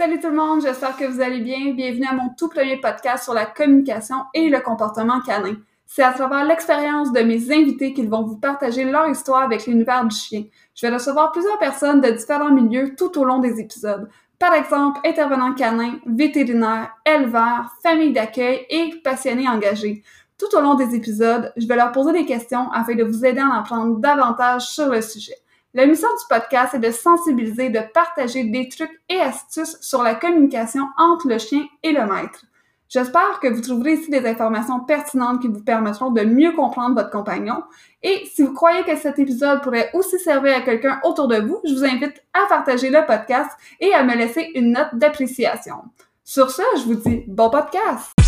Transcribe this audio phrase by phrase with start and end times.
[0.00, 1.74] Salut tout le monde, j'espère que vous allez bien.
[1.74, 5.56] Bienvenue à mon tout premier podcast sur la communication et le comportement canin.
[5.84, 10.06] C'est à travers l'expérience de mes invités qu'ils vont vous partager leur histoire avec l'univers
[10.06, 10.44] du chien.
[10.74, 14.08] Je vais recevoir plusieurs personnes de différents milieux tout au long des épisodes.
[14.38, 20.02] Par exemple, intervenants canins, vétérinaires, éleveurs, familles d'accueil et passionnés engagés.
[20.38, 23.40] Tout au long des épisodes, je vais leur poser des questions afin de vous aider
[23.40, 25.36] à en apprendre davantage sur le sujet.
[25.72, 30.16] La mission du podcast est de sensibiliser, de partager des trucs et astuces sur la
[30.16, 32.44] communication entre le chien et le maître.
[32.88, 37.10] J'espère que vous trouverez ici des informations pertinentes qui vous permettront de mieux comprendre votre
[37.10, 37.62] compagnon.
[38.02, 41.60] Et si vous croyez que cet épisode pourrait aussi servir à quelqu'un autour de vous,
[41.64, 45.76] je vous invite à partager le podcast et à me laisser une note d'appréciation.
[46.24, 48.19] Sur ce, je vous dis bon podcast!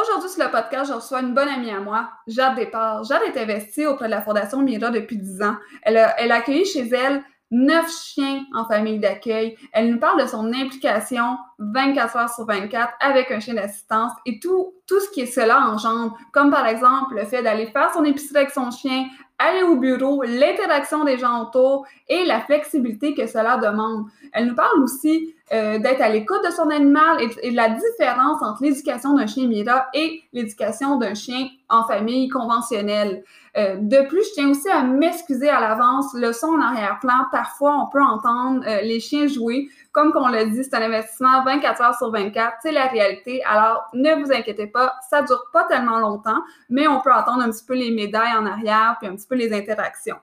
[0.00, 3.02] Aujourd'hui sur le podcast, je reçois une bonne amie à moi, Jade Départ.
[3.04, 5.56] Jade est investie auprès de la Fondation Mira depuis 10 ans.
[5.82, 9.56] Elle a, elle accueilli chez elle neuf chiens en famille d'accueil.
[9.72, 14.38] Elle nous parle de son implication 24 heures sur 24 avec un chien d'assistance et
[14.38, 18.04] tout, tout ce qui est cela engendre, comme par exemple le fait d'aller faire son
[18.04, 19.06] épicerie avec son chien,
[19.38, 24.04] aller au bureau, l'interaction des gens autour et la flexibilité que cela demande.
[24.32, 28.62] Elle nous parle aussi euh, d'être à l'écoute de son animal et, la différence entre
[28.62, 33.22] l'éducation d'un chien Mira et l'éducation d'un chien en famille conventionnelle.
[33.56, 36.12] Euh, de plus, je tiens aussi à m'excuser à l'avance.
[36.14, 39.68] Le son en arrière-plan, parfois, on peut entendre euh, les chiens jouer.
[39.92, 42.58] Comme qu'on l'a dit, c'est un investissement 24 heures sur 24.
[42.62, 43.42] C'est la réalité.
[43.44, 47.50] Alors, ne vous inquiétez pas, ça dure pas tellement longtemps, mais on peut entendre un
[47.50, 50.16] petit peu les médailles en arrière, puis un petit peu les interactions.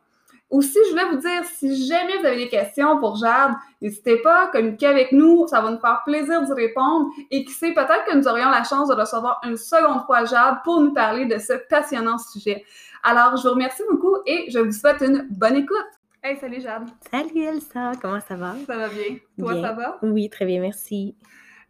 [0.56, 4.44] Aussi, je voulais vous dire, si jamais vous avez des questions pour Jade, n'hésitez pas
[4.44, 5.48] à communiquer avec nous.
[5.48, 7.10] Ça va nous faire plaisir d'y répondre.
[7.30, 10.60] Et qui sait, peut-être que nous aurions la chance de recevoir une seconde fois Jade
[10.64, 12.64] pour nous parler de ce passionnant sujet.
[13.04, 15.78] Alors, je vous remercie beaucoup et je vous souhaite une bonne écoute.
[16.24, 16.88] Hey, salut Jade.
[17.12, 18.56] Salut Elsa, comment ça va?
[18.66, 19.18] Ça va bien?
[19.38, 20.00] Toi, ça va?
[20.04, 21.16] Oui, très bien, merci.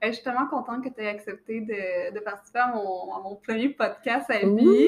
[0.04, 4.40] Je suis tellement contente que tu aies accepté de, participer à mon, premier podcast à
[4.40, 4.88] vie.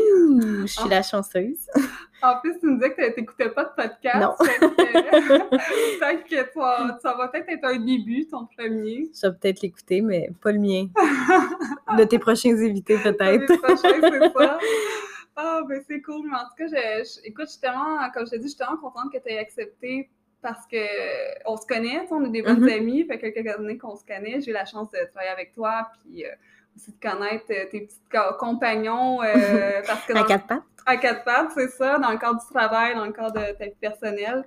[0.61, 1.67] je suis la chanceuse.
[2.23, 4.19] En plus, tu me disais que tu n'écoutais pas de podcast.
[4.19, 4.33] Non.
[4.39, 9.11] peut-être que ça va peut-être être un début, ton premier.
[9.13, 10.87] Je vais peut-être l'écouter, mais pas le mien.
[11.95, 13.47] de tes prochains invités, peut-être.
[13.47, 14.57] De prochains, c'est ça.
[15.35, 16.27] Ah, ben c'est cool.
[16.27, 18.77] Mais en tout cas, je, écoute, je suis tellement, comme je dit, je suis tellement
[18.77, 20.09] contente que tu aies accepté
[20.47, 20.77] parce que
[21.45, 22.77] on se connaît, on est des bonnes mm-hmm.
[22.77, 24.39] amies, fait quelques années qu'on se connaît.
[24.39, 26.29] J'ai eu la chance de travailler avec toi, puis euh,
[26.75, 27.99] aussi de connaître euh, tes petits
[28.39, 29.21] compagnons.
[29.23, 30.63] Euh, parce que à quatre pattes.
[30.85, 33.65] À quatre pattes, c'est ça, dans le cadre du travail, dans le cadre de ta
[33.65, 34.45] vie personnelle.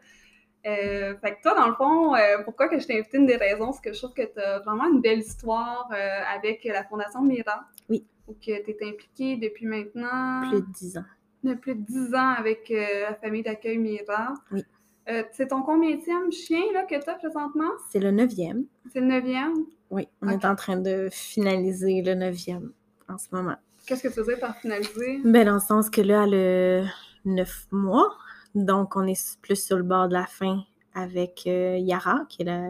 [0.64, 3.82] fait que toi, dans le fond, pourquoi que je t'ai invité, une des raisons, c'est
[3.82, 5.90] que je trouve que tu as vraiment une belle histoire
[6.34, 7.66] avec la Fondation Mira.
[7.90, 10.48] Oui que tu es impliquée depuis maintenant.
[10.48, 11.04] Plus de dix ans.
[11.42, 14.34] Depuis plus de dix ans avec euh, la famille d'accueil Mira.
[14.52, 14.64] Oui.
[15.08, 17.70] Euh, c'est ton combienième chien là, que tu as présentement?
[17.90, 18.64] C'est le neuvième.
[18.92, 19.54] C'est le neuvième?
[19.90, 22.72] Oui, on est en train de finaliser le neuvième
[23.08, 23.56] en ce moment.
[23.86, 25.20] Qu'est-ce que tu veux dire par finaliser?
[25.24, 26.88] Ben, dans le sens que là, elle a
[27.24, 28.16] neuf mois.
[28.54, 30.62] Donc, on est plus sur le bord de la fin
[30.94, 32.68] avec euh, Yara, qui est la,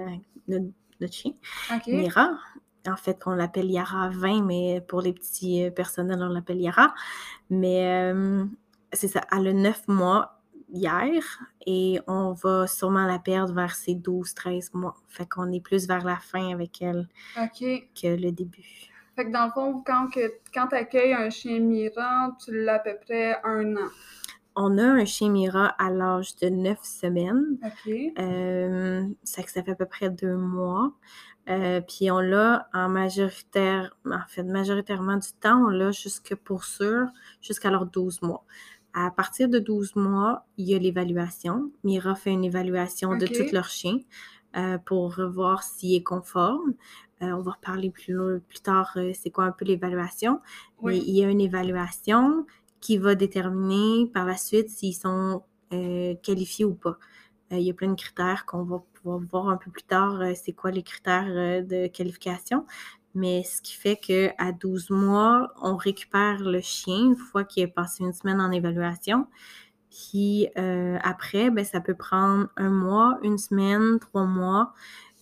[0.48, 1.32] notre, chien.
[1.86, 2.38] Mira
[2.88, 6.94] en fait, qu'on l'appelle Yara 20, mais pour les petits euh, personnels, on l'appelle Yara.
[7.50, 8.44] Mais euh,
[8.92, 10.39] c'est ça, elle a 9 mois
[10.72, 11.22] hier
[11.66, 14.96] et on va sûrement la perdre vers ses 12-13 mois.
[15.08, 17.08] Fait qu'on est plus vers la fin avec elle
[17.50, 18.90] que le début.
[19.16, 20.08] Fait que dans le fond, quand,
[20.54, 23.88] quand tu accueilles un chien Mira, tu l'as à peu près un an.
[24.56, 27.58] On a un chien Mira à l'âge de 9 semaines.
[27.64, 27.92] OK.
[28.18, 30.92] Euh, ça, ça fait à peu près deux mois.
[31.48, 36.64] Euh, puis on l'a en majoritaire, en fait, majoritairement du temps, on l'a jusque pour
[36.64, 37.08] sûr,
[37.40, 38.44] jusqu'à leurs 12 mois.
[38.92, 41.70] À partir de 12 mois, il y a l'évaluation.
[41.84, 43.98] Mira fait une évaluation de tous leurs chiens
[44.56, 46.74] euh, pour voir s'il est conforme.
[47.22, 50.40] Euh, on va reparler plus, plus tard, c'est quoi un peu l'évaluation.
[50.82, 52.46] Mais il y a une évaluation
[52.80, 56.98] qui va déterminer par la suite s'ils sont qualifiés ou pas.
[57.52, 60.32] il y a plein de critères qu'on va va voir un peu plus tard euh,
[60.34, 62.66] c'est quoi les critères euh, de qualification.
[63.14, 67.68] Mais ce qui fait qu'à 12 mois, on récupère le chien une fois qu'il a
[67.68, 69.26] passé une semaine en évaluation.
[69.90, 74.72] Puis euh, après, ben, ça peut prendre un mois, une semaine, trois mois.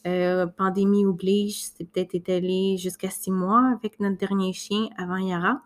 [0.05, 5.62] pandémie oblige, c'est peut-être étalé jusqu'à six mois avec notre dernier chien avant Yara.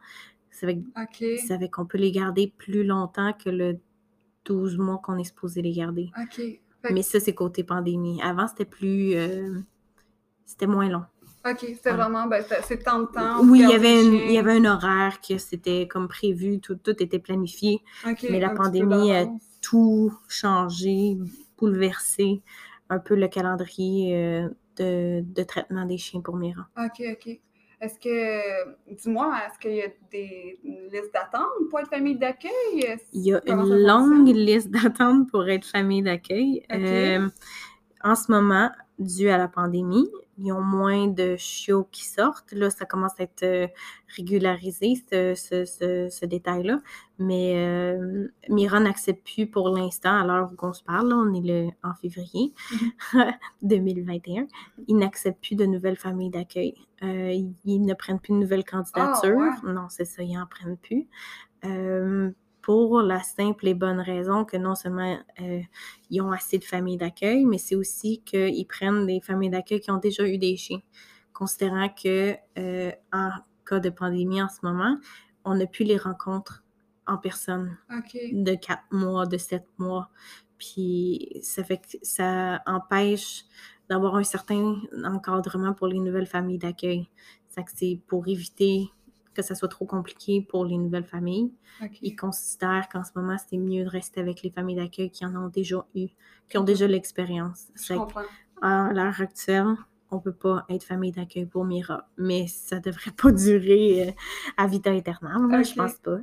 [0.52, 3.78] Ça fait, qu'on peut les garder plus longtemps que le
[4.44, 6.10] 12 mois qu'on est supposé les garder.
[6.90, 8.20] Mais ça, c'est côté pandémie.
[8.22, 9.14] Avant, c'était plus.
[9.14, 9.60] Euh,
[10.44, 11.04] c'était moins long.
[11.44, 12.26] OK, c'était vraiment.
[12.26, 13.40] Ben, c'est tant de temps.
[13.44, 17.02] Oui, il y, avait il y avait un horaire que c'était comme prévu, tout, tout
[17.02, 17.80] était planifié.
[18.30, 19.26] mais la pandémie a
[19.60, 21.16] tout changé,
[21.58, 22.42] bouleversé
[22.88, 26.68] un peu le calendrier euh, de, de traitement des chiens pour Mira.
[26.76, 27.40] OK, OK.
[27.82, 33.00] Est-ce que, dis-moi, est-ce qu'il y a des listes d'attente pour être famille d'accueil?
[33.12, 36.62] Il y a Comment une longue liste d'attente pour être famille d'accueil.
[36.70, 37.28] Euh,
[38.04, 40.08] en ce moment, dû à la pandémie,
[40.42, 42.52] ils ont moins de chiots qui sortent.
[42.52, 43.66] Là, ça commence à être euh,
[44.16, 46.80] régularisé, ce, ce- ce- ce détail-là.
[47.18, 51.32] Mais euh, Mira n'accepte plus pour l'instant, à l'heure où on se parle, là, on
[51.32, 52.52] est le, en février
[53.62, 54.46] 2021,
[54.88, 56.74] ils n'acceptent plus de nouvelles familles d'accueil.
[57.02, 57.32] Euh,
[57.64, 59.36] ils, ne prennent plus de nouvelles candidatures.
[59.36, 59.72] ouais.
[59.72, 61.06] Non, c'est ça, ils n'en prennent plus.
[61.64, 62.30] Euh,
[62.62, 65.60] pour la simple et bonne raison que non seulement euh,
[66.10, 69.90] ils ont assez de familles d'accueil, mais c'est aussi qu'ils prennent des familles d'accueil qui
[69.90, 70.80] ont déjà eu des chiens,
[71.32, 73.30] considérant que euh, en
[73.66, 74.96] cas de pandémie en ce moment,
[75.44, 76.62] on n'a plus les rencontres
[77.06, 77.76] en personne
[78.32, 80.08] de quatre mois, de sept mois.
[80.56, 83.44] Puis ça fait que ça empêche
[83.90, 87.08] d'avoir un certain encadrement pour les nouvelles familles d'accueil.
[87.48, 88.90] C'est pour éviter
[89.34, 91.52] que ça soit trop compliqué pour les nouvelles familles.
[92.02, 95.34] Ils considèrent qu'en ce moment, c'est mieux de rester avec les familles d'accueil qui en
[95.36, 96.08] ont déjà eu,
[96.48, 97.68] qui ont déjà l'expérience.
[97.74, 98.22] Je C'est comprends.
[98.60, 99.74] à l'heure actuelle,
[100.10, 104.12] on peut pas être famille d'accueil pour Mira, mais ça devrait pas durer euh,
[104.56, 106.18] à vita aeternam, là, je pense pas.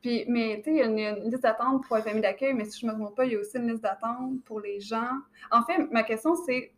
[0.00, 2.52] Puis, mais tu sais, il y a une, une liste d'attente pour être famille d'accueil,
[2.54, 4.80] mais si je me trompe pas, il y a aussi une liste d'attente pour les
[4.80, 5.08] gens.
[5.50, 6.72] En fait, ma question, c'est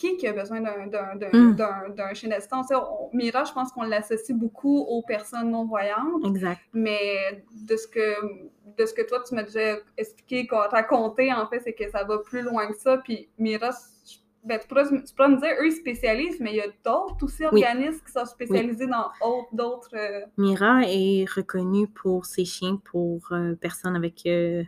[0.00, 0.86] qui qui a besoin d'un
[1.32, 2.14] Mm.
[2.14, 2.68] chien d'assistance?
[2.72, 6.60] On- Mira, je pense qu'on l'associe beaucoup aux personnes non-voyantes, Exact.
[6.72, 8.14] mais de ce que
[8.78, 12.18] de ce que toi, tu m'as déjà expliqué, raconté, en fait, c'est que ça va
[12.18, 12.98] plus loin que ça.
[12.98, 13.70] Puis Mira,
[14.44, 17.22] ben, tu, pourras, tu pourras me dire, eux, ils spécialisent, mais il y a d'autres
[17.24, 17.62] aussi Oui.
[17.62, 19.90] organismes qui sont spécialisés dans autre- d'autres...
[19.94, 24.62] euh, Mira est reconnue pour ses chiens pour euh, personnes avec euh,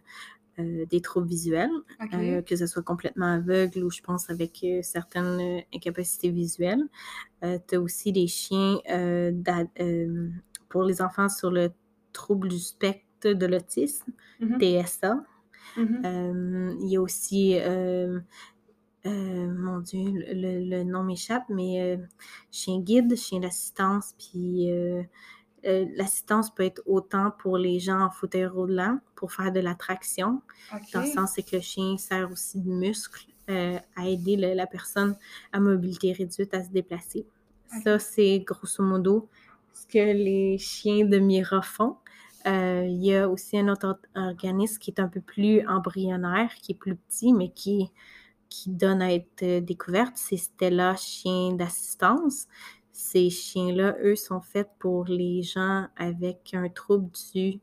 [0.59, 1.71] euh, des troubles visuels,
[2.15, 6.83] euh, que ce soit complètement aveugle ou je pense avec euh, certaines incapacités visuelles.
[7.43, 8.79] tu as aussi des chiens
[10.69, 11.71] pour les enfants sur le
[12.13, 14.59] trouble du spectre de l'autisme, Mhm.
[14.59, 15.25] TSA.
[15.77, 16.03] Mhm.
[16.05, 17.57] Euh, il y a aussi,
[19.05, 21.99] mon Dieu, le, le nom m'échappe, mais
[22.51, 24.69] chien guide, chien d'assistance, puis
[25.67, 29.75] euh, l'assistance peut être autant pour les gens en fauteuil roulant pour faire de la
[29.75, 30.43] traction,
[30.93, 34.55] dans le sens c'est que le chien sert aussi de muscle euh, à aider le-
[34.55, 35.17] la personne
[35.53, 37.27] à mobilité réduite à se déplacer.
[37.83, 39.29] Ça, c'est grosso modo
[39.73, 41.97] ce que les chiens de Mira font.
[42.47, 46.53] Euh, il y a aussi un autre or- organisme qui est un peu plus embryonnaire,
[46.57, 47.91] qui est plus petit, mais qui,
[48.49, 50.13] qui donne à être découverte.
[50.17, 52.47] C'est Stella Chien d'assistance.
[52.93, 57.59] Ces chiens-là, eux, sont faits pour les gens avec un trouble du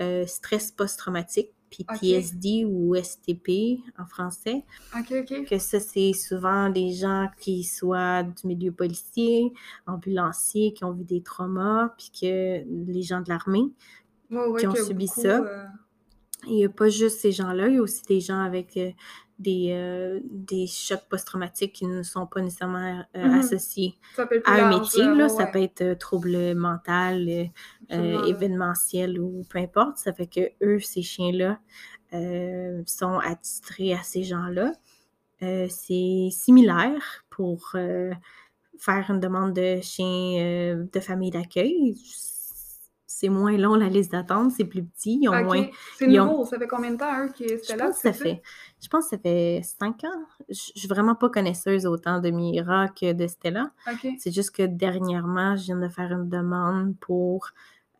[0.00, 4.64] euh, stress post-traumatique, PTSD ou STP en français
[4.98, 5.44] OK, OK.
[5.48, 9.52] que ça, c'est souvent des gens qui soient du milieu policier,
[9.86, 13.70] ambulanciers, qui ont vu des traumas, puis que les gens de l'armée.
[14.30, 15.40] Ouais, qui ont subi beaucoup, ça.
[15.40, 15.64] euh,
[16.46, 18.90] Il n'y a pas juste ces gens-là, il y a aussi des gens avec euh,
[19.40, 23.38] des, euh, des chocs post-traumatiques qui ne sont pas nécessairement euh, Mhm.
[23.40, 23.94] associés
[24.44, 25.02] à un métier.
[25.04, 27.26] là, ouais, Ça peut être euh, trouble mental,
[27.90, 29.96] euh, événementiel ou peu importe.
[29.98, 31.58] Ça fait que eux, ces chiens-là,
[32.86, 34.72] sont attitrés à ces gens-là.
[35.40, 37.70] C'est similaire pour
[38.78, 41.96] faire une demande de chien de famille d'accueil.
[43.20, 45.66] C'est moins long la liste d'attente, c'est plus petit, ils ont moins.
[45.98, 46.44] c'est ont- nouveau.
[46.46, 47.92] Ça fait combien de temps, eux, qui Je étaient là?
[47.92, 48.40] ça fait.
[48.82, 50.24] Je pense que ça fait cinq ans.
[50.48, 53.72] Je suis vraiment pas connaisseuse autant de Mira que de Stella.
[54.18, 57.50] C'est juste que dernièrement, je viens de faire une demande pour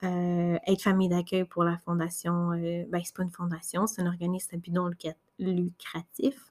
[0.05, 2.53] euh, être famille d'accueil pour la fondation.
[2.53, 4.89] Euh, ben, c'est pas une fondation, c'est un organisme à but non
[5.39, 6.51] lucratif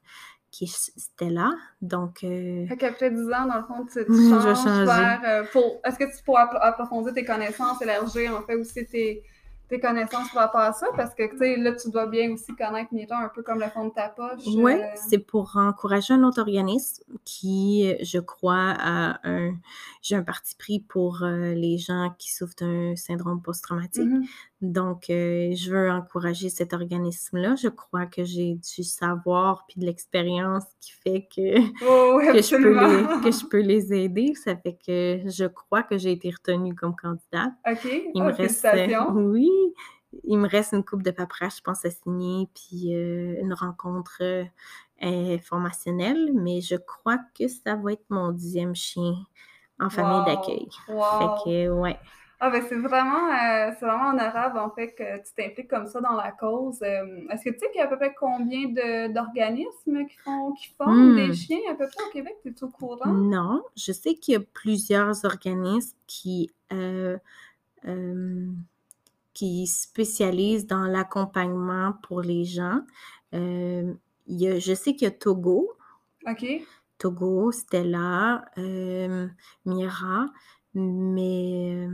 [0.51, 1.51] qui est Stella.
[1.82, 5.22] Donc, euh, Fait qu'après 10 ans, dans le fond, tu, tu changes vers...
[5.25, 5.79] euh, pour...
[5.86, 9.24] Est-ce que tu pourrais appro- approfondir tes connaissances, élargir, en fait, aussi tes,
[9.70, 10.88] tes connaissances par rapport à ça?
[10.98, 13.68] Parce que, tu sais, là, tu dois bien aussi connaître Mira un peu comme le
[13.70, 14.41] fond de ta poche.
[14.48, 19.53] Oui, euh, c'est pour encourager un autre organisme qui, je crois, a un.
[20.01, 24.06] J'ai un parti pris pour euh, les gens qui souffrent d'un syndrome post-traumatique.
[24.08, 24.25] mhm.
[24.62, 27.56] Donc, euh, je veux encourager cet organisme-là.
[27.56, 32.56] Je crois que j'ai du savoir puis de l'expérience qui fait que, Oh, que, je
[32.58, 34.34] peux les, que je peux les aider.
[34.36, 37.54] Ça fait que je crois que j'ai été retenue comme candidate.
[37.70, 37.88] OK.
[38.13, 38.66] Il me reste.
[38.66, 39.12] euh, félicitations.
[39.13, 39.50] oui,
[40.25, 44.18] il me reste une coupe de paperasse, je pense, à signer, puis euh, une rencontre
[44.22, 44.44] euh,
[45.01, 49.13] informationnelle, mais je crois que ça va être mon dixième chien
[49.80, 50.25] en famille Wow.
[50.25, 50.68] d'accueil.
[50.89, 51.04] Wow.
[51.20, 51.98] Fait que, ouais.
[52.41, 56.00] Ah ben c'est vraiment, euh, c'est vraiment honorable en fait que tu t'impliques comme ça
[56.00, 56.81] dans la cause.
[56.84, 60.15] Euh, est-ce que tu sais qu'il y a à peu près combien de- d'organismes qui
[60.24, 61.34] font, qui forment des Hmm.
[61.34, 62.38] chiens à peu près au Québec?
[62.43, 63.12] Tu es au courant?
[63.13, 67.17] Non, je sais qu'il y a plusieurs organismes qui, euh,
[67.88, 68.48] euh,
[69.34, 72.81] qui spécialisent dans l'accompagnement pour les gens.
[73.34, 75.74] Il y a- je sais qu'il y a Togo,
[76.27, 76.67] OK.
[76.98, 78.46] Togo, Stella,
[79.65, 80.25] Mira,
[80.74, 81.88] mais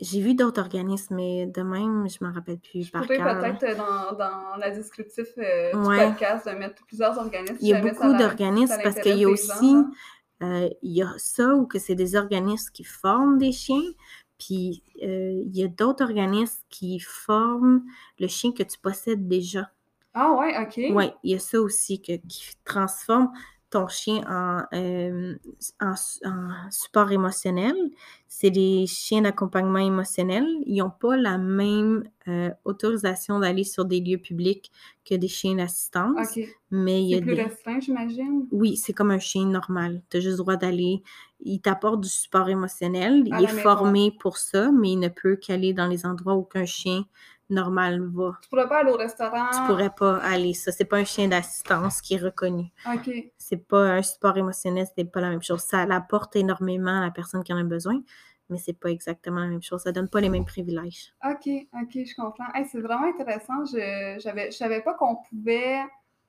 [0.00, 3.74] j'ai vu d'autres organismes, mais de même, je m'en rappelle plus Je par peut-être euh,
[3.76, 6.08] dans, dans la descriptif euh, du Ouais.
[6.10, 7.58] podcast de mettre plusieurs organismes.
[7.60, 9.86] Il y a beaucoup d'organismes parce qu'il y a aussi, gens,
[10.42, 13.82] euh, il y a ça ou que c'est des organismes qui forment des chiens,
[14.38, 17.84] puis euh, il y a d'autres organismes qui forment
[18.18, 19.70] le chien que tu possèdes déjà.
[20.12, 20.80] Ah ouais, OK.
[20.94, 23.30] Oui, il y a ça aussi que- qui transforme
[23.74, 25.34] ton chien en, euh,
[25.80, 27.74] en, en support émotionnel.
[28.28, 30.46] C'est des chiens d'accompagnement émotionnel.
[30.66, 34.70] Ils n'ont pas la même euh, autorisation d'aller sur des lieux publics
[35.04, 36.44] que des chiens d'assistance, OK.
[36.70, 37.42] mais il y C'est a plus des...
[37.44, 38.48] restreint, j'imagine?
[38.50, 40.02] Oui, c'est comme un chien normal.
[40.10, 41.02] Tu as juste le droit d'aller.
[41.40, 43.24] Il t'apporte du support émotionnel.
[43.30, 43.62] À il est maison.
[43.62, 47.04] formé pour ça, mais il ne peut qu'aller dans les endroits où qu'un chien
[47.50, 48.32] normal va.
[48.42, 49.46] Tu pourrais pas aller au restaurant.
[49.52, 50.54] Tu pourrais pas aller.
[50.54, 52.72] Ça, c'est pas un chien d'assistance qui est reconnu.
[52.92, 53.10] OK.
[53.38, 55.60] C'est pas un support émotionnel, c'est pas la même chose.
[55.60, 58.00] Ça apporte énormément à la personne qui en a besoin,
[58.50, 59.82] mais c'est pas exactement la même chose.
[59.82, 61.12] Ça donne pas les mêmes privilèges.
[61.24, 62.52] OK, OK, je comprends.
[62.54, 63.64] Hey, c'est vraiment intéressant.
[63.66, 65.82] Je j'avais je savais pas qu'on pouvait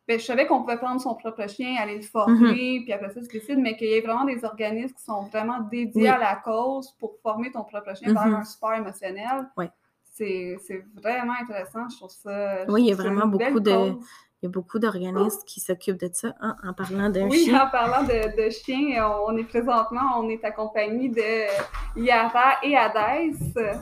[0.07, 3.24] ben, je savais qu'on pouvait prendre son propre chien, aller le former, puis après ça,
[3.24, 6.07] se décide, mais qu'il y ait vraiment des organismes qui sont vraiment dédiés Oui.
[6.07, 8.36] à la cause pour former ton propre chien par Mhm.
[8.36, 9.50] un support émotionnel.
[9.57, 9.72] Ouais.
[10.17, 10.57] C'est
[11.03, 11.88] vraiment intéressant.
[11.89, 12.65] Je trouve ça.
[12.65, 13.95] je Oui, il y a vraiment beaucoup de- cause.
[14.41, 16.34] Il y a beaucoup d'organismes qui s'occupent de ça.
[16.39, 17.65] hein, en parlant d'un Oui, chien.
[17.65, 23.31] en parlant de, de chiens, on est présentement, on est accompagné de Yara et Hadès,
[23.57, 23.74] euh,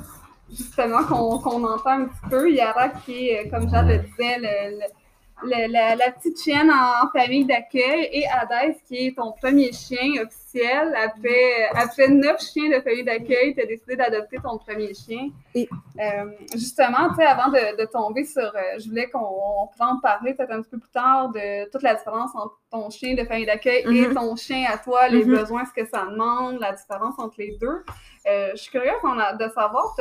[0.50, 2.50] justement, qu'on entend un petit peu.
[2.52, 5.03] Yara qui est, comme Jade le disait, le- le-
[5.44, 10.22] le- la, la petite chienne en famille d'accueil, et Hadès qui est ton premier chien
[10.24, 10.96] officiel.
[10.96, 15.30] Après, après neuf chiens de famille d'accueil, tu as décidé d'adopter ton premier chien.
[15.56, 15.68] Oui.
[16.00, 19.90] Euh, justement, tu sais, avant de, de tomber sur, euh, je voulais qu'on on pourrait
[19.92, 23.16] en parler peut-être un petit peu plus tard de toute la différence entre ton chien
[23.16, 24.14] de famille d'accueil et Mhm.
[24.14, 25.36] ton chien à toi, les Mhm.
[25.40, 27.84] besoins, ce que ça demande, la différence entre les deux.
[28.30, 28.94] Euh, je suis curieuse
[29.40, 29.96] de savoir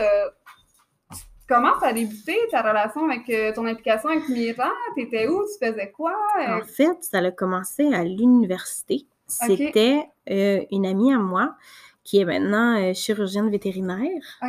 [1.52, 4.70] comment ça a débuté ta relation avec euh, ton implication avec Mira.
[4.94, 5.42] T'étais où?
[5.42, 6.14] Tu faisais quoi?
[6.40, 9.06] Euh, En fait, ça a commencé à l'université.
[9.26, 11.56] C'était euh, une amie à moi
[12.04, 14.40] qui est maintenant chirurgienne vétérinaire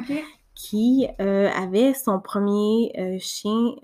[0.56, 3.76] qui avait son premier chien,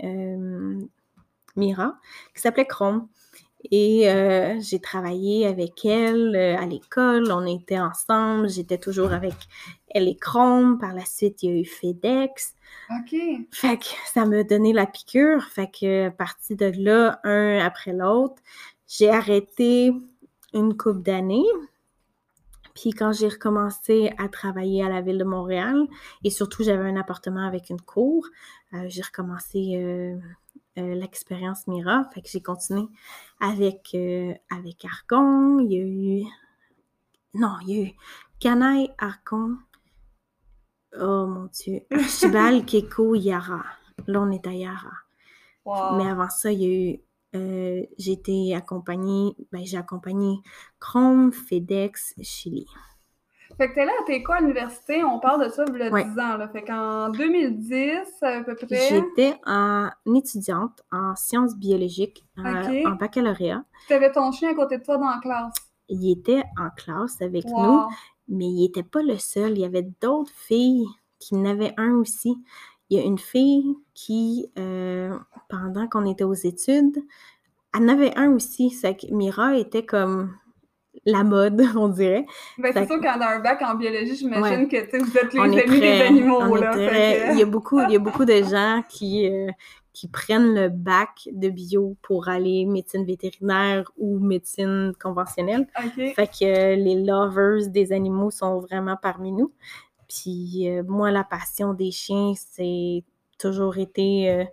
[1.56, 1.96] Mira,
[2.36, 3.08] qui s'appelait Chrome.
[3.72, 9.34] Et euh, j'ai travaillé avec elle euh, à l'école, on était ensemble, j'étais toujours avec
[9.92, 10.78] elle et Chrome.
[10.80, 12.56] Par la suite, il y a eu FedEx.
[12.92, 13.16] OK.
[13.52, 15.44] Fait que ça m'a donné la piqûre.
[15.44, 18.42] Fait que à partir de là, un après l'autre,
[18.88, 19.92] j'ai arrêté
[20.54, 21.46] une couple d'années.
[22.82, 25.86] Puis quand j'ai recommencé à travailler à la ville de Montréal,
[26.24, 28.26] et surtout j'avais un appartement avec une cour,
[28.74, 30.18] euh, j'ai recommencé euh,
[30.78, 32.06] euh, l'expérience Mira.
[32.14, 32.84] Fait que j'ai continué
[33.40, 33.96] avec,
[34.50, 35.60] avec Argon.
[35.60, 36.24] Il y a eu.
[37.34, 37.92] Non, il y a eu
[38.40, 39.58] Canaille, Argon.
[40.98, 41.82] Oh mon Dieu.
[41.92, 43.64] Archibald, Keko, Yara.
[44.08, 44.92] Là, on est à Yara.
[45.66, 45.98] Wow.
[45.98, 47.00] Mais avant ça, il y a eu.
[47.36, 49.36] euh, j'ai été accompagnée.
[49.52, 50.40] Ben, j'ai accompagné
[50.80, 52.66] Chrome, FedEx, Chili.
[53.58, 55.04] Fait que t'es là, t'es quoi à l'université?
[55.04, 56.06] On parle de ça il y a Ouais.
[56.06, 56.38] 10 ans.
[56.38, 56.48] Là.
[56.50, 58.88] Fait qu'en 2010, à peu près.
[58.90, 63.64] J'étais en étudiante en sciences biologiques euh, en baccalauréat.
[63.90, 65.54] T'avais ton chien à côté de toi dans la classe.
[65.90, 67.82] Il était en classe avec nous.
[68.30, 69.52] Mais il n'était pas le seul.
[69.52, 70.86] Il y avait d'autres filles
[71.20, 72.38] qui en avaient un aussi.
[72.90, 75.16] Il y a une fille qui, euh,
[75.50, 76.98] pendant qu'on était aux études,
[77.76, 78.70] elle en avait un aussi.
[78.82, 80.36] Que Mira était comme
[81.06, 82.26] la mode, on dirait.
[82.58, 84.68] Ben, c'est sûr qu'en a un bac en biologie, j'imagine Ouais.
[84.68, 86.56] que vous êtes les amis des animaux.
[86.56, 86.72] là.
[86.72, 89.50] très- Fait que- Il, y a beaucoup, il y a beaucoup de gens qui, euh,
[90.00, 95.68] qui prennent le bac de bio pour aller médecine vétérinaire ou médecine conventionnelle.
[95.78, 96.14] OK.
[96.16, 99.52] Fait que euh, les lovers des animaux sont vraiment parmi nous.
[100.08, 103.04] Puis euh, moi, la passion des chiens, c'est
[103.38, 104.46] toujours été euh,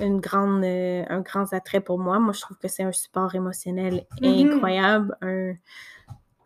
[0.00, 2.18] une grande, euh, un grand attrait pour moi.
[2.18, 4.46] Moi, je trouve que c'est un support émotionnel Mhm.
[4.52, 5.52] incroyable, un,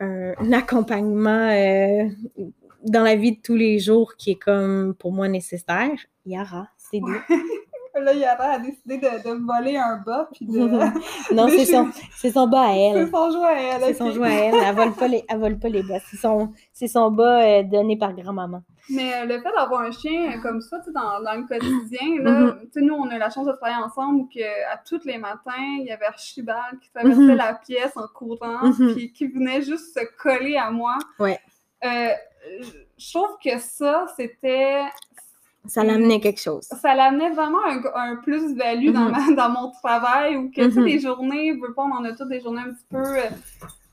[0.00, 1.46] un- accompagnement
[2.84, 5.90] dans la vie de tous les jours qui est comme pour moi nécessaire.
[6.26, 7.14] Yara, c'est doux.
[7.98, 10.58] Là, Yara a décidé de, de voler un bas, puis de...
[11.34, 13.10] non, c'est son, c'est son bas à C'est elle.
[13.10, 13.82] son jouet à elle.
[13.84, 14.54] C'est son à elle.
[14.54, 15.98] Elle vole pas les, elle vole pas les bas.
[16.10, 18.62] C'est son, c'est son bas euh, donné par grand-maman.
[18.88, 22.56] Mais euh, le fait d'avoir un chien euh, comme ça, dans, dans le quotidien, là,
[22.62, 24.40] tu sais, nous, on a la chance de travailler ensemble, que
[24.72, 27.36] à tous les matins, il y avait Archibald qui traversait Mhm.
[27.36, 28.94] la pièce en courant, Mhm.
[28.94, 30.96] puis qui venait juste se coller à moi.
[31.18, 31.38] Ouais.
[31.82, 34.82] Je trouve que ça, c'était...
[35.66, 36.64] Ça l'amenait quelque chose.
[36.64, 39.34] Ça l'amenait vraiment un, un plus-value dans, Mhm.
[39.36, 40.86] dans mon travail, ou que, tu sais, Mhm.
[40.86, 42.98] des journées, veux pas, on en a toutes des journées un petit peu...
[42.98, 43.22] euh,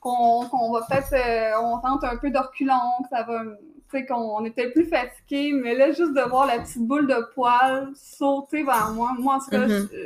[0.00, 1.12] qu'on qu'on va peut-être...
[1.12, 3.42] euh, on tente un peu de reculons, que ça va...
[3.90, 7.16] Tu sais, qu'on peut-être plus fatigué, mais là, juste de voir la petite boule de
[7.34, 9.88] poils sauter vers moi, moi, en tout cas, Mhm.
[9.92, 9.96] je,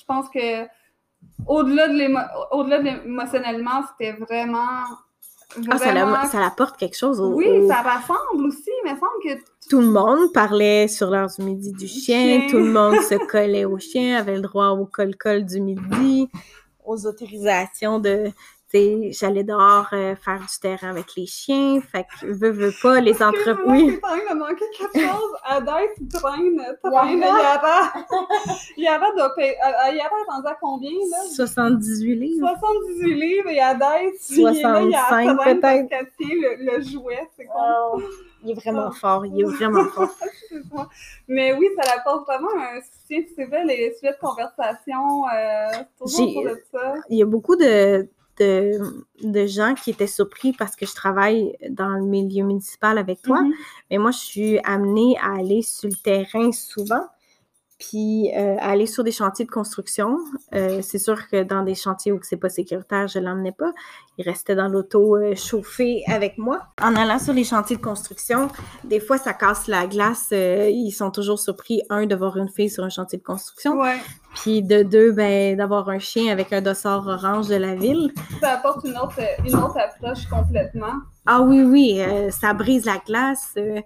[0.00, 0.64] je pense que
[1.46, 2.20] au-delà de l'émo-
[2.52, 4.84] au-delà de l'émotionnellement, c'était vraiment...
[5.70, 8.98] Ah, ça, la- ça apporte quelque chose au, Oui, au- ça rassemble aussi, il me
[8.98, 9.44] semble que...
[9.70, 12.40] Tout le monde parlait sur l'heure du midi du chien.
[12.40, 12.46] chien.
[12.50, 16.28] Tout le monde se collait au chien, avait le droit au col-col du midi,
[16.84, 18.30] aux autorisations de...
[19.12, 21.80] J'allais dehors euh, faire du terrain avec les chiens.
[21.80, 23.64] Fait que, veux, veux pas, les entreprises...
[23.66, 24.00] Oui.
[24.00, 25.32] de manquer quelque chose.
[25.44, 27.38] Adaïs traîne, traîne Yara.
[27.38, 27.92] Yara.
[28.76, 29.54] Yara doit payer.
[29.62, 31.18] Yara est rendue à combien, là?
[31.34, 32.48] 78 livres.
[32.48, 36.10] 78 livres et il 65 a traîne parce peut-être.
[36.20, 37.28] le, le jouet.
[37.36, 38.02] C'est con.
[38.46, 39.26] Il est vraiment fort.
[39.26, 40.10] Il est vraiment fort.
[40.24, 40.88] Excuse-moi.
[41.28, 43.22] Mais oui, ça apporte vraiment un soutien.
[43.22, 45.66] Tu sais, les sujets de conversation, euh,
[45.98, 46.94] toujours autour de ça.
[47.08, 51.56] il y a beaucoup de, de, de gens qui étaient surpris parce que je travaille
[51.70, 53.42] dans le milieu municipal avec toi.
[53.42, 53.52] Mhm.
[53.90, 57.06] Mais moi, je suis amenée à aller sur le terrain souvent,
[57.78, 60.18] puis euh, aller sur des chantiers de construction.
[60.54, 63.72] Euh, c'est sûr que dans des chantiers où c'est pas sécuritaire, je l'emmenais pas.
[64.18, 66.62] Il restait dans l'auto euh, chauffé avec moi.
[66.80, 68.48] En allant sur les chantiers de construction,
[68.84, 70.28] des fois, ça casse la glace.
[70.32, 73.98] ils sont toujours surpris, un, de voir une fille sur un chantier de construction, Ouais,
[74.34, 78.12] puis de deux, ben, d'avoir un chien avec un dossard orange de la ville.
[78.40, 80.94] ça apporte une autre, une autre approche complètement.
[81.26, 83.80] Ah oui, oui, euh, ça brise la glace, euh,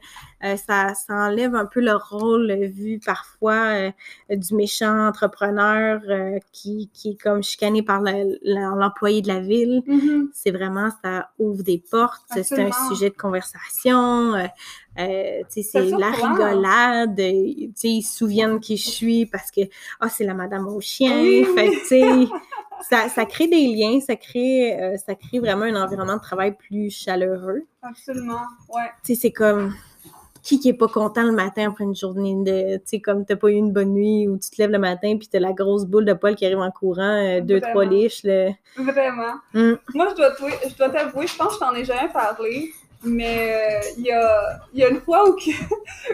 [0.44, 3.90] euh, ça, ça enlève un peu le rôle vu parfois
[4.30, 9.40] euh, du méchant entrepreneur euh, qui, qui est comme chicané par le- l'employé de la
[9.40, 9.82] ville.
[9.86, 10.30] Mhm.
[10.34, 14.34] C'est vraiment, ça ouvre des portes, c'est un sujet de conversation,
[14.96, 15.02] tu
[15.48, 19.62] sais, C'est la rigolade, tu sais, ils se souviennent qui je suis parce que,
[20.00, 21.70] ah, c'est la madame au chien, Oui, fait
[22.88, 26.56] ça, ça crée des liens, ça crée, euh, ça crée vraiment un environnement de travail
[26.56, 27.62] plus chaleureux.
[27.82, 28.42] Absolument,
[28.74, 28.90] ouais.
[29.04, 29.74] Tu sais, c'est comme
[30.42, 33.36] qui qui est pas content le matin après une journée de, tu sais, comme t'as
[33.36, 35.84] pas eu une bonne nuit ou tu te lèves le matin puis t'as la grosse
[35.84, 37.72] boule de poil qui arrive en courant, euh, deux, Vraiment.
[37.72, 38.24] trois liches.
[38.76, 39.34] Vraiment.
[39.54, 39.78] Hum.
[39.94, 42.72] Moi, je dois t'avouer- je dois t'avouer, je pense que je t'en ai jamais parlé,
[43.04, 45.50] mais euh, il y, a, il y a une fois où, que-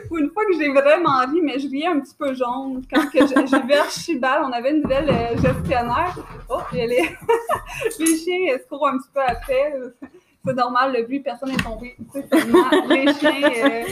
[0.11, 2.83] où une fois que j'ai vraiment ri, mais je riais un petit peu jaune.
[2.93, 6.17] Quand que j'ai vu Archibald, on avait une nouvelle euh, gestionnaire.
[6.49, 6.87] Oh, les,
[7.99, 9.73] les chiens se courent un petit peu après.
[10.45, 11.97] C'est normal, le but, personne n'est tombé.
[12.13, 13.83] Tu sais, seulement les chiens euh,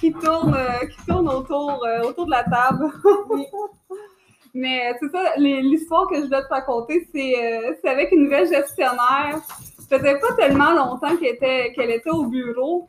[0.00, 2.86] qui, tournent, euh, qui tournent autour, euh, autour de la table.
[4.54, 9.40] Mais c'est ça, l'histoire que je dois te raconter, c'est euh, avec une nouvelle gestionnaire.
[9.88, 12.88] Ça faisait pas tellement longtemps qu'elle était, qu'elle était au bureau.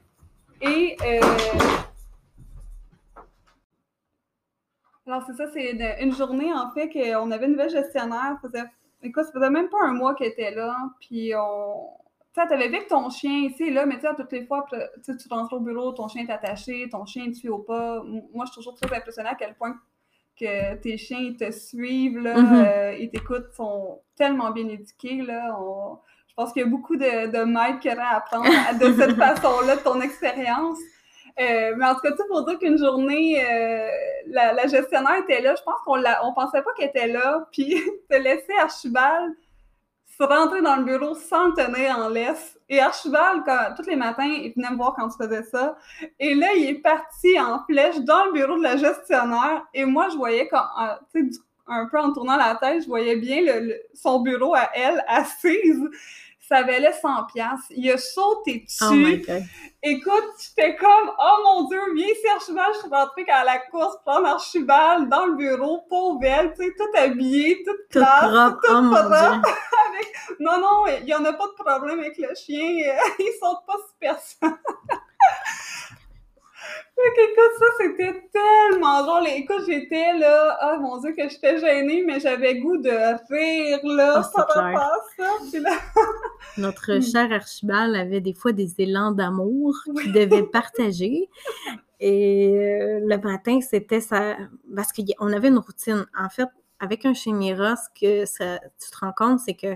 [0.62, 0.97] Et.
[1.06, 1.21] euh,
[5.06, 5.71] Alors, c'est ça, c'est
[6.02, 8.38] une, journée, en fait, qu'on avait une nouvelle gestionnaire.
[8.41, 8.63] Ça faisait,
[9.02, 10.76] écoute, ça faisait même pas un mois qu'elle était là.
[11.02, 11.89] Puis, on.
[12.34, 14.65] Tu sais, t'avais vu que ton chien ici là, mais tu sais, toutes les fois,
[14.71, 18.02] tu rentres au bureau, ton chien est attaché, ton chien te suit au pas?
[18.04, 19.76] Moi, je suis toujours très impressionnée à quel point
[20.39, 25.22] que tes chiens ils te suivent, là, euh, ils t'écoutent, sont tellement bien éduqués.
[25.22, 28.46] Là, on- Je pense qu'il y a beaucoup de, de maîtres qui auraient à apprendre
[28.80, 30.80] de cette façon-là de ton expérience.
[31.39, 33.88] Euh, mais en tout cas, tout pour dire qu'une journée, euh,
[34.28, 35.54] la, la gestionnaire était là.
[35.56, 37.48] Je pense qu'on on pensait pas qu'elle était là.
[37.52, 37.76] Puis,
[38.10, 39.34] te laisser Archibald
[40.19, 42.60] rentrer dans le bureau sans le tenir en laisse.
[42.69, 45.76] Et Archibald, quand, tous les matins, il venait me voir quand tu faisais ça.
[46.19, 49.65] Et là, il est parti en flèche dans le bureau de la gestionnaire.
[49.73, 50.63] Et moi, je voyais, quand,
[51.67, 55.82] un peu en tournant la tête, je voyais bien le- son bureau à elle, assise.
[56.53, 57.65] Ça valait 100 piastres.
[57.71, 58.83] Il a sauté dessus.
[58.83, 59.41] Oh my God.
[59.81, 63.97] Écoute, j'étais comme, oh mon Dieu, viens ici Archibald, je suis rentrée à la course,
[64.05, 68.59] prendre Archibald dans le bureau, pauvre elle, tu sais, toute habillée, toute Tout classe, propre,
[68.61, 69.41] toute oh propre.
[70.39, 74.19] Non, non, il y en a pas de problème avec le chien, ils sautent pas
[74.23, 74.51] sur
[76.95, 79.27] Fait qu'écoute, ça, c'était tellement drôle.
[79.27, 83.79] Et Écoute, j'étais là, oh mon Dieu, que j'étais gênée, mais j'avais goût de rire,
[83.84, 85.29] là, Ah, à ça.
[85.51, 85.71] Puis là,
[86.58, 87.01] Notre Hmm.
[87.01, 91.29] cher Archibald avait des fois des élans d'amour qu'il devait partager.
[91.99, 94.38] Et euh, le matin, c'était ça.
[94.75, 96.06] Parce qu'on avait une routine.
[96.17, 96.47] En fait,
[96.79, 99.75] avec un chien Mira, ce que ça, tu te rends compte, c'est que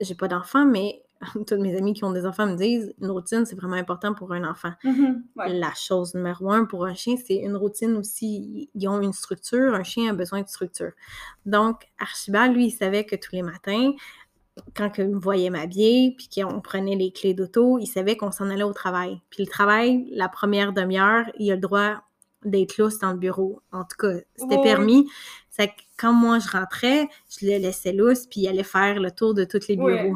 [0.00, 1.03] j'ai pas d'enfant, mais
[1.34, 4.32] toutes mes amis qui ont des enfants me disent une routine, c'est vraiment important pour
[4.32, 4.72] un enfant.
[4.84, 5.54] Mhm, ouais.
[5.54, 8.70] La chose numéro un pour un chien, c'est une routine aussi.
[8.74, 10.92] Ils ont une structure, un chien a besoin de structure.
[11.46, 13.92] Donc, Archibald, lui, il savait que tous les matins,
[14.76, 18.50] quand il me voyait m'habiller, puis qu'on prenait les clés d'auto, il savait qu'on s'en
[18.50, 19.20] allait au travail.
[19.30, 22.02] Puis le travail, la première demi-heure, il a le droit
[22.44, 23.60] d'être lousse dans le bureau.
[23.72, 24.62] En tout cas, c'était oui.
[24.62, 25.10] permis.
[25.50, 29.10] C'est que quand moi, je rentrais, je le laissais lousse, puis il allait faire le
[29.10, 30.12] tour de tous les Ouais.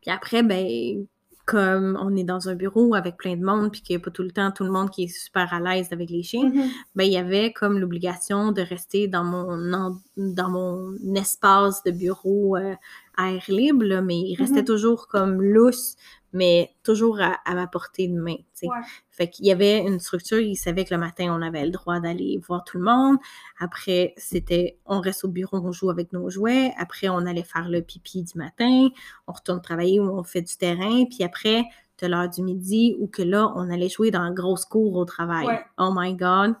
[0.00, 1.06] Puis après, ben,
[1.44, 4.12] comme on est dans un bureau avec plein de monde, puis qu'il n'y a pas
[4.12, 6.68] tout le temps tout le monde qui est super à l'aise avec les chiens, Mhm.
[6.94, 11.90] ben, il y avait comme l'obligation de rester dans mon, en- dans mon espace de
[11.90, 12.74] bureau euh,
[13.16, 14.66] à air libre, là, mais il restait Mhm.
[14.66, 15.96] toujours comme lousse,
[16.32, 18.36] mais toujours à, à ma portée de main.
[18.62, 18.68] Ouais.
[19.22, 22.00] Fait qu'il y avait une structure, il savait que le matin, on avait le droit
[22.00, 23.18] d'aller voir tout le monde.
[23.60, 26.72] Après, c'était on reste au bureau, on joue avec nos jouets.
[26.76, 28.88] Après, on allait faire le pipi du matin,
[29.28, 31.04] on retourne travailler ou on fait du terrain.
[31.04, 31.62] Puis après,
[32.00, 35.04] de l'heure du midi, ou que là, on allait jouer dans la grosse cour au
[35.04, 35.46] travail.
[35.46, 35.60] Ouais.
[35.78, 36.54] Oh my God!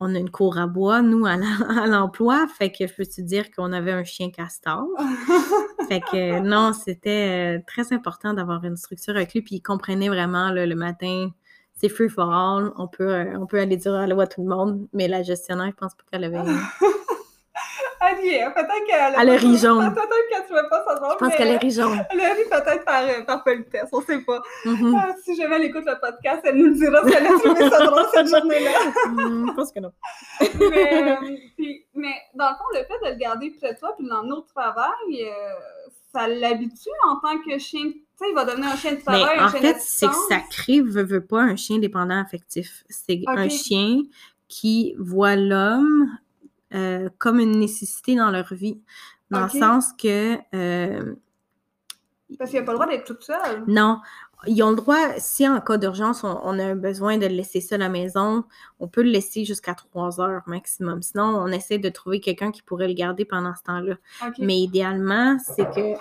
[0.00, 2.46] On a une cour à bois, nous, à l'em- à l'emploi.
[2.56, 4.86] Fait que je peux te dire qu'on avait un chien castor?
[5.88, 9.42] Fait que non, c'était euh, très important d'avoir une structure avec lui.
[9.42, 11.28] Puis il comprenait vraiment là, le matin,
[11.74, 12.72] c'est free for all.
[12.76, 14.86] On peut, euh, on peut aller dire allô à tout le monde.
[14.92, 16.38] Mais la gestionnaire, je pense pas qu'elle avait.
[18.00, 19.94] Allié, peut-être qu'elle Elle jaune.
[19.94, 21.12] Peut-être qu'elle trouvait pas ça drôle.
[21.12, 21.60] Je pense qu'elle est.
[21.62, 24.42] Elle a ri peut-être par, euh, par politesse, on sait pas.
[24.64, 24.94] Mhm.
[24.98, 27.70] Ah, si jamais elle écoute le podcast, elle nous le dira si elle a trouvé
[27.70, 28.70] ça drôle cette journée-là.
[29.08, 29.92] Hmm, je pense que non.
[30.40, 33.94] mais, euh, puis- mais dans le fond, le fait de le garder près de toi
[33.96, 34.88] puis de l'emmener au travail,
[35.20, 35.52] euh,
[36.12, 37.84] ça l'habitue en tant que chien?
[37.92, 40.06] Tu sais, il va devenir un chien de Mais travail, un en chien fait, c'est
[40.06, 42.84] que ça crée, veut, veut pas, un chien dépendant affectif.
[42.88, 44.02] C'est un chien
[44.48, 46.10] qui voit l'homme
[46.74, 48.80] euh, comme une nécessité dans leur vie.
[49.30, 51.14] Dans le sens que euh,
[52.38, 53.64] Parce qu'il n'a pas le droit d'être toute seule.
[53.66, 54.00] Non.
[54.46, 57.60] Ils ont le droit, si en cas d'urgence, on, on a besoin de le laisser
[57.60, 58.44] seul à la maison,
[58.80, 61.02] on peut le laisser jusqu'à trois heures maximum.
[61.02, 63.94] Sinon, on essaie de trouver quelqu'un qui pourrait le garder pendant ce temps-là.
[64.38, 65.94] Mais idéalement, c'est que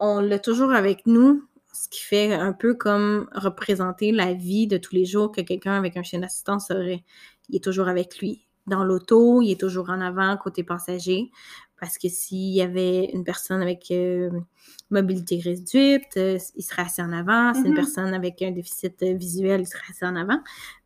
[0.00, 4.76] on l'a toujours avec nous, ce qui fait un peu comme représenter la vie de
[4.76, 7.04] tous les jours que quelqu'un avec un chien d'assistance aurait.
[7.48, 8.46] Il est toujours avec lui.
[8.66, 11.30] Dans l'auto, il est toujours en avant, côté passager.
[11.82, 14.30] Parce que s'il y avait une personne avec euh,
[14.90, 17.52] mobilité réduite, euh, il serait assis en avant.
[17.54, 17.74] Si une Mhm.
[17.74, 20.38] personne avec un déficit euh, visuel, il serait assis en avant.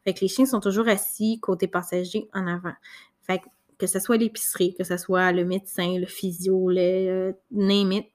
[0.04, 2.72] Fait que les chiens sont toujours assis côté passager en avant.
[3.26, 3.44] Fait que,
[3.76, 8.06] que ce soit l'épicerie, que ce soit le médecin, le physio, le name it,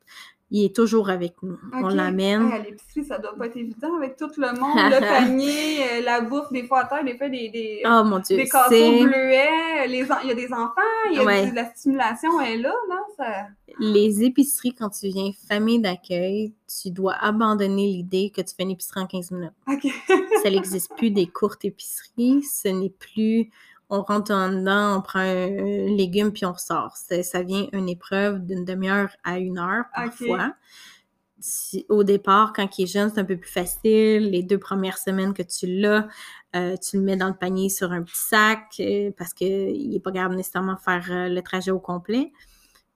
[0.54, 1.58] il est toujours avec nous.
[1.74, 2.52] On l'amène.
[2.52, 6.20] À l'épicerie, ça doit pas être évident avec tout le monde, le panier, euh, la
[6.22, 8.44] bouffe, des fois à terre, des fois des, des, Oh mon Dieu, des
[9.04, 11.46] bleuets, les il y a des enfants, il y a Ouais.
[11.46, 12.98] des- de la stimulation est là, non?
[13.18, 13.48] Ça...
[13.80, 18.72] les épiceries, quand tu viens famille d'accueil, tu dois abandonner l'idée que tu fais une
[18.72, 19.52] épicerie en 15 minutes.
[20.44, 22.44] Ça n'existe plus des courtes épiceries.
[22.44, 23.50] Ce n'est plus
[23.92, 25.26] on rentre en dedans, on prend un,
[25.60, 26.96] un légume puis on ressort.
[26.98, 30.54] Ça vient une épreuve d'une demi-heure à une heure parfois.
[31.40, 34.30] Si- au départ, quand il est jeune, c'est un peu plus facile.
[34.30, 36.08] Les deux premières semaines que tu l'as,
[36.56, 40.00] euh, tu le mets dans le panier sur un petit sac euh, parce qu'il n'est
[40.00, 42.32] pas capable nécessairement de faire euh, le trajet au complet.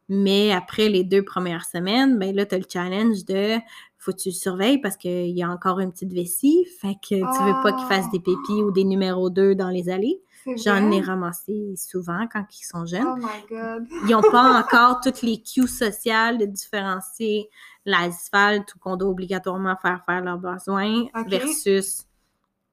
[0.10, 3.55] Mais après les deux premières semaines, ben là, tu as le challenge de
[3.97, 6.67] faut que tu le surveilles parce qu'il y a encore une petite vessie.
[6.79, 9.89] Fait que tu veux pas qu'il fasse des pépis ou des numéros 2 dans les
[9.89, 10.21] allées.
[10.63, 13.05] J'en ai ramassé souvent quand ils sont jeunes.
[13.05, 13.88] Oh my God.
[14.08, 17.49] Ils n'ont pas encore toutes les cues sociales de différencier
[17.86, 22.05] l'asphalte ou qu'on doit obligatoirement faire faire leurs besoins versus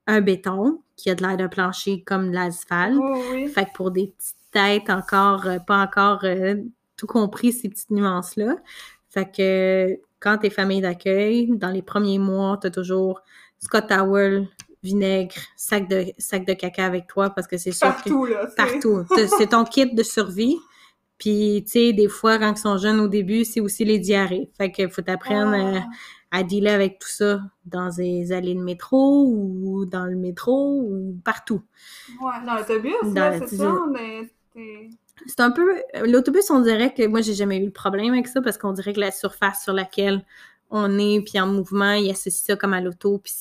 [0.06, 2.98] un béton qui a de l'air d'un plancher comme l'asphalte.
[3.32, 3.48] Oui.
[3.48, 6.56] Fait que pour des petites têtes encore, euh, pas encore euh,
[6.96, 8.56] tout compris ces petites nuances-là.
[9.08, 13.20] Fait que quand t'es famille d'accueil, dans les premiers mois, t'as toujours
[13.58, 14.48] Scott Towel,
[14.82, 18.46] vinaigre, sac de, sac de caca avec toi parce que c'est sûr que Partout, là.
[18.48, 19.04] c'est- partout.
[19.38, 20.56] C'est ton kit de survie.
[21.18, 24.50] Puis, tu sais, des fois, quand ils sont jeunes au début, c'est aussi les diarrhées.
[24.58, 25.84] Fait que faut t'apprendre Ah.
[26.32, 31.16] à dealer avec tout ça dans des allées de métro ou dans le métro ou
[31.24, 31.62] partout.
[32.20, 32.92] Ouais, dans l'autobus,
[33.48, 34.28] c'est ça, mais
[35.26, 35.76] C'est un peu...
[36.04, 37.06] L'autobus, on dirait que...
[37.06, 39.72] Moi, j'ai jamais eu de problème avec ça parce qu'on dirait que la surface sur
[39.74, 40.24] laquelle
[40.72, 43.18] on est, puis en mouvement, ils associent ça comme à l'auto.
[43.18, 43.32] Puis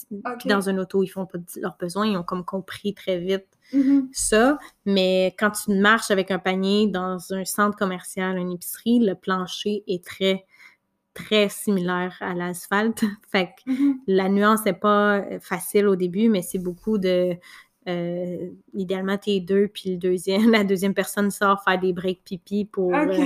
[0.45, 2.05] dans un auto, ils font pas leurs besoins.
[2.05, 4.09] Ils ont comme compris très vite Mhm.
[4.11, 9.15] ça, mais quand tu marches avec un panier dans un centre commercial, une épicerie, le
[9.15, 10.45] plancher est très,
[11.13, 13.01] très similaire à l'asphalte.
[13.31, 13.99] Fait que Mhm.
[14.07, 17.35] la nuance n'est pas facile au début, mais c'est beaucoup de
[17.87, 22.65] Euh, idéalement, t'es deux, puis le deuxième, la deuxième personne sort faire des breaks pipi
[22.65, 22.93] pour.
[22.95, 23.05] Euh,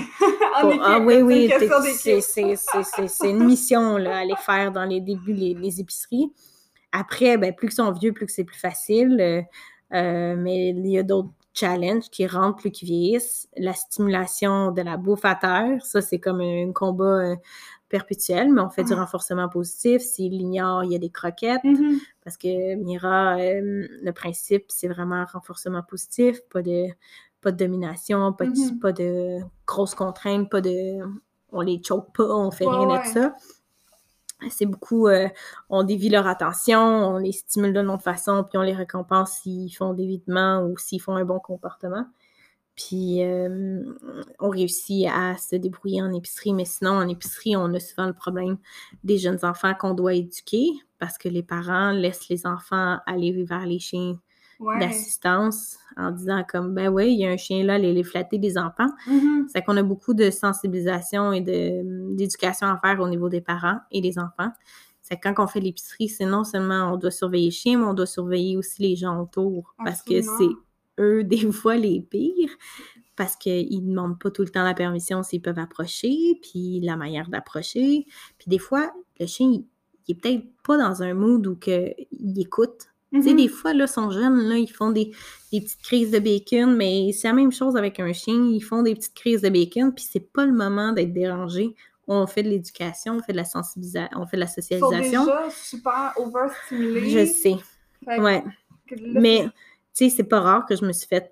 [0.58, 5.34] En pour- équipe, ah oui, oui, c'est- une mission, là, aller faire dans les débuts
[5.34, 6.32] les, les épiceries.
[6.94, 9.18] Après, ben, plus qu'ils sont vieux, plus que c'est plus facile.
[9.20, 9.42] euh,
[9.94, 13.50] euh, mais il y a d'autres challenges qui rentrent plus qu'ils vieillissent.
[13.58, 17.36] La stimulation de la bouffe à terre, ça, c'est comme un combat
[17.90, 18.98] perpétuel, mais on fait du Ah.
[19.02, 20.02] renforcement positif.
[20.02, 21.64] S'il l'ignore, il y a des croquettes.
[21.64, 22.00] Mhm.
[22.24, 26.86] Parce que Mira, euh, le principe, c'est vraiment renforcement positif, pas de,
[27.42, 28.80] pas de domination, pas de, Mhm.
[28.80, 31.00] pas de grosses contraintes, pas de.
[31.52, 33.00] On les choke pas, on fait Ouais, rien ouais.
[33.08, 33.36] de ça.
[34.50, 35.08] C'est beaucoup.
[35.08, 35.28] euh,
[35.70, 39.72] on dévie leur attention, on les stimule d'une autre façon, puis on les récompense s'ils
[39.74, 42.06] font d'évitement ou s'ils font un bon comportement.
[42.76, 43.84] Puis euh,
[44.40, 48.14] on réussit à se débrouiller en épicerie, mais sinon, en épicerie, on a souvent le
[48.14, 48.58] problème
[49.04, 50.68] des jeunes enfants qu'on doit éduquer
[51.00, 54.16] parce que les parents laissent les enfants aller vers les chiens
[54.58, 54.80] Ouais.
[54.80, 58.38] d'assistance en disant comme ben oui, il y a un chien là, allez les flatter
[58.38, 58.88] des enfants.
[59.50, 64.00] C'est qu'on a beaucoup de sensibilisation et d'éducation à faire au niveau des parents et
[64.00, 64.52] des enfants.
[65.02, 67.84] C'est que quand on fait l'épicerie, c'est non seulement on doit surveiller les chiens, mais
[67.86, 69.76] on doit surveiller aussi les gens autour.
[69.84, 70.50] Parce que c'est
[71.00, 72.56] eux, des fois, les pires.
[73.16, 76.98] Parce qu'ils ne demandent pas tout le temps la permission s'ils peuvent approcher, puis la
[76.98, 78.06] manière d'approcher.
[78.38, 79.64] Puis des fois, le chien, il,
[80.08, 82.90] il est peut-être pas dans un mood où que, il écoute.
[83.14, 83.38] Tu sais, Mhm.
[83.38, 85.12] des fois, là, sont jeunes, là, ils font des,
[85.54, 88.36] des petites crises de bacon, mais c'est la même chose avec un chien.
[88.52, 91.74] Ils font des petites crises de bacon, puis c'est pas le moment d'être dérangé.
[92.08, 94.62] On fait de l'éducation, on fait de la sensibilisation, on fait de la Ils sont
[94.62, 95.26] socialisation.
[95.26, 97.10] déjà super overstimulés.
[97.10, 97.56] Je sais,
[98.04, 98.44] Fait ouais.
[98.92, 99.48] là, Mais,
[99.96, 101.32] sais, c'est pas rare que je me suis fait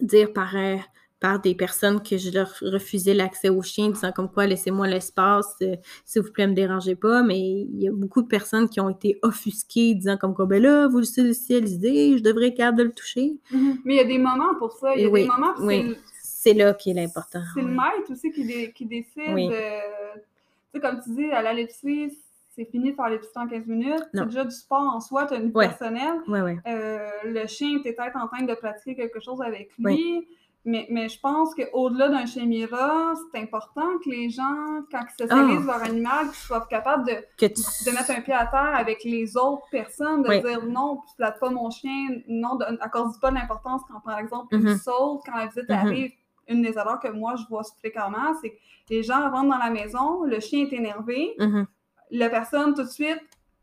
[0.00, 0.76] dire par, euh,
[1.20, 5.54] par des personnes que je leur refusais l'accès aux chiens, disant comme quoi, laissez-moi l'espace,
[5.62, 7.22] euh, s'il vous plaît, me dérangez pas.
[7.22, 10.62] Mais il y a beaucoup de personnes qui ont été offusquées, disant comme quoi, ben
[10.62, 13.36] là, vous le socialisez, je devrais être capable de le toucher.
[13.50, 13.78] Mhm.
[13.84, 14.94] Mais il y a des moments pour ça.
[14.94, 15.96] Il y a oui, des moments oui.
[16.22, 17.42] c'est là qui est l'important.
[17.54, 19.32] c'est le maître aussi qui, dé- qui décide.
[19.32, 19.48] Oui.
[19.48, 22.12] de- Tu sais, comme tu dis, à la l'épicerie,
[22.56, 24.02] c'est fini de faire l'épicerie en 15 minutes.
[24.14, 25.68] C'est déjà du sport en soi, tu as une vie Ouais.
[25.68, 26.20] personnelle.
[26.26, 26.56] Ouais, ouais.
[26.66, 30.26] Euh, le chien était peut-être en train de pratiquer quelque chose avec lui.
[30.68, 35.22] Mais, mais je pense qu'au-delà d'un chien Mira, c'est important que les gens, quand ils
[35.28, 35.78] socialisent Ah.
[35.78, 37.46] leur animal, qu'ils soient capables de, tu...
[37.46, 40.40] de mettre un pied à terre avec les autres personnes, de Oui.
[40.42, 44.56] dire non, tu flattes pas mon chien, non, de- accorde pas l'importance quand, par exemple,
[44.56, 44.66] Mhm.
[44.66, 45.76] une saute, quand la visite Mhm.
[45.76, 46.10] arrive,
[46.48, 48.56] une des erreurs que moi je vois fréquemment, c'est que
[48.90, 51.66] les gens rentrent dans la maison, le chien est énervé, Mhm.
[52.10, 53.20] La personne tout de suite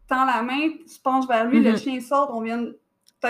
[0.08, 1.78] tend la main, se penche vers lui, le Mhm.
[1.78, 2.66] chien saute, on vient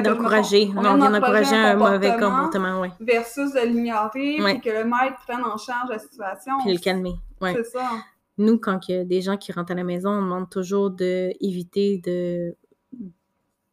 [0.03, 0.65] D'encourager.
[0.69, 2.87] Non, on vient d'encourager un mauvais comportement oui.
[2.99, 4.53] versus de l'ignorer, Ouais.
[4.59, 6.53] puis que le maître prenne en charge la situation.
[6.63, 7.13] Puis le calmer.
[7.43, 7.91] C'est ça.
[8.39, 10.89] Nous, quand il y a des gens qui rentrent à la maison, on demande toujours
[10.89, 12.55] d'éviter de,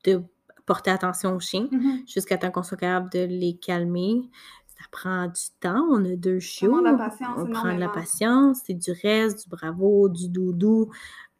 [0.04, 0.22] de
[0.66, 2.02] porter attention aux chiens Mhm.
[2.06, 4.28] jusqu'à temps qu'on soit capable de les calmer.
[4.66, 5.86] Ça prend du temps.
[5.90, 6.70] On a deux chiots.
[6.70, 8.60] prend de la patience on prend de la patience.
[8.66, 10.90] C'est du reste, du bravo, du doudou.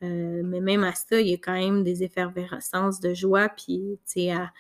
[0.03, 3.49] Euh, mais même à ça, il y a quand même des effervescences de joie.
[3.49, 4.51] Puis, tu sais, à-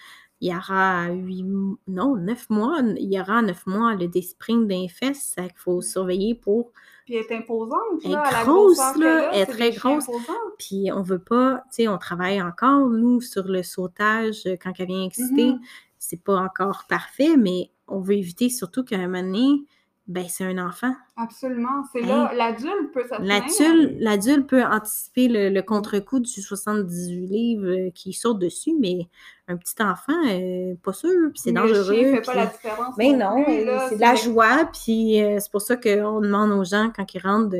[0.42, 1.44] Yara à huit,
[1.86, 5.82] non, neuf mois, Yara à neuf mois, a des springs d'un fesses, ça qu'il faut
[5.82, 6.72] surveiller pour
[7.04, 10.06] Puis elle est imposante, Elle est là, à la grosse, là, elle est très grosse.
[10.58, 14.72] Puis on veut pas, tu sais, on travaille encore, nous, sur le sautage euh, quand
[14.78, 15.52] elle vient exciter.
[15.52, 15.60] Mhm.
[15.98, 19.62] C'est pas encore parfait, mais on veut éviter surtout qu'à un moment donné,
[20.10, 20.92] ben c'est un enfant.
[21.16, 21.84] Absolument.
[21.92, 22.06] C'est Hein?
[22.06, 23.96] là, l'adulte peut s'abstenir.
[24.00, 29.08] L'adulte, peut anticiper le, le contre-coup du 78 livres euh, qui saute dessus, mais
[29.48, 32.16] un petit enfant, euh, pas sûr, puis c'est dangereux.
[32.16, 32.94] fait pas la différence.
[32.98, 36.50] Mais non, euh, là, c'est de la joie, puis euh, c'est pour ça qu'on demande
[36.52, 37.56] aux gens, quand ils rentrent,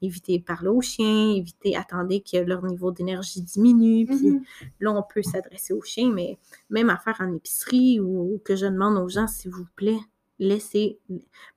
[0.00, 4.42] d'éviter de parler aux chiens, éviter, attendez que leur niveau d'énergie diminue, puis Mhm.
[4.80, 6.38] là, on peut s'adresser aux chiens, mais
[6.70, 9.98] même à faire en épicerie ou, ou que je demande aux gens, s'il vous plaît,
[10.44, 10.98] laissez,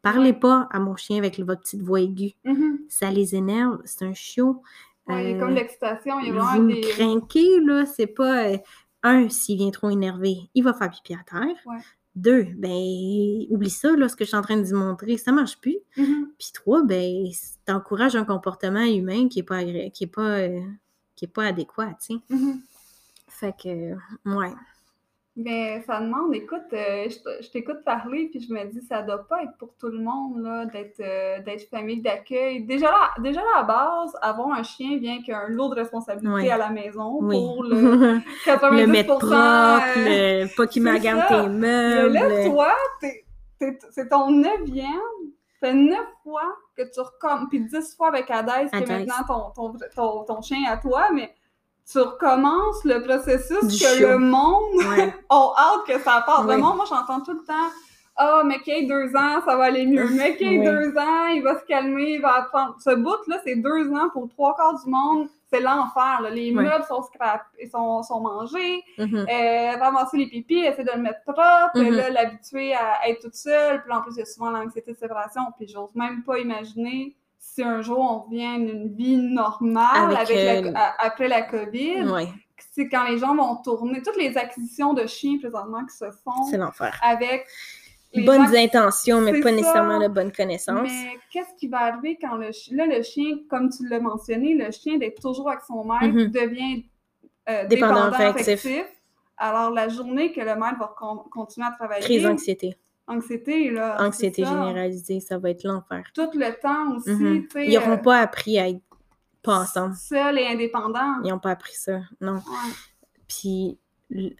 [0.01, 2.33] parlez pas à mon chien avec votre petite voix aiguë.
[2.43, 2.79] Mhm.
[2.89, 4.61] Ça les énerve, c'est un chiot.
[5.07, 6.81] Ouais, Euh, comme l'excitation, il y a vous vraiment me des...
[6.81, 8.45] craquez, là, c'est pas...
[8.47, 8.57] euh,
[9.03, 11.55] un, s'il vient trop énervé, il va faire pipi à terre.
[11.67, 11.77] Ouais.
[12.15, 12.71] Deux, ben,
[13.51, 15.77] oublie ça, là, ce que je suis en train de vous montrer, ça marche plus.
[15.97, 16.31] Mhm.
[16.39, 17.25] Puis trois, ben,
[17.65, 20.59] t'encourages un comportement humain qui est pas agré- qui est pas, euh,
[21.15, 22.19] qui est pas adéquat, tu sais.
[22.29, 22.61] Mhm.
[23.27, 23.93] Fait que,
[24.25, 24.53] ouais.
[25.37, 27.09] Mais ça demande, écoute, euh,
[27.41, 30.41] je t'écoute parler, puis je me dis, ça doit pas être pour tout le monde,
[30.41, 32.63] là, d'être euh, d'être famille d'accueil.
[32.63, 36.49] Déjà là, déjà là, à base, avoir un chien vient qu'un lot de responsabilité Ouais.
[36.49, 37.35] à la maison Oui.
[37.35, 38.71] pour le 90%.
[38.79, 41.27] le mettre propre, euh, le- pas qu'il c'est ça.
[41.43, 42.13] tes meubles.
[42.13, 43.25] là, toi, t'es-
[43.59, 44.87] t'es- c'est ton neuvième.
[45.61, 49.15] Ça fait neuf fois que tu recommences, puis dix fois avec Hadès, qui est maintenant
[49.27, 51.33] ton, ton, ton, ton chien à toi, mais
[51.91, 54.07] tu recommences le processus Du que show.
[54.07, 55.13] le monde Ouais.
[55.29, 56.45] ont hâte que ça parte.
[56.47, 56.61] Le Oui.
[56.61, 57.69] monde, moi, j'entends tout le temps
[58.17, 60.07] Ah, mais qu'il ait deux ans, ça va aller mieux.
[60.15, 62.75] Mais qu'il ait deux ans, il va se calmer, il va apprendre.
[62.79, 65.27] Ce bout-là, c'est deux ans pour trois quarts du monde.
[65.51, 66.21] C'est l'enfer.
[66.31, 66.63] Les Ouais.
[66.63, 68.81] meubles sont scrap, sont, sont mangés.
[68.97, 71.89] Euh, ramasser les pipis, essayer de le mettre propre, Mhm.
[71.93, 73.83] là, l'habituer à être toute seule.
[73.83, 75.41] Puis en plus, il y a souvent l'anxiété de séparation.
[75.57, 77.17] Puis j'ose même pas imaginer
[77.47, 81.41] si un jour on revient à une vie normale Avec, avec la- a- après la
[81.43, 82.03] COVID.
[82.09, 82.27] Ouais,
[82.71, 86.43] C'est quand les gens vont tourner, toutes les acquisitions de chiens présentement qui se font
[86.49, 86.99] c'est l'enfer.
[87.01, 87.45] avec
[88.13, 89.55] les Bonnes gens- intentions, mais pas ça.
[89.55, 90.81] nécessairement de bonnes connaissances.
[90.81, 94.55] Mais qu'est-ce qui va arriver quand le chien, là, le chien, comme tu l'as mentionné,
[94.55, 96.31] le chien d'être toujours avec son maître Mhm.
[96.31, 96.85] devient
[97.47, 98.53] euh, Dépendant dépendant affectif.
[98.65, 98.85] affectif.
[99.37, 102.75] Alors, la journée que le maître va con- continuer à travailler, Crise d'anxiété.
[103.07, 104.49] Anxiété, là, Anxiété ça.
[104.49, 106.03] généralisée, ça va être l'enfer.
[106.13, 107.47] Tout le temps aussi, Mhm.
[107.57, 108.81] Ils n'auront euh, pas appris à être
[109.43, 109.93] pas ensemble.
[109.95, 111.21] Seul et indépendant.
[111.23, 112.35] Ils n'ont pas appris ça, non.
[112.35, 112.73] Ouais.
[113.27, 113.77] Puis,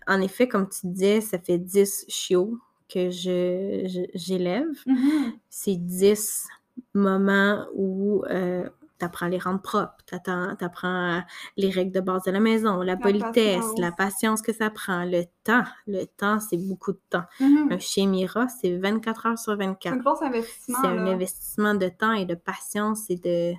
[0.07, 2.57] en effet, comme tu disais, ça fait 10 chiots
[2.89, 4.67] que je, je- j'élève.
[4.85, 5.33] Mhm.
[5.49, 6.47] C'est 10
[6.93, 8.69] moments où tu
[9.01, 11.21] apprends à les rendre propres, tu apprends
[11.57, 13.79] les règles de base de la maison, la, politesse, patience.
[13.79, 15.63] la patience que ça prend, le temps.
[15.87, 17.25] Le temps, c'est beaucoup de temps.
[17.39, 17.71] Mhm.
[17.71, 19.93] Un chien Mira, c'est 24 heures sur C'est 24.
[19.93, 20.77] un gros investissement.
[20.81, 23.53] C'est un investissement de temps et de patience et de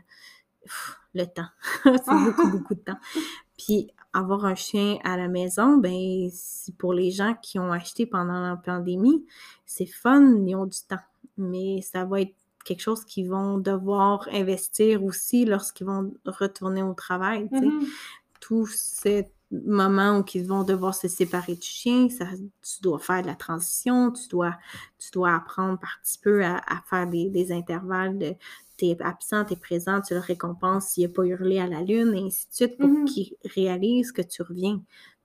[0.63, 1.49] Pff, le temps.
[1.85, 2.99] c'est beaucoup, beaucoup de temps.
[3.59, 8.07] Puis avoir un chien à la maison, ben c'est pour les gens qui ont acheté
[8.07, 9.27] pendant la pandémie,
[9.65, 11.03] c'est fun, ils ont du temps.
[11.37, 12.35] Mais ça va être
[12.67, 17.49] quelque chose qu'ils vont devoir investir aussi lorsqu'ils vont retourner au travail.
[17.53, 17.87] tu sais Mhm.
[18.41, 22.27] tout ce moment où ils vont devoir se séparer du chien, ça,
[22.63, 24.57] tu dois faire de la transition, tu dois,
[24.99, 28.35] tu dois apprendre par petit peu à, à faire des, des intervalles de
[28.77, 32.25] t'es absent, t'es présent, tu le récompenses s'il n'a pas hurlé à la lune, et
[32.27, 33.05] ainsi de suite, pour Mhm.
[33.07, 34.83] qu'il réalise que tu reviens.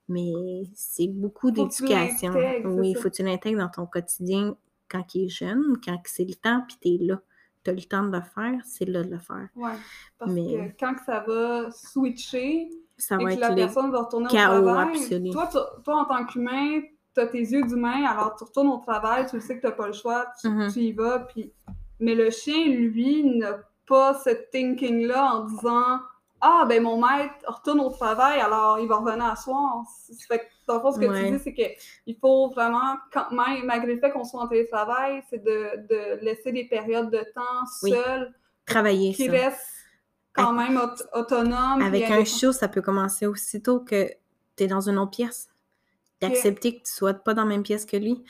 [0.07, 0.31] Mais
[0.75, 2.33] c'est beaucoup tu d'éducation.
[2.63, 4.55] Oui, il faut que tu l'intègres dans ton quotidien
[4.89, 7.21] quand il est jeune, quand c'est le temps, puis t'es là.
[7.63, 9.47] T'as le temps de le faire, c'est là de le faire.
[9.55, 9.71] Ouais.
[10.17, 13.91] Parce Mais- que quand que ça va switcher, Ça et va que être la personne
[13.91, 16.81] va retourner au travail, toi, tu- toi, en tant qu'humain,
[17.13, 19.87] tu as tes yeux d'humain, alors tu retournes au travail, tu sais que tu pas
[19.87, 20.71] le choix, tu, Mhm.
[20.71, 21.51] tu y vas, puis...
[21.99, 25.99] Mais le chien, lui, n'a pas ce thinking-là en disant
[26.41, 29.83] «Ah, ben mon maître retourne au travail, alors il va revenir à soir.»
[30.27, 31.29] fait que, dans le fond, ce que Ouais.
[31.29, 35.21] tu dis, c'est qu'il faut vraiment, quand même, malgré le fait qu'on soit en télétravail,
[35.29, 37.91] c'est de, de laisser des périodes de temps Oui.
[37.91, 38.33] seul
[38.65, 39.31] Travailler qui ça.
[39.31, 39.67] restent
[40.33, 41.81] quand même aut- autonomes.
[41.81, 44.07] Avec un chiot, ça peut commencer aussitôt que
[44.55, 45.49] tu es dans une autre pièce.
[46.21, 48.23] D'accepter que tu sois pas dans la même pièce que lui.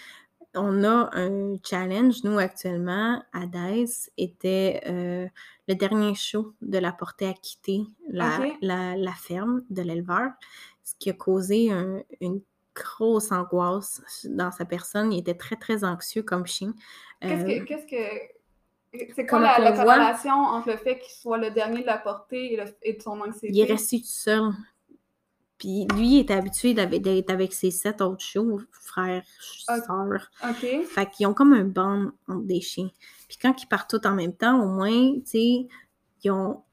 [0.53, 5.27] On a un challenge, nous, actuellement, à Dice, était euh,
[5.67, 8.53] le dernier show de la porter à quitter la, Ok.
[8.61, 10.31] la, la ferme de l'éleveur,
[10.83, 12.41] ce qui a causé un- une
[12.75, 15.13] grosse angoisse dans sa personne.
[15.13, 16.73] Il était très, très anxieux comme chien.
[17.21, 17.63] Qu'est-ce Euh, que.
[17.65, 19.11] Qu'est-ce que...
[19.15, 22.53] C'est quoi la, la corrélation entre le fait qu'il soit le dernier de la portée
[22.53, 23.47] et, le- et de son anxiété?
[23.47, 24.51] Il est resté tout seul.
[25.61, 29.21] Puis lui, il était habitué d'être avec ses sept autres chiots, frères,
[29.67, 30.31] sœurs.
[30.43, 30.85] OK.
[30.87, 32.89] Fait qu'ils ont comme un band entre des chiens.
[33.27, 35.67] Puis quand ils partent tous en même temps, au moins, tu sais,
[36.23, 36.63] ils, ont...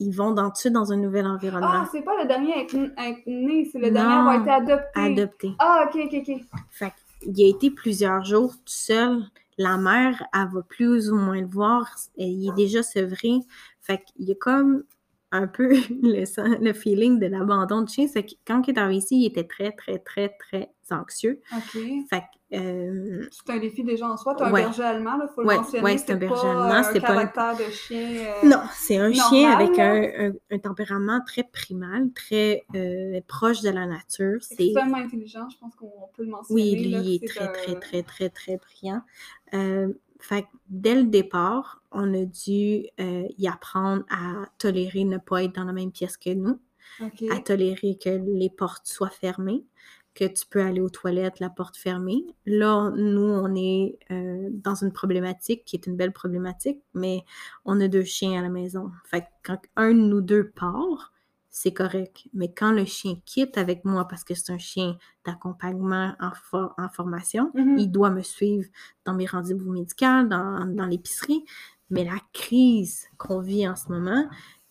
[0.00, 1.84] ils vont dans, tout de suite dans un nouvel environnement.
[1.84, 5.00] Ah, c'est pas le dernier à être né, c'est le dernier à avoir été adopté.
[5.00, 5.52] adopté.
[5.60, 6.40] Ah, OK, OK, OK.
[6.70, 9.22] Fait qu'il a été plusieurs jours tout seul.
[9.58, 11.88] La mère, elle va plus ou moins le voir.
[12.16, 13.38] Il est déjà sevré.
[13.80, 14.82] Fait qu'il y a comme
[15.30, 15.68] un peu
[16.02, 18.06] le, feeling de l'abandon de chien.
[18.08, 21.40] C'est que quand il est arrivé ici, il était très, très, très, très anxieux.
[21.54, 21.80] OK.
[22.08, 22.22] Fait
[22.54, 24.34] euh, C'est un défi déjà en soi.
[24.34, 24.62] T'as Ouais.
[24.62, 25.84] un berger allemand, là, faut Ouais, le mentionner.
[25.84, 28.08] ouais, c'est un berger pas, allemand, euh, c'est un pas un- caractère de chien.
[28.42, 33.60] euh, Non, c'est un chien avec un, un- un tempérament très primal, très euh, proche
[33.60, 34.38] de la nature.
[34.40, 36.62] C'est extrêmement intelligent, je pense qu'on peut le mentionner.
[36.62, 39.02] oui, là, il est c'est très très très très très brillant.
[40.18, 45.44] Fait que dès le départ, on a dû euh, y apprendre à tolérer ne pas
[45.44, 46.60] être dans la même pièce que nous,
[47.30, 49.64] à tolérer que les portes soient fermées,
[50.14, 52.24] que tu peux aller aux toilettes, la porte fermée.
[52.44, 57.24] Là, nous, on est euh, dans une problématique qui est une belle problématique, mais
[57.64, 58.90] on a deux chiens à la maison.
[59.04, 61.12] Fait que quand un de nous deux part,
[61.60, 62.16] c'est correct.
[62.34, 66.74] Mais quand le chien quitte avec moi, parce que c'est un chien d'accompagnement en, for-
[66.78, 67.78] en formation, Mhm.
[67.78, 68.68] il doit me suivre
[69.04, 71.44] dans mes rendez-vous médicaux, dans, dans l'épicerie.
[71.90, 74.24] Mais la crise qu'on vit en ce moment,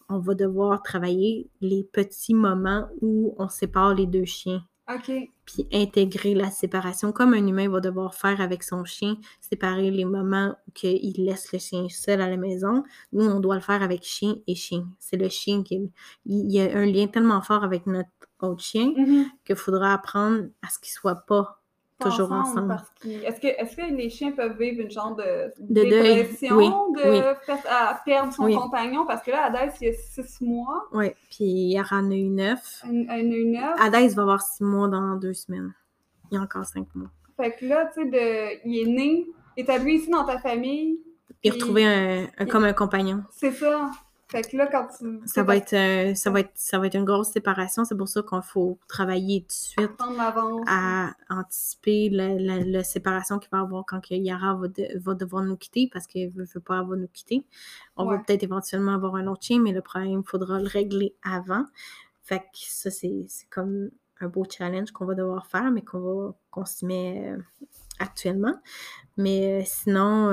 [0.08, 5.12] on va devoir travailler les petits moments où on sépare les deux chiens OK.
[5.46, 10.06] puis intégrer la séparation comme un humain va devoir faire avec son chien, séparer les
[10.06, 12.84] moments où il laisse le chien seul à la maison.
[13.12, 14.88] Nous, on doit le faire avec chien et chien.
[15.00, 15.92] C'est le chien qui...
[16.26, 18.10] Il y a un lien tellement fort avec notre
[18.40, 19.26] autre chien Mhm.
[19.46, 21.62] qu'il faudra apprendre à ce qu'ils soient pas
[22.00, 22.68] toujours ensemble.
[22.68, 26.56] parce Est-ce que, est-ce que les chiens peuvent vivre une genre de, De deuil, dépression
[26.56, 27.56] oui, de oui.
[28.06, 28.56] perdre son Oui.
[28.56, 29.06] compagnon?
[29.06, 32.30] Parce que là, Adès, il y a six mois, Oui, puis Yara en a eu
[32.30, 32.84] neuf.
[32.86, 33.76] un, un œil neuf.
[33.82, 35.74] Adès va avoir six mois dans deux semaines.
[36.32, 37.10] Il y a encore cinq mois.
[37.36, 39.26] Fait que là, tu sais, de- il est né,
[39.56, 41.00] établi ici dans ta famille.
[41.42, 43.24] Puis Puis- retrouver un, un- il- comme un compagnon.
[43.32, 43.92] C'est ça.
[44.30, 45.22] Fait que là, quand tu.
[45.26, 47.86] Ça va être, euh, ça va être, ça va être une grosse séparation.
[47.86, 49.92] C'est pour ça qu'il faut travailler tout de suite
[50.68, 55.14] à anticiper la, la- la séparation qu'il va y avoir quand Yara va, de- va
[55.14, 57.46] devoir nous quitter parce qu'elle ne veut pas avoir nous quitter.
[57.96, 61.16] On va peut-être éventuellement avoir un autre chien, mais le problème, il faudra le régler
[61.24, 61.64] avant.
[62.24, 66.34] Fait que ça, c'est comme un beau challenge qu'on va devoir faire, mais qu'on va
[66.52, 67.38] qu'on s'y met euh,
[68.00, 68.56] actuellement.
[69.16, 70.32] Mais euh, sinon,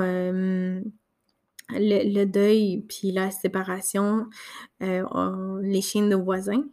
[1.71, 4.27] le, le deuil puis la séparation,
[4.83, 6.63] euh, on- les chiens de voisins.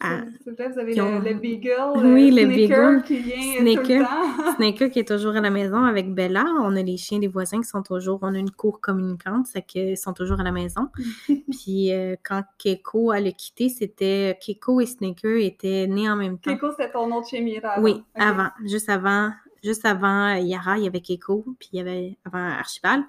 [0.00, 1.72] à- vrai, vous avez le, ont- le Beagle,
[2.14, 3.02] Oui, le Snicker Beagle.
[3.04, 4.04] qui vient euh, tout le Snicker.
[4.04, 4.54] temps.
[4.56, 6.44] Snaker qui est toujours à la maison avec Bella.
[6.60, 8.20] On a les chiens des voisins qui sont toujours.
[8.22, 10.88] On a une cour communicante, c'est qu'ils sont toujours à la maison.
[11.50, 14.38] Puis euh, quand Keiko a le quitté, c'était.
[14.40, 16.52] Keiko et Snaker étaient nés en même temps.
[16.52, 17.80] Keiko, c'était ton autre chez Mira.
[17.80, 18.50] Oui, avant.
[18.66, 19.30] Juste avant.
[19.64, 23.02] Juste avant euh, Yara, il y avait Keiko, puis il y avait avant Archibald.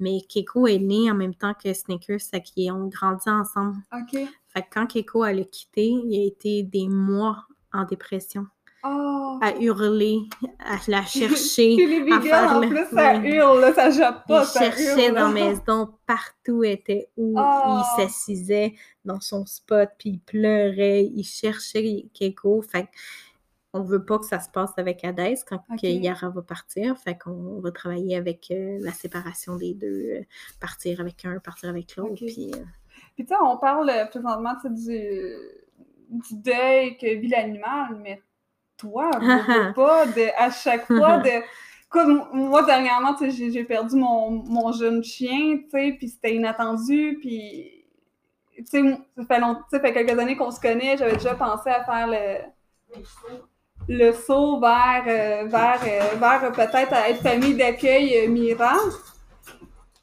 [0.00, 3.76] Mais Keiko est né en même temps que Snicker, c'est qu'ils ont grandi ensemble.
[3.92, 4.18] OK.
[4.48, 8.46] Fait que quand Keiko a le quitté, il a été des mois en dépression,
[8.82, 9.38] Oh.
[9.42, 10.22] à hurler,
[10.58, 11.76] à la chercher.
[11.76, 13.28] Puis les à en le- plus, ça Oui.
[13.28, 15.14] hurle, ça jappe pas, il ça cherchait hurle.
[15.16, 17.42] dans la maison, partout était où, Oh.
[17.78, 18.74] il s'assisait
[19.04, 22.62] dans son spot, puis il pleurait, il cherchait Keiko.
[22.62, 22.88] Fait
[23.72, 26.96] on veut pas que ça se passe avec Hadès quand Yara va partir.
[26.98, 30.22] Fait qu'on va travailler avec euh, la séparation des deux, euh,
[30.60, 32.12] partir avec un, partir avec l'autre.
[32.12, 32.18] Ok.
[32.18, 32.64] Puis, euh,
[33.14, 35.34] Puis tu sais, on parle présentement du,
[36.08, 38.20] du deuil que vit l'animal, mais
[38.76, 41.30] toi, veux pas, de, à chaque fois, de...
[42.32, 47.76] Moi, dernièrement, j'ai- perdu mon, mon jeune chien, tu sais, puis c'était inattendu, puis...
[48.56, 52.44] Tu sais, ça fait quelques années qu'on se connaît, j'avais déjà pensé à faire le,
[53.88, 58.76] le saut vers, euh, vers, euh, vers euh, peut-être être famille d'accueil Mira.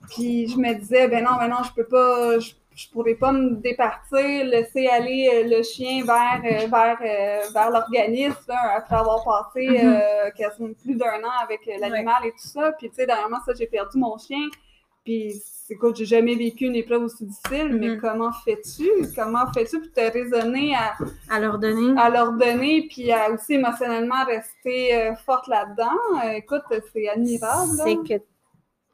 [0.09, 3.31] Puis je me disais, ben non, ben non, je peux pas, je, je pourrais pas
[3.31, 6.97] me départir, laisser aller le chien vers, vers,
[7.53, 12.47] vers l'organisme là, après avoir passé euh, quasiment plus d'un an avec l'animal et tout
[12.47, 12.71] ça.
[12.73, 14.47] Puis tu sais, dernièrement, ça, j'ai perdu mon chien.
[15.03, 18.01] Puis écoute, j'ai jamais vécu une épreuve aussi difficile, mais Mhm.
[18.01, 18.87] comment fais-tu?
[19.15, 20.95] Comment fais-tu pour te raisonner à,
[21.29, 21.99] à leur donner.
[21.99, 25.97] à leur donner, puis à aussi émotionnellement rester euh, forte là-dedans?
[26.25, 26.63] Euh, écoute,
[26.93, 27.71] c'est admirable.
[27.83, 28.23] C'est que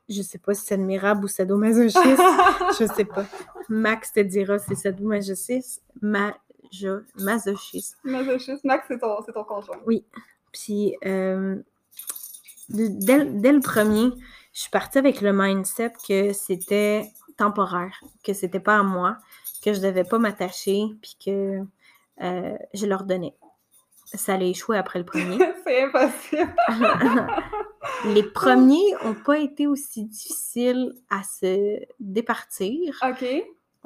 [0.10, 2.04] je sais pas si c'est admirable ou sadomasochisme.
[2.80, 3.26] je sais pas.
[3.70, 5.82] Max te dira si c'est sadomasochisme.
[6.02, 6.36] Ma
[6.72, 7.98] je, masochisme.
[8.04, 8.60] Masochisme.
[8.64, 9.78] Max, c'est ton, ton conjoint.
[10.52, 11.58] Puis, euh,
[12.70, 14.12] dès, dès le premier,
[14.54, 19.18] je suis partie avec le mindset que c'était temporaire, que c'était pas à moi,
[19.64, 21.62] que je devais pas m'attacher, puis que
[22.22, 23.34] euh, je leur donnais.
[24.06, 25.38] Ça allait échouer après le premier.
[25.64, 26.56] c'est impossible.
[28.06, 32.96] Les premiers n'ont pas été aussi difficiles à se départir.
[33.04, 33.26] OK.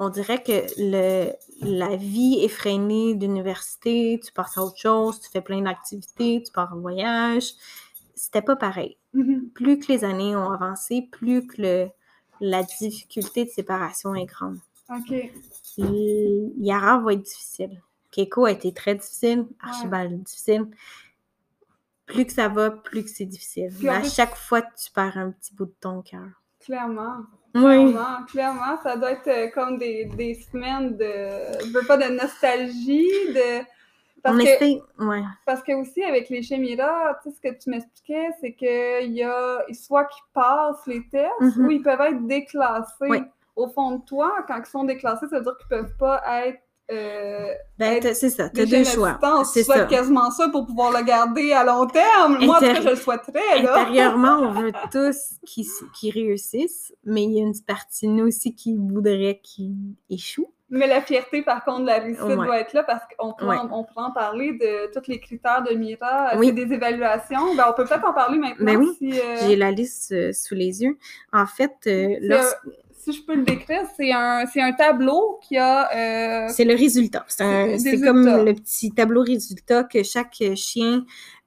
[0.00, 5.40] On dirait que le, la vie effrénée d'université, tu passes à autre chose, tu fais
[5.40, 7.54] plein d'activités, tu pars en voyage.
[8.18, 8.96] C'était pas pareil.
[9.14, 9.50] Mhm.
[9.54, 11.88] Plus que les années ont avancé, plus que le,
[12.40, 14.58] la difficulté de séparation est grande.
[14.90, 15.14] OK.
[16.58, 17.80] Yara va être difficile.
[18.10, 19.46] Keiko a été très difficile.
[19.60, 20.66] Archibald difficile.
[22.06, 23.70] Plus que ça va, plus que c'est difficile.
[23.70, 26.28] Puis Mais à chaque fois, tu perds un petit bout de ton cœur.
[26.60, 27.18] Clairement.
[27.54, 27.62] Oui.
[27.62, 31.66] Clairement, clairement, ça doit être euh, comme des, des semaines de.
[31.66, 33.64] Je veux pas de nostalgie, de.
[34.22, 35.22] Parce On que, essaie, ouais.
[35.46, 39.22] parce que aussi avec les Chemira, tu sais, ce que tu m'expliquais, c'est qu'il y
[39.22, 41.66] a soit qu'ils passent les tests Mhm.
[41.66, 42.92] ou ils peuvent être déclassés.
[43.08, 43.18] Oui.
[43.56, 46.58] Au fond de toi, quand ils sont déclassés, ça veut dire qu'ils peuvent pas être.
[46.90, 49.18] Euh, Ben, c'est ça, t'as des deux choix.
[49.44, 49.84] C'est Tu ça.
[49.84, 52.38] quasiment ça pour pouvoir le garder à long terme.
[52.44, 53.80] Moi, en tout cas, Intérie- je le souhaiterais, là.
[53.82, 58.26] Intérieurement, on veut tous qu'ils qu'ils réussissent, mais il y a une partie de nous
[58.28, 59.74] aussi qui voudrait qu'ils
[60.08, 60.50] échouent.
[60.70, 62.34] Mais la fierté, par contre, de la réussite Ouais.
[62.36, 63.56] doit être là parce qu'on peut, Ouais.
[63.72, 66.32] on peut en parler de tous les critères de Mira.
[66.36, 66.52] Oui.
[66.52, 67.54] Des évaluations.
[67.56, 68.88] Ben, on peut peut-être en parler maintenant Ben oui.
[68.98, 70.98] si, euh, J'ai la liste euh, sous les yeux.
[71.32, 72.58] En fait, euh, lorsque...
[72.98, 76.48] si si je peux le décrire, c'est un, c'est un tableau qui a...
[76.50, 77.24] C'est le résultat.
[77.28, 81.04] C'est comme le petit tableau résultat que chaque chien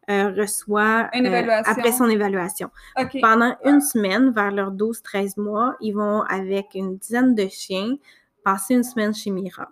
[0.10, 2.70] reçoit euh, après son évaluation.
[3.22, 7.96] Pendant une semaine, vers leurs 12-13 mois, ils vont, avec une dizaine de chiens,
[8.44, 9.70] passer une semaine chez Mira.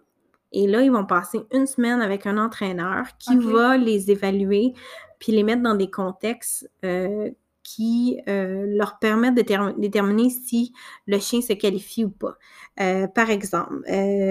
[0.51, 4.73] Et là, ils vont passer une semaine avec un entraîneur qui va les évaluer
[5.19, 7.29] puis les mettre dans des contextes euh,
[7.61, 10.73] qui euh, leur permettent de déterm- déterminer si
[11.05, 12.35] le chien se qualifie ou pas.
[12.79, 13.81] Euh, par exemple,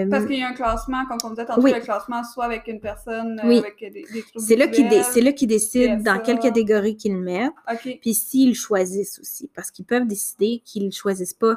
[0.09, 1.71] Parce qu'il y a un classement, comme on disait tantôt, Oui.
[1.73, 3.59] le classement soit avec une personne Oui.
[3.59, 4.89] avec des, des troubles c'est là qu'ils
[5.47, 7.53] dé- décident dans quelle catégorie qu'ils mettent.
[8.01, 11.55] Puis s'ils choisissent aussi, parce qu'ils peuvent décider qu'ils ne choisissent pas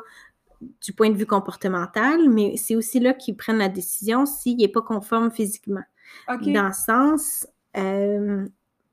[0.81, 4.69] du point de vue comportemental, mais c'est aussi là qu'ils prennent la décision s'il n'est
[4.69, 5.83] pas conforme physiquement.
[6.29, 7.47] Dans le sens,
[7.77, 8.47] euh,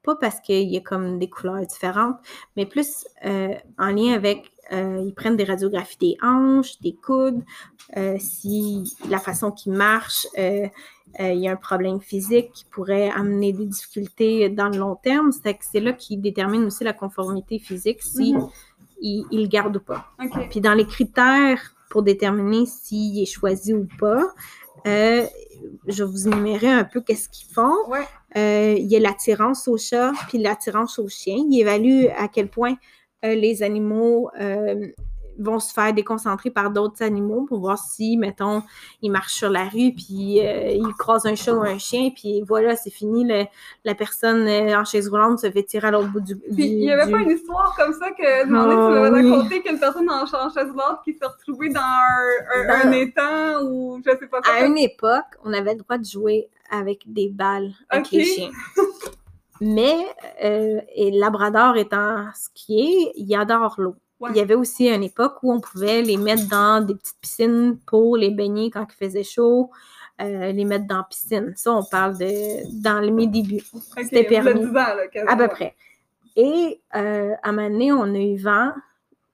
[0.03, 2.17] pas parce qu'il y a comme des couleurs différentes,
[2.55, 7.43] mais plus euh, en lien avec, euh, ils prennent des radiographies des hanches, des coudes,
[8.19, 13.65] si la façon qu'ils marchent, il y a un problème physique qui pourrait amener des
[13.65, 15.31] difficultés dans le long terme.
[15.31, 18.47] C'est là qu'ils déterminent aussi la conformité physique, si Mhm.
[19.01, 20.07] Ils, ils le gardent ou pas.
[20.49, 24.23] Puis dans les critères pour déterminer s'il est choisi ou pas,
[24.87, 25.25] euh,
[25.87, 27.75] je vais vous énumérer un peu qu'est-ce qu'ils font.
[27.87, 28.05] Ouais.
[28.37, 31.35] Euh, il y a l'attirance au chat puis l'attirance au chien.
[31.49, 32.75] Ils évaluent à quel point
[33.25, 34.29] euh, les animaux
[35.39, 38.61] vont se faire déconcentrer par d'autres animaux pour voir si, mettons,
[39.01, 42.41] ils marchent sur la rue puis euh, ils croisent un chat ou un chien puis
[42.47, 43.25] voilà, c'est fini.
[43.25, 43.45] le-
[43.85, 46.35] la personne euh, en chaise roulante se fait tirer à l'autre bout du...
[46.35, 48.93] Puis du- il n'y avait du- pas une histoire comme ça que demandais, Oh, tu
[48.93, 49.31] m'avais oui.
[49.31, 52.91] raconté qu'une personne en en chaise roulante qui s'est retrouvée dans un, un, Dans- un
[52.91, 54.51] étang ou je sais pas quoi.
[54.53, 58.49] À une époque, on avait le droit de jouer avec des balles avec les chiens.
[59.61, 59.95] Mais,
[60.43, 63.95] euh, et Labrador étant ce qui est, il adore l'eau.
[64.19, 64.29] Ouais.
[64.33, 67.77] Il y avait aussi une époque où on pouvait les mettre dans des petites piscines
[67.85, 69.69] pour les baigner quand il faisait chaud,
[70.21, 71.53] euh, les mettre dans la piscine.
[71.55, 74.65] Ça, on parle de dans les mes débuts, Ok, c'était permis.
[74.73, 74.97] là,
[75.27, 75.75] à peu près.
[76.35, 78.71] Et euh, à un moment donné, on a eu vent.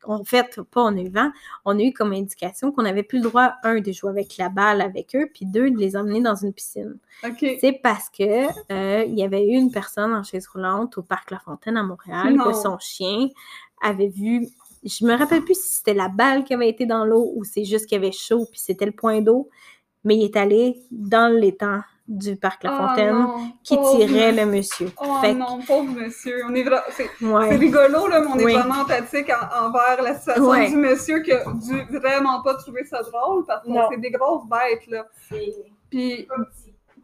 [0.08, 1.32] En fait, pas on a eu vent,
[1.66, 4.50] on a eu comme indication qu'on n'avait plus le droit, un, de jouer avec la
[4.50, 7.00] balle avec eux, puis deux, de les emmener dans une piscine.
[7.60, 11.32] C'est parce que euh, il y avait eu une personne en chaise roulante au parc
[11.32, 12.44] La Fontaine à Montréal Non.
[12.44, 13.30] que son chien
[13.82, 14.48] avait vu.
[14.86, 17.66] Je me rappelle plus si c'était la balle qui avait été dans l'eau ou c'est
[17.66, 19.50] juste qu'il y avait chaud puis c'était le point d'eau,
[20.04, 23.26] mais il est allé dans l'étang du parc La Oh Fontaine
[23.64, 24.92] qui tirait le monsieur.
[25.02, 26.44] Oh Fait non, pauvre monsieur.
[26.48, 27.50] On est vra- C'est ouais.
[27.50, 28.54] c'est rigolo, là, mais on est Oui.
[28.54, 30.70] vraiment empathique en- envers la situation Ouais.
[30.70, 34.44] du monsieur qui a dû vraiment pas trouver ça drôle parce que c'est des grosses
[34.48, 35.08] bêtes, là.
[35.90, 36.28] Puis,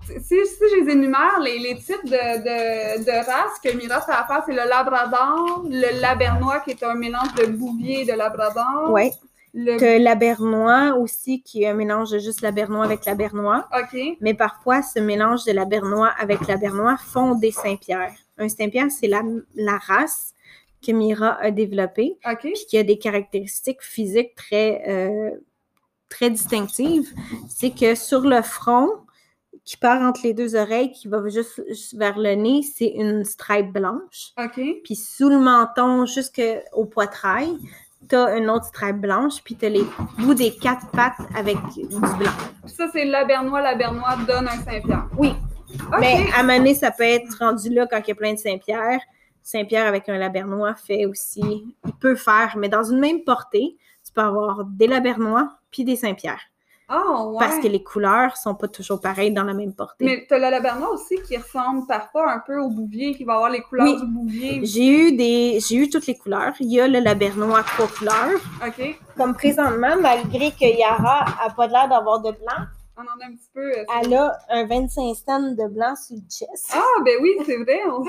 [0.06, 4.12] si, si je les énumère, les, les types de, de, de races que Mira fait
[4.12, 8.91] affaire, c'est le Labrador, le Labernois qui est un mélange de Bouvier et de Labrador.
[8.91, 9.12] Ouais.
[9.54, 9.78] Le...
[9.78, 13.68] T'as l'abernois aussi, qui est un mélange de juste l'abernois avec l'abernois.
[13.78, 13.99] OK.
[14.22, 18.14] Mais parfois, ce mélange de l'abernois avec l'abernois font des Saint-Pierre.
[18.38, 19.24] Un Saint-Pierre, c'est la,
[19.56, 20.34] la race
[20.86, 22.39] que Mira a développée, OK.
[22.39, 25.32] puis qui a des caractéristiques physiques très, euh,
[26.08, 27.10] très distinctives.
[27.49, 28.89] C'est que sur le front,
[29.64, 31.62] qui part entre les deux oreilles, qui va juste,
[31.95, 34.34] vers le nez, c'est une stripe blanche.
[34.38, 34.59] OK.
[34.84, 37.57] Puis sous le menton, jusqu'au poitrail,
[38.07, 39.84] t'as une autre stripe blanche, puis t'as les
[40.20, 42.32] bouts des quatre pattes avec du blanc.
[42.66, 43.62] Ça, c'est Labernois.
[43.62, 45.07] Labernois donne un Saint-Pierre.
[45.18, 45.34] Oui.
[45.74, 45.99] OK.
[45.99, 48.99] Mais à Mané, ça peut être rendu là quand il y a plein de Saint-Pierre.
[49.43, 51.41] Saint-Pierre avec un labernois fait aussi.
[51.86, 55.95] Il peut faire, mais dans une même portée, tu peux avoir des labernois puis des
[55.95, 56.41] Saint-Pierre.
[56.94, 57.38] Oh, ouais.
[57.39, 60.04] Parce que les couleurs sont pas toujours pareilles dans la même portée.
[60.04, 63.50] Mais t'as le Labernois aussi qui ressemble parfois un peu au Bouvier, qui va avoir
[63.50, 63.98] les couleurs Oui.
[64.00, 64.60] du Bouvier.
[64.66, 66.54] J'ai eu des, j'ai eu toutes les couleurs.
[66.60, 68.39] Il y a le labernois trois couleurs.
[68.66, 69.00] OK.
[69.16, 72.66] Comme présentement, malgré que Yara a pas l'air d'avoir de blanc,
[72.98, 73.62] On en a un petit peu.
[73.72, 76.72] euh, elle a un 25 stands de blanc sur le chest.
[76.74, 77.80] Ah, ben oui, c'est vrai.
[77.88, 78.04] on-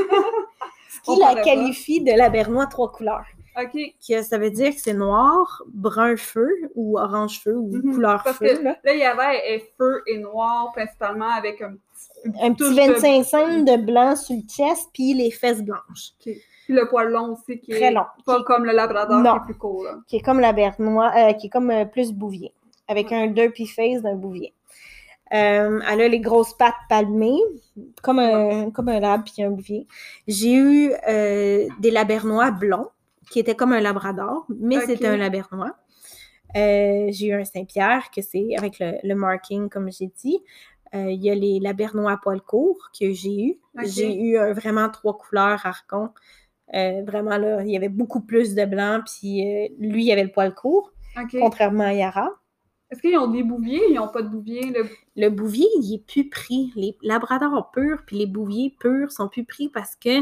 [1.07, 1.41] on qui la pas.
[1.43, 3.25] qualifie de labernois trois couleurs.
[3.61, 3.79] OK.
[4.09, 7.95] que ça veut dire que c'est noir, brun feu ou orange feu ou Mhm.
[7.95, 8.47] couleur Parce feu.
[8.57, 8.77] que là.
[8.83, 11.75] là, il y avait feu et noir principalement avec un
[12.43, 16.13] Un petit de- 25 cents de blanc sur le chest, puis les fesses blanches.
[16.23, 18.05] Puis le poil long aussi qui Très est long.
[18.25, 19.33] pas Qui, comme le Labrador Non.
[19.35, 19.85] qui est plus court.
[19.85, 19.95] Là.
[20.07, 22.53] qui est comme la bernois, euh, qui est comme euh, plus bouvier,
[22.89, 24.55] avec un derpy face d'un bouvier.
[25.35, 27.41] Euh, elle a les grosses pattes palmées,
[28.03, 29.87] comme un, comme un lab puis un bouvier.
[30.29, 32.91] J'ai eu euh, des labernois blonds,
[33.33, 35.75] qui étaient comme un labrador, mais c'était un labernois.
[36.55, 40.39] Euh, j'ai eu un Saint-Pierre, que c'est avec le, le marking, comme j'ai dit.
[40.95, 43.59] Euh, Il y a les labernois à poil court que j'ai eu.
[43.85, 46.11] J'ai eu vraiment trois couleurs arcon.
[46.75, 50.33] Euh, vraiment, là, il y avait beaucoup plus de blanc, puis lui, il avait le
[50.33, 50.93] poil court
[51.41, 52.29] contrairement à Yara.
[52.91, 53.81] Est-ce qu'ils ont des bouviers?
[53.89, 54.71] Ils n'ont pas de bouvier?
[54.71, 54.85] Le...
[55.17, 56.73] Le bouvier, il est plus pris.
[56.77, 60.21] Les labradors purs puis les bouviers purs sont plus pris parce que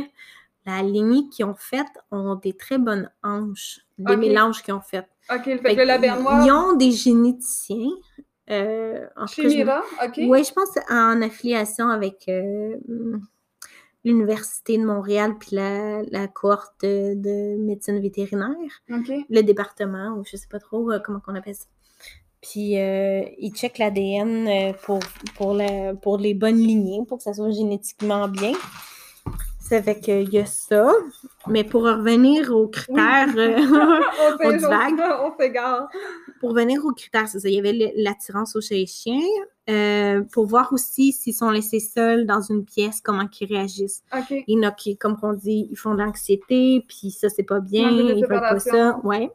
[0.66, 5.06] la lignée qu'ils ont faite ont des très bonnes hanches, des mélanges qu'ils ont fait.
[5.32, 6.42] OK, le fait Fait que le que labernois...
[6.44, 7.90] Ils ont des généticiens.
[8.50, 9.62] Euh, en Chez je-
[10.06, 10.20] OK.
[10.28, 12.76] Oui, je pense en affiliation avec euh,
[14.04, 18.56] l'Université de Montréal puis la, la cohorte de, de médecine vétérinaire,
[18.92, 19.12] OK.
[19.28, 21.66] le département, ou je sais pas trop euh, comment on appelle ça.
[22.40, 25.00] Puis euh, ils checkent l'ADN pour,
[25.36, 28.52] pour, la- pour les bonnes lignées, pour que ça soit génétiquement bien.
[29.70, 30.92] Ça fait qu'il y a ça.
[31.46, 33.56] Mais pour revenir aux critères, euh,
[34.44, 34.58] on
[35.38, 35.88] s'égare.
[36.40, 37.48] pour venir aux critères, c'est ça.
[37.48, 39.20] Il y avait l'attirance au chez les chiens.
[39.68, 44.02] euh, pour voir aussi s'ils sont laissés seuls dans une pièce, comment ils réagissent.
[44.12, 44.42] OK.
[44.48, 47.44] Il y en a qui, comme on dit, ils font de l'anxiété, puis ça, c'est
[47.44, 48.98] pas bien, ils veulent pas ça.
[49.04, 49.30] Ouais.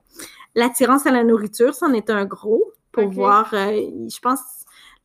[0.54, 2.62] L'attirance à la nourriture, c'en est un gros
[2.92, 3.54] pour voir.
[3.54, 3.70] euh,
[4.10, 4.40] je pense,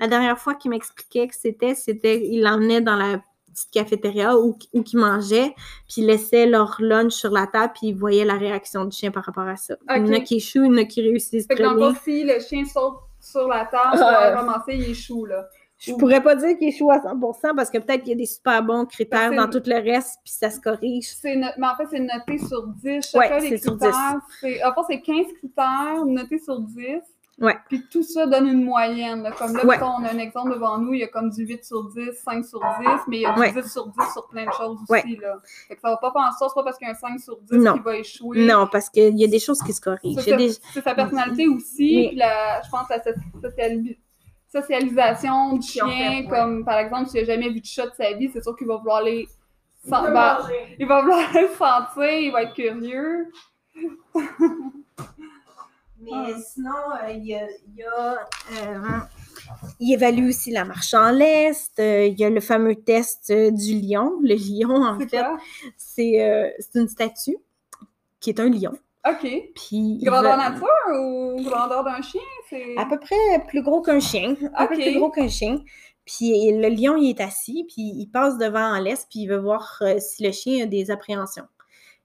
[0.01, 3.21] la dernière fois qu'il m'expliquait que c'était, c'était, il l'emmenait dans la
[3.67, 5.55] petite cafétéria où, où ils mangeaient,
[5.89, 9.11] puis ils laissaient leur lunch sur la table, puis ils voyaient la réaction du chien
[9.11, 9.75] par rapport à ça.
[9.97, 11.75] Il y en a qui échouent, il y en a qui réussissent Fait que dans
[11.75, 14.17] le si le chien saute sur la table pour Ah.
[14.19, 15.47] aller ramasser, il échoue, là.
[15.83, 18.27] Je pourrais pas dire qu'il échoue à 100% parce que peut-être qu'il y a des
[18.27, 21.07] super bons critères dans tout le reste, puis ça se corrige.
[21.15, 23.15] C'est no- Mais en fait, c'est noté sur 10.
[23.15, 24.19] Ouais, Chacun des sur critères.
[24.67, 27.01] En fait, c'est 15 critères notés sur 10.
[27.41, 27.57] Ouais.
[27.69, 29.23] Puis tout ça donne une moyenne.
[29.23, 29.31] là.
[29.33, 29.79] Comme là, Ouais.
[29.83, 32.45] on a un exemple devant nous, il y a comme du 8 sur 10, 5
[32.45, 33.53] sur 10, mais il y a du Ouais.
[33.53, 35.17] 10 sur 10 sur plein de choses aussi.
[35.17, 35.37] Là.
[35.69, 36.97] Fait que ça va pas faire en sorte, c'est pas parce qu'il y a un
[36.97, 37.73] 5 sur 10 Non.
[37.73, 38.45] qu'il va échouer.
[38.47, 40.21] Non, parce qu'il y a des choses qui se corrigent.
[40.21, 43.11] C'est Il des- sa personnalité aussi, Mais- puis la, je pense la so-
[43.43, 43.99] sociali-
[44.53, 46.27] socialisation du chien, fait, ouais.
[46.29, 48.67] comme par exemple, s'il a jamais vu de chat de sa vie, c'est sûr qu'il
[48.67, 49.27] va vouloir les...
[49.85, 50.39] sen- ben,
[50.79, 53.29] il va vouloir le sentir, il va être curieux.
[56.03, 56.27] Mais Ah.
[56.53, 56.71] sinon,
[57.05, 57.47] euh, il y a.
[57.73, 58.99] il euh,
[59.81, 61.79] il évalue aussi la marche en lest.
[61.79, 64.13] euh, il y a le fameux test du lion.
[64.23, 65.23] Le lion, en fait,
[65.77, 67.37] c'est une statue
[68.21, 68.73] qui est un lion.
[69.09, 69.27] OK.
[69.55, 70.67] Puis Grandeur va- nature
[71.01, 72.21] ou grandeur d'un chien?
[72.77, 73.17] À peu près
[73.49, 74.35] plus gros qu'un chien.
[74.55, 75.59] Un peu plus gros qu'un chien.
[76.05, 79.39] Puis le lion, il est assis, puis il passe devant en laisse, puis il veut
[79.39, 81.45] voir euh, si le chien a des appréhensions.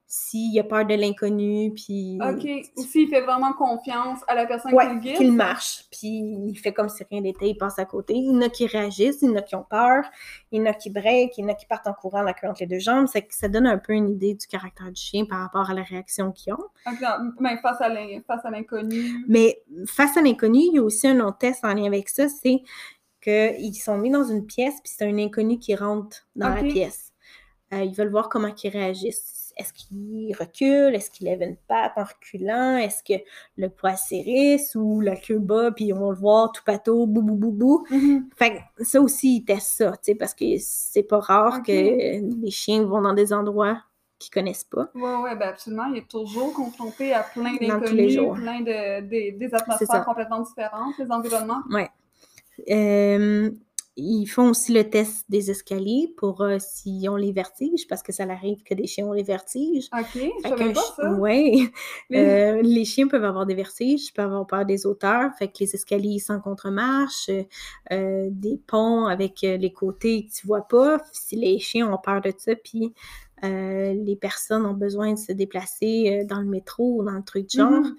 [0.08, 2.20] S'il a peur de l'inconnu, puis...
[2.22, 2.48] OK.
[2.78, 5.18] Ou s'il fait vraiment confiance à la personne Ouais, qui le guide.
[5.18, 6.10] qu'il marche, puis
[6.48, 8.14] il fait comme si rien n'était, il passe à côté.
[8.14, 10.04] Il y en a qui réagissent, il y en a qui ont peur,
[10.52, 12.34] il y en a qui break, il y en a qui partent en courant la
[12.34, 13.08] queue entre les deux jambes.
[13.12, 15.82] Que ça donne un peu une idée du caractère du chien par rapport à la
[15.82, 16.66] réaction qu'ils ont.
[16.86, 19.26] Ok, non, mais face à l'inconnu.
[19.28, 22.30] Mais face à l'inconnu, il y a aussi un autre test en lien avec ça,
[22.30, 22.62] c'est
[23.22, 27.12] qu'ils sont mis dans une pièce, puis c'est un inconnu qui rentre dans la pièce.
[27.74, 29.45] Euh, ils veulent voir comment ils réagissent.
[29.58, 30.96] Est-ce qu'ils reculent?
[30.96, 32.78] Est-ce qu'ils lèvent une patte en reculant?
[32.78, 33.22] Est-ce que
[33.58, 37.22] le poil s'érisse ou la queue bas, puis on va le voir tout pato, bou
[37.22, 37.86] bou bou bou.
[37.90, 38.30] Mhm.
[38.36, 41.72] Fait que ça aussi, ils testent ça, tu sais, parce que c'est pas rare que
[41.72, 43.82] les chiens vont dans des endroits
[44.20, 44.90] qu'ils connaissent pas.
[44.96, 45.86] Ouais, ouais, ben absolument.
[45.86, 51.62] Il est toujours confronté à plein d'inconnus, plein de, des- atmosphères complètement différentes, les environnements.
[52.70, 53.52] Euh,
[53.98, 58.12] ils font aussi le test des escaliers pour euh, s'ils ont les vertiges, parce que
[58.12, 59.90] ça arrive que des chiens ont les vertiges.
[59.94, 60.12] OK,
[60.44, 61.04] je savais pas ça.
[61.30, 61.70] Les-
[62.16, 65.76] Euh, les chiens peuvent avoir des vertiges, peuvent avoir peur des hauteurs, fait que les
[65.76, 67.30] escaliers sans contre-marche,
[67.92, 71.98] euh, des ponts avec euh, les côtés que tu vois pas, si les chiens ont
[71.98, 72.94] peur de ça, puis
[73.44, 77.50] les personnes ont besoin de se déplacer dans le métro ou dans le truc de
[77.52, 77.96] genre, Mhm.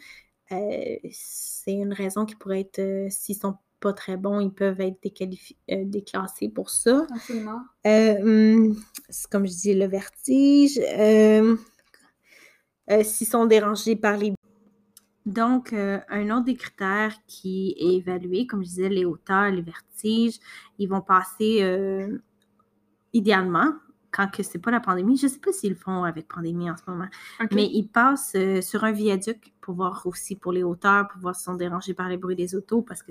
[0.53, 4.99] euh, c'est une raison qui pourrait être, s'ils sont pas très bons, ils peuvent être
[5.71, 7.07] euh, déclassés pour ça.
[7.15, 7.61] Absolument.
[7.87, 8.77] Euh, hum,
[9.09, 10.79] c'est comme je dis, le vertige.
[10.79, 11.57] euh,
[12.91, 14.33] euh, S'ils sont dérangés par les...
[15.25, 20.39] Donc, un autre des critères qui est évalué, comme je disais, les hauteurs, les vertiges,
[20.79, 22.09] ils vont passer
[23.13, 23.73] idéalement,
[24.13, 26.77] quand que c'est pas la pandémie, je sais pas s'ils le font avec pandémie en
[26.77, 27.09] ce moment,
[27.53, 31.35] mais ils passent euh, sur un viaduc pour voir aussi pour les hauteurs, pour voir
[31.35, 33.11] s'ils sont dérangés par les bruits des autos, parce que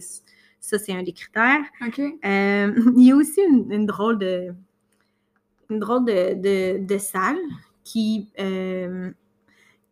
[0.66, 1.61] ça, c'est un des critères.
[1.86, 1.99] OK.
[1.99, 4.53] Euh, il y a aussi une, une drôle de
[5.70, 7.38] une drôle de, de, de salle
[7.84, 9.11] qui, euh,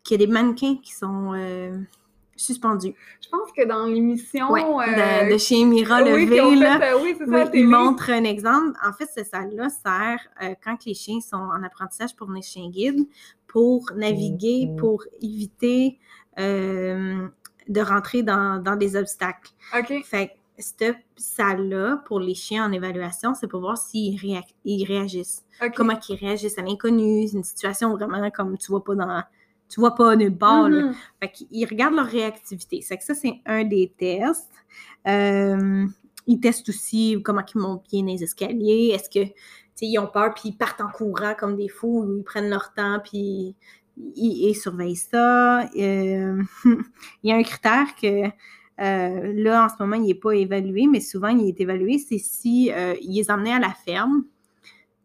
[0.04, 1.80] qui a des mannequins qui sont euh,
[2.36, 2.94] suspendus.
[3.22, 4.52] Je pense que dans l'émission...
[4.52, 6.94] Ouais, de, de chez Mira oui, Levé, là.
[6.94, 8.78] euh, oui, ça, il montre un exemple.
[8.86, 12.70] En fait, cette salle-là sert euh, quand les chiens sont en apprentissage pour venir chien
[12.70, 13.08] guide,
[13.48, 15.98] pour naviguer, pour éviter
[16.40, 17.28] euh,
[17.68, 19.52] de rentrer dans, dans des obstacles.
[19.76, 20.04] OK.
[20.06, 24.86] Fait que cette salle-là, pour les chiens en évaluation, c'est pour voir s'ils réa- ils
[24.86, 25.44] réagissent.
[25.76, 27.28] Comment ils réagissent à l'inconnu.
[27.28, 29.24] C'est une situation vraiment comme tu vois pas dans.
[29.70, 30.70] tu vois pas nulle part.
[30.70, 30.84] là.
[30.84, 30.96] Mhm.
[31.22, 32.82] Fait qu'ils regardent leur réactivité.
[32.82, 34.52] C'est que ça, c'est un des tests.
[35.08, 35.86] Euh,
[36.28, 38.92] ils testent aussi comment ils montent bien les escaliers.
[38.94, 39.32] Est-ce que,
[39.82, 42.74] ils ont peur puis ils partent en courant comme des fous ou ils prennent leur
[42.74, 43.56] temps puis
[43.98, 45.64] ils, ils surveillent ça.
[45.76, 48.28] Euh, il y a un critère que
[48.82, 51.98] euh, là, en ce moment, il n'est pas évalué, mais souvent, il est évalué.
[52.00, 54.24] C'est si euh, ils les emmenaient à la ferme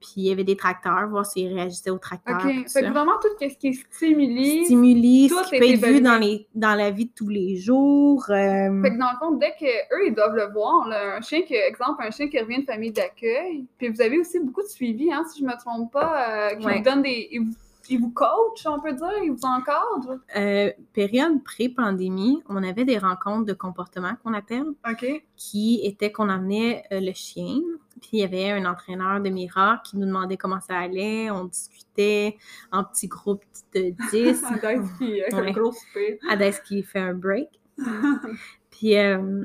[0.01, 2.37] puis il y avait des tracteurs, voir s'ils réagissaient aux tracteurs.
[2.37, 2.69] OK.
[2.69, 4.65] Fait que vraiment, tout ce qui est stimuli.
[4.67, 7.57] stimuli, Tout ce qui peut être vu dans, les, dans la vie de tous les
[7.57, 8.25] jours.
[8.31, 11.21] euh, Fait que dans le fond, dès que eux ils doivent le voir, là, un
[11.21, 14.63] chien qui, exemple, un chien qui revient de famille d'accueil, puis vous avez aussi beaucoup
[14.63, 16.77] de suivi, hein, si je me trompe pas, euh, qui Ouais.
[16.79, 17.29] vous donne des.
[17.33, 17.53] Ils vous,
[17.91, 20.19] ils vous coachent, on peut dire, ils vous encadrent.
[20.37, 25.25] euh, période pré-pandémie, on avait des rencontres de comportement qu'on appelle, OK.
[25.37, 27.59] qui étaient qu'on emmenait euh, le chien,
[28.01, 31.45] puis il y avait un entraîneur de Mira qui nous demandait comment ça allait, on
[31.45, 32.37] discutait
[32.73, 34.45] en petits groupes de 10.
[34.45, 35.49] Adès qui avec Ouais.
[35.49, 36.19] un gros souper.
[36.67, 37.49] Qui fait un break.
[38.71, 39.45] Puis, euh,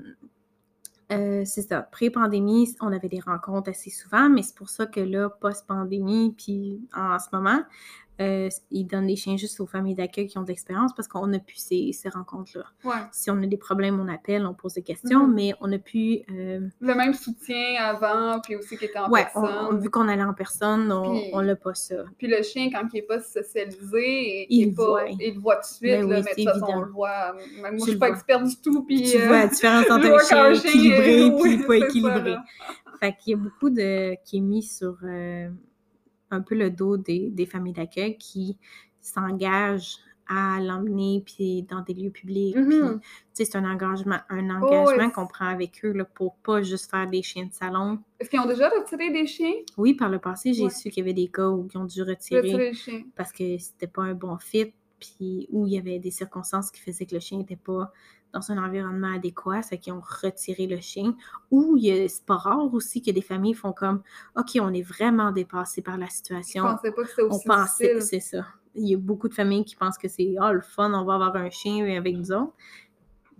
[1.11, 1.81] euh, c'est ça.
[1.81, 6.81] Pré-pandémie, on avait des rencontres assez souvent, mais c'est pour ça que là, post-pandémie, puis
[6.95, 7.61] en ce moment,
[8.22, 11.26] euh, ils donnent des chiens juste aux familles d'accueil qui ont de l'expérience parce qu'on
[11.28, 12.66] n'a plus ces, ces rencontres-là.
[12.86, 13.01] ouais.
[13.11, 15.34] Si on a des problèmes, on appelle, on pose des questions, Mhm.
[15.34, 16.20] mais on n'a plus.
[16.32, 19.68] euh, Le même soutien avant, puis aussi qui était en ouais, personne.
[19.72, 21.95] on- vu qu'on allait en personne, on Puis- on n'a pas ça.
[22.18, 25.05] Puis le chien, quand il n'est pas socialisé, Il est pas, voit.
[25.09, 26.91] il le voit tout de suite, Ben là, oui, mais de toute façon, on le
[26.91, 27.34] voit.
[27.34, 29.01] Même moi, Tu je suis le pas experte du tout, puis...
[29.03, 32.30] Tu euh, vois la différence entre un chien équilibré et oui, pas ça, équilibré.
[32.32, 32.43] là.
[32.99, 35.49] Fait qu'il y a beaucoup de qui est mis sur euh,
[36.34, 38.57] un peu le dos des, des familles d'accueil qui
[39.01, 42.55] s'engagent à l'emmener puis dans des lieux publics.
[42.57, 43.01] Mhm.
[43.34, 46.89] sais, c'est un engagement, un Oh, engagement qu'on prend avec eux là, pour pas juste
[46.89, 47.99] faire des chiens de salon.
[48.19, 49.53] Est-ce qu'ils ont déjà retiré des chiens?
[49.77, 50.69] Oui, par le passé, j'ai Ouais.
[50.69, 52.63] su qu'il y avait des cas où ils ont dû retirer
[53.15, 56.81] parce que c'était pas un bon fit, puis où il y avait des circonstances qui
[56.81, 57.91] faisaient que le chien n'était pas
[58.34, 61.15] dans un environnement adéquat, c'est qu'ils ont retiré le chien.
[61.51, 64.01] Ou c'est pas rare aussi que des familles font comme
[64.36, 66.63] OK, on est vraiment dépassé par la Je situation.
[66.63, 68.01] pensais pas que c'était On aussi pensait, difficile.
[68.01, 68.45] c'est ça.
[68.75, 71.13] Il y a beaucoup de familles qui pensent que c'est ah, le fun, on va
[71.15, 72.53] avoir un chien avec nous autres.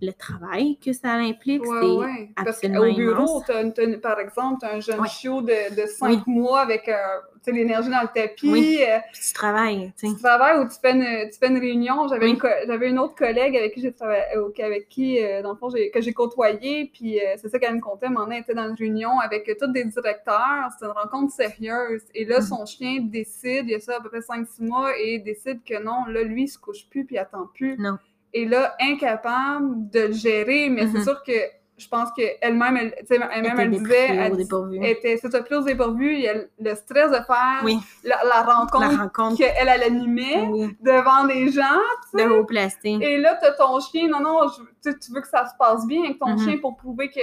[0.02, 2.30] Le travail que ça implique, Ouais, c'est ouais.
[2.36, 5.08] Parce absolument qu'au bureau, t'as, t'as- par exemple, t'as un jeune Ouais.
[5.08, 6.96] chiot de, de 5 mois avec euh,
[7.44, 8.50] tu l'énergie dans le tapis.
[8.52, 8.80] Oui.
[8.82, 12.08] euh, Puis tu travailles, tu tu travailles ou tu fais une, tu fais une réunion.
[12.08, 12.32] J'avais, Oui.
[12.32, 14.24] une, co- j'avais une autre collègue avec qui j'ai travaillé,
[14.60, 16.90] avec qui, euh, dans le fond, j'ai, que j'ai côtoyé.
[16.94, 18.10] Puis euh, c'est ça qu'elle me contait.
[18.10, 20.70] Mon elle était dans une réunion avec tous des directeurs.
[20.72, 22.02] C'était une rencontre sérieuse.
[22.16, 22.46] Et là, Mhm.
[22.46, 25.82] son chien décide, il y a ça à peu près 5-6 mois, et décide que
[25.84, 27.78] non, là, lui, il se couche plus puis il attend plus.
[27.78, 27.98] Non.
[28.34, 30.70] Et là, incapable de le gérer.
[30.70, 31.04] Mais c'est Mhm.
[31.04, 31.32] sûr que
[31.78, 35.56] je pense qu'elle-même, elle, sais, elle-même, Était elle disait, elle, au elle était ça, plus
[35.58, 36.14] au dépourvu.
[36.14, 37.78] il y a le stress de faire Oui.
[38.04, 41.80] la, la rencontre rencontre, qu'elle, elle animait oui, devant des gens.
[42.14, 42.90] de haut placé.
[43.02, 44.08] Et là, t'as ton chien.
[44.08, 46.40] Non, non, je- tu veux que ça se passe bien avec ton Mhm.
[46.40, 47.20] chien pour prouver que,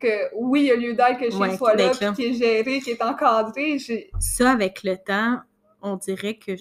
[0.00, 2.80] que oui, il y a lieu d'être, que chien Ouais, soit là, qu'il est géré,
[2.80, 3.78] qu'il est encadré.
[4.20, 5.40] Ça, avec le temps,
[5.82, 6.52] on dirait que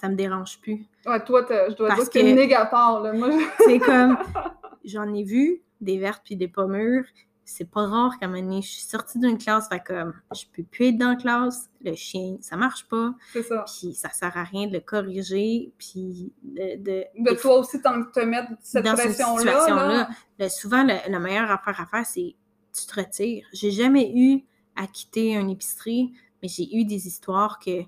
[0.00, 0.86] ça me dérange plus.
[1.06, 3.00] Ouais, toi, je dois Parce dire que t'es que- négateur.
[3.00, 3.12] Là.
[3.12, 4.18] Moi, je- C'est comme,
[4.84, 7.04] j'en ai vu des vertes puis des pas mûres.
[7.48, 10.42] C'est pas rare qu'à un moment donné, je suis sortie d'une classe, fait comme, je
[10.52, 13.64] peux plus être dans la classe, le chien, ça marche pas, c'est ça.
[13.64, 17.04] puis ça sert à rien de le corriger, puis de...
[17.22, 19.38] de, toi aussi, tant que te mettre cette dans cette pression-là.
[19.42, 20.08] situation-là, là.
[20.40, 22.34] le- souvent, le- la meilleure affaire à faire, c'est
[22.76, 23.46] tu te retires.
[23.52, 24.40] J'ai jamais eu
[24.74, 27.82] à quitter une épicerie, mais j'ai eu des histoires que,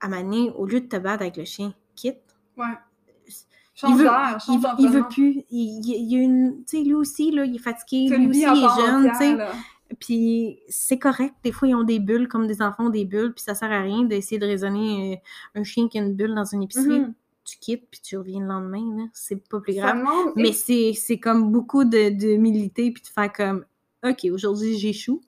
[0.00, 2.18] à donné, au lieu de te battre avec le chien, quitte.
[2.56, 2.64] Ouais.
[3.26, 3.32] Il
[3.80, 5.08] Change veut, d'air, il, change veut- il veut d'environnement.
[5.08, 5.44] plus.
[5.50, 6.64] Il, il- il y a une.
[6.66, 8.08] Tu sais, lui aussi, là, il est fatigué.
[8.16, 9.30] Lui aussi, il est jeune, tu sais.
[9.32, 9.52] entière, là.
[10.00, 11.34] Puis c'est correct.
[11.44, 13.70] Des fois, ils ont des bulles, comme des enfants ont des bulles, puis ça sert
[13.70, 15.14] à rien d'essayer de raisonner
[15.54, 17.00] euh, un chien qui a une bulle dans une épicerie.
[17.00, 17.14] Mhm.
[17.44, 19.08] Tu quittes, puis tu reviens le lendemain.
[19.14, 19.96] C'est pas plus grave.
[19.98, 23.64] demande- Mais c'est c'est comme beaucoup de, de militer, puis de faire comme,
[24.04, 25.20] OK, aujourd'hui, j'échoue.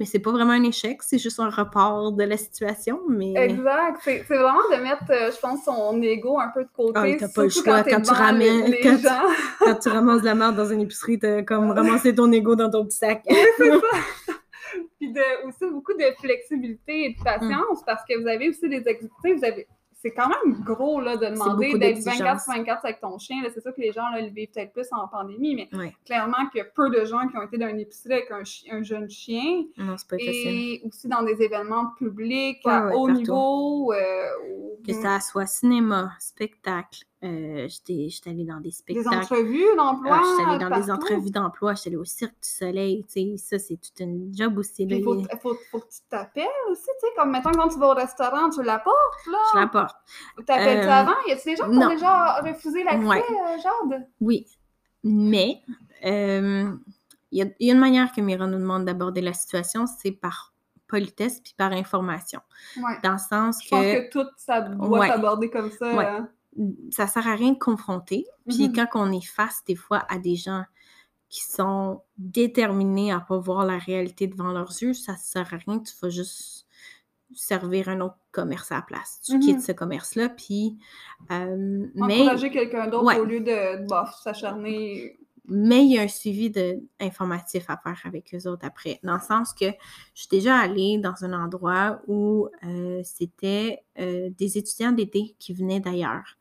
[0.00, 3.32] Mais c'est pas vraiment un échec, c'est juste un report de la situation, mais...
[3.36, 3.98] Exact.
[4.02, 6.92] C'est c'est vraiment de mettre, euh, je pense, son ego un peu de côté.
[6.94, 9.22] Ah, t'as pas le choix quand tu ramènes- Les, les quand tu- gens.
[9.58, 12.70] Quand tu ramasses de la merde dans une épicerie, t'as comme ramassé ton ego dans
[12.70, 13.24] ton petit sac.
[14.98, 17.24] Puis de, aussi beaucoup de flexibilité et de Mm.
[17.24, 19.66] patience parce que vous avez aussi des vous avez
[20.00, 22.18] c'est quand même gros là, de demander d'être d'exigences.
[22.18, 23.36] 24 sur 24 avec ton chien.
[23.52, 25.92] C'est sûr que les gens là, le vivent peut-être plus en pandémie, mais Ouais.
[26.06, 28.44] clairement qu'il y a peu de gens qui ont été dans une épicerie avec un,
[28.44, 29.64] chi- un jeune chien.
[29.76, 30.46] non, c'est pas facile.
[30.48, 33.20] Et aussi dans des événements publics Ouais, à ouais, haut partout.
[33.20, 33.92] niveau.
[33.92, 34.28] euh,
[34.86, 39.08] Que ça soit cinéma, spectacle, Euh, j'étais, allée dans des Des spectacles.
[39.16, 40.20] entrevues d'emploi.
[40.20, 43.36] Ah, j'étais allée dans des entrevues d'emploi, j'étais allée au Cirque du Soleil, tu sais,
[43.36, 44.84] ça, c'est toute une job aussi.
[44.88, 47.78] Il faut, a- faut, faut que tu t'appelles aussi, tu sais, comme mettons quand tu
[47.80, 49.38] vas au restaurant, tu l'apportes, là.
[49.52, 49.96] je la porte.
[50.46, 51.14] T'appelles-tu Euh, avant?
[51.26, 53.24] Y a-tu des gens qui ont déjà refusé l'accès, Ouais.
[53.28, 53.56] euh,
[53.90, 54.06] Jade?
[54.20, 54.46] Oui,
[55.02, 55.60] mais
[56.04, 56.70] euh,
[57.32, 59.86] il y, a, il y a une manière que Mira nous demande d'aborder la situation,
[59.86, 60.54] c'est par
[60.86, 62.40] politesse puis par information.
[62.76, 62.96] Ouais.
[63.02, 65.08] Dans le sens Je pense que, que tout ça doit Ouais.
[65.08, 65.94] s'aborder comme ça.
[65.94, 66.20] Ouais.
[66.90, 68.26] Ça sert à rien de confronter.
[68.48, 68.74] Puis Mhm.
[68.74, 70.64] quand on est face des fois à des gens
[71.28, 75.78] qui sont déterminés à pas voir la réalité devant leurs yeux, ça sert à rien.
[75.80, 76.66] Tu vas juste
[77.34, 79.20] servir un autre commerce à la place.
[79.24, 79.40] Tu Mhm.
[79.40, 80.78] quittes ce commerce-là, puis...
[81.30, 83.18] euh, mais Encourager quelqu'un d'autre Ouais.
[83.20, 83.86] au lieu de,
[84.22, 85.18] s'acharner.
[85.50, 89.00] Mais il y a un suivi de, informatif à faire avec eux autres après.
[89.02, 89.66] Dans le sens que
[90.14, 95.54] je suis déjà allée dans un endroit où euh, c'était euh, des étudiants d'été qui
[95.54, 96.36] venaient d'ailleurs.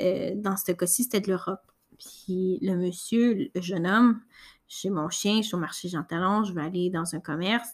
[0.00, 1.60] Euh, dans ce cas-ci, c'était de l'Europe.
[1.98, 4.20] Puis le monsieur, le jeune homme,
[4.68, 7.70] chez mon chien, je suis au marché Jean Talon, je vais aller dans un commerce.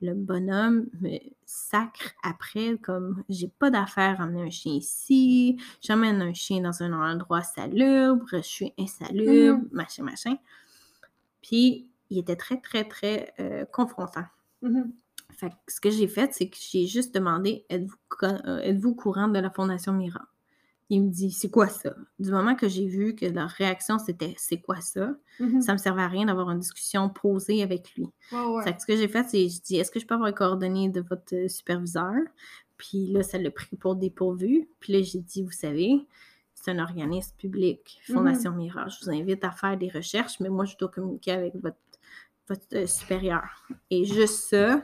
[0.00, 6.22] Le bonhomme me sacre après, comme j'ai pas d'affaire à emmener un chien ici, j'emmène
[6.22, 10.36] un chien dans un endroit salubre, je suis insalubre, machin, machin.
[11.42, 14.24] Puis il était très, très, très euh, confrontant.
[14.62, 14.92] Mhm.
[15.36, 18.90] Fait que ce que j'ai fait, c'est que j'ai juste demandé êtes-vous co- euh, êtes-vous
[18.90, 20.28] au courant de la Fondation Mira?
[20.90, 21.94] Il me dit c'est quoi ça?
[22.18, 25.14] Du moment que j'ai vu que leur réaction c'était c'est quoi ça?
[25.38, 25.60] Mhm.
[25.60, 28.08] Ça me servait à rien d'avoir une discussion posée avec lui.
[28.32, 28.64] Ouais.
[28.64, 30.88] Que ce que j'ai fait, c'est je dis est-ce que je peux avoir les coordonnées
[30.88, 32.14] de votre euh, superviseur?
[32.78, 34.68] Puis là, ça l'a pris pour dépourvu.
[34.80, 36.06] Puis là, j'ai dit vous savez,
[36.54, 38.88] c'est un organisme public, Fondation Mira.
[38.88, 41.76] Je vous invite à faire des recherches, mais moi, je dois communiquer avec votre,
[42.48, 43.68] votre euh, supérieur.
[43.90, 44.82] Et juste ça,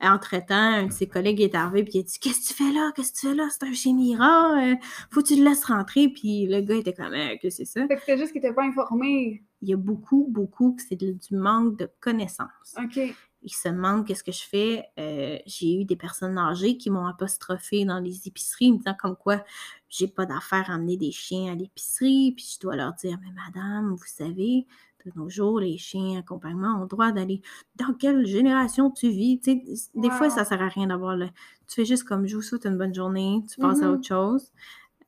[0.00, 2.72] entre-temps, un de ses collègues est arrivé puis il a dit Qu'est-ce que tu fais
[2.72, 2.92] là?
[2.94, 3.48] Qu'est-ce que tu fais là?
[3.50, 4.74] C'est un chez Mira, euh,
[5.10, 6.08] faut que tu le laisses rentrer.
[6.08, 8.52] Puis le gars était comme Euh, Que c'est ça Fait que c'était juste qu'il était
[8.52, 9.42] pas informé.
[9.62, 13.00] Il y a beaucoup, beaucoup que c'est du manque de connaissances OK.
[13.42, 14.84] ils se demandent qu'est-ce que je fais?
[14.98, 19.16] Euh, j'ai eu des personnes âgées qui m'ont apostrophé dans les épiceries, me disant comme
[19.16, 19.42] quoi
[19.88, 23.30] j'ai pas d'affaire à amener des chiens à l'épicerie, puis je dois leur dire, mais
[23.32, 24.66] madame, vous savez,
[25.06, 27.40] de nos jours, les chiens accompagnement ont le droit d'aller
[27.76, 29.40] dans quelle génération tu vis.
[29.40, 31.26] Tu sais, des fois, ça sert à rien d'avoir le.
[31.68, 33.94] Tu fais juste comme je vous souhaite une bonne journée, tu passes à Mhm.
[33.94, 34.52] autre chose.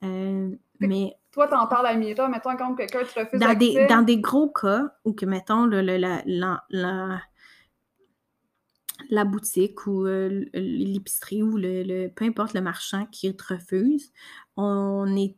[0.05, 4.03] Euh, mais Toi, t'en parles à Mira, mettons quand quelqu'un te refuse dans des, dans
[4.03, 7.21] des gros cas où que, mettons, le, le- la, la, la,
[9.11, 14.13] la boutique ou euh, l'épicerie ou le, le- peu importe le marchand qui te refuse,
[14.57, 15.37] on est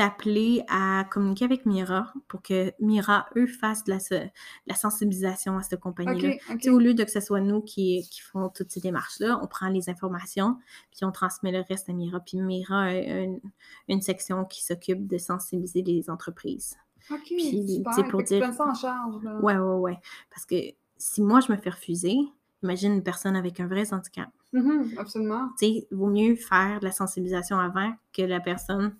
[0.00, 4.28] appelé à communiquer avec Mira pour que Mira, eux, fassent de la, se-
[4.66, 6.34] la sensibilisation à cette compagnie-là.
[6.72, 9.68] Au lieu de que ce soit nous qui, qui font toutes ces démarches-là, on prend
[9.68, 10.56] les informations,
[10.90, 12.20] puis on transmet le reste à Mira.
[12.20, 13.40] Puis Mira a une,
[13.88, 16.76] une section qui s'occupe de sensibiliser les entreprises.
[17.10, 18.08] OK, Puis, super.
[18.10, 19.38] pour tu dire- ça en charge, là.
[19.40, 19.98] Ouais, ouais, ouais.
[20.30, 20.56] Parce que
[20.96, 22.16] si moi, je me fais refuser,
[22.62, 24.28] imagine une personne avec un vrai handicap.
[24.52, 25.48] Mhm, absolument.
[25.58, 28.94] Tu sais, vaut mieux faire de la sensibilisation avant que la personne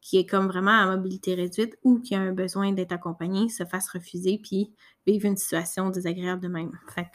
[0.00, 3.64] qui est comme vraiment à mobilité réduite ou qui a un besoin d'être accompagnée se
[3.64, 4.70] fasse refuser puis
[5.06, 6.70] vivre une situation désagréable de même.
[6.94, 7.08] Fait que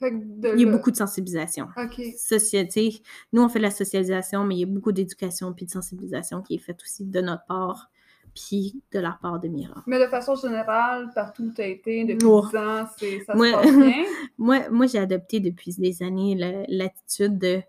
[0.00, 1.68] Fait que de il y a beaucoup de sensibilisation.
[1.76, 2.02] OK.
[2.18, 3.00] Société,
[3.32, 6.42] nous, on fait de la socialisation, mais il y a beaucoup d'éducation puis de sensibilisation
[6.42, 7.90] qui est faite aussi de notre part
[8.34, 9.82] puis de la part de Mira.
[9.86, 12.42] Mais de façon générale, partout où tu as été, depuis Oh.
[12.42, 14.04] 10 ans, ça se passe bien?
[14.38, 17.62] Moi, moi j'ai adopté depuis des années la- l'attitude de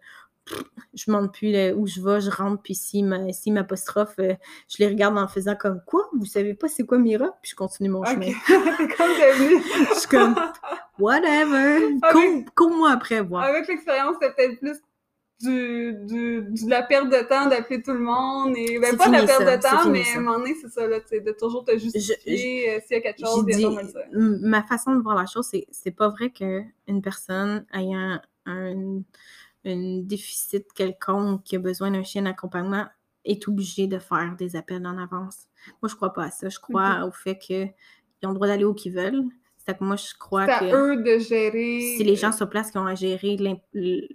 [0.94, 4.34] je ne demande plus là, où je vais, je rentre, puis s'il m'a- m'apostrophe, euh,
[4.70, 7.56] je les regarde en faisant comme quoi, vous savez pas c'est quoi Mira, puis je
[7.56, 8.32] continue mon chemin.
[8.48, 9.12] c'est comme.
[9.94, 10.36] Je suis comme
[11.00, 11.96] whatever,
[12.56, 13.44] cours-moi après voir.
[13.44, 14.78] Avec l'expérience, c'était peut-être plus
[15.40, 18.56] du, du, de la perte de temps d'appeler tout le monde.
[18.58, 19.58] Et, ben, C'est pas de la perte ça.
[19.58, 22.72] de C'est temps, mais à un moment donné, c'est ça, là, de toujours te justifier
[22.72, 23.46] euh, s'il y a quelque chose,
[24.14, 29.02] ma façon de voir la chose, c'est c'est pas vrai qu'une personne ayant un, un
[29.76, 32.86] déficit quelconque qui a besoin d'un chien d'accompagnement
[33.26, 35.48] est obligée de faire des appels en avance.
[35.82, 36.48] Moi, je crois pas à ça.
[36.50, 37.74] Je crois au fait qu'ils
[38.24, 39.24] ont le droit d'aller où qu'ils veulent.
[39.58, 41.96] C'est que moi, je crois C'est à que eux de gérer.
[41.98, 44.08] c'est les gens sur place qui ont à gérer l'im- l-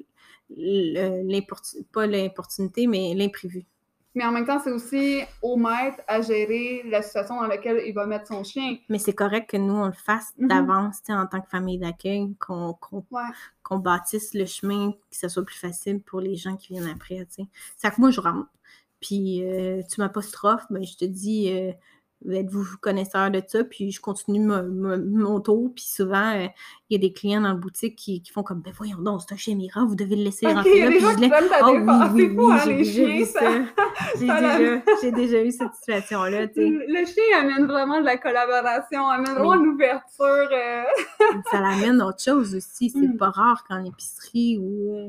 [0.57, 3.67] l- l'importu- pas l'importunité, mais l'imprévu.
[4.15, 7.95] Mais en même temps, c'est aussi au maître à gérer la situation dans laquelle il
[7.95, 8.77] va mettre son chien.
[8.89, 10.49] Mais c'est correct que nous, on le fasse Mhm.
[10.49, 12.77] d'avance, tu sais, en tant que famille d'accueil, qu'on
[13.11, 13.23] Ouais.
[13.71, 17.45] bâtisse le chemin, que ce soit plus facile pour les gens qui viennent après, tu
[17.45, 17.47] sais.
[17.77, 18.49] C'est que moi, je rentre,
[19.01, 21.73] puis euh, tu m'apostrophes, ben, je te dis, euh,
[22.31, 23.65] êtes-vous connaisseur de ça?
[23.65, 25.73] Puis je continue mon, tour.
[25.75, 26.47] Puis souvent, euh,
[26.89, 29.21] il y a des clients dans la boutique qui, qui font comme, ben voyons donc,
[29.27, 30.91] c'est un chien Mira, vous devez le laisser Ok, rentrer il y a là.
[30.91, 32.11] des Puis gens je qui prennent ta Ah défense.
[32.17, 33.59] C'est fou, hein, j'ai déjà la-
[34.19, 36.47] déjà, j'ai déjà eu cette situation-là.
[36.57, 39.59] Le chien amène vraiment de la collaboration, amène vraiment Oui.
[39.59, 40.49] une ouverture.
[40.53, 40.83] euh,
[41.51, 42.91] ça l'amène à autre chose aussi.
[42.91, 43.17] C'est Mm.
[43.17, 45.09] pas rare qu'en épicerie ou euh,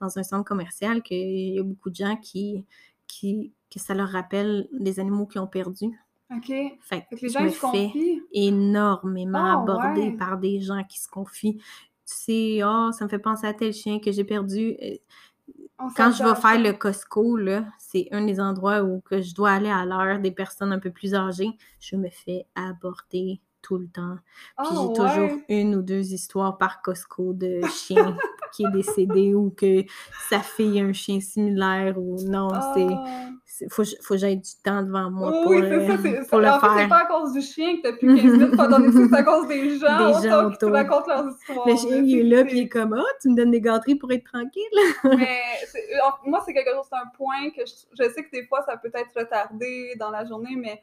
[0.00, 2.64] dans un centre commercial qu'il y a beaucoup de gens qui,
[3.06, 5.90] qui que ça leur rappelle des animaux qu'ils ont perdus.
[6.30, 6.46] OK.
[6.80, 8.22] Fait Fait que les je gens, me fais confient.
[8.32, 10.12] énormément Ah, aborder ouais.
[10.12, 11.56] par des gens qui se confient.
[11.58, 11.62] Tu
[12.06, 14.76] sais, ah, ça me fait penser à tel chien que j'ai perdu.
[14.82, 14.96] Euh,
[15.78, 19.34] On Quand je vais faire le Costco, là, c'est un des endroits où que je
[19.34, 21.50] dois aller à l'heure des personnes un peu plus âgées.
[21.80, 24.16] Je me fais aborder tout le temps.
[24.58, 25.44] Puis Ah, j'ai toujours ouais?
[25.48, 28.16] une ou deux histoires par Costco de chien
[28.52, 29.82] qui est décédé ou que
[30.28, 33.28] sa fille a un chien similaire ou non, c'est Ah.
[33.46, 36.02] c'est- faut, faut que j'aille du temps devant moi Oui, pour, oui, c'est euh, ça.
[36.02, 36.88] c'est- pour le en fait, c'est faire.
[36.88, 39.22] pas à cause du chien que t'as plus 15 minutes pour donner ça, c'est à
[39.22, 41.66] cause des gens, Des gens qui te racontent leurs histoires.
[41.68, 43.94] Le chien, il est là, puis il est comme «Ah, tu me donnes des gâteries
[43.96, 44.62] pour être tranquille?
[45.18, 47.72] Mais c'est- en- moi, c'est quelque chose, c'est un point que je,
[48.04, 50.80] je sais que des fois, ça peut être retardé dans la journée, mais»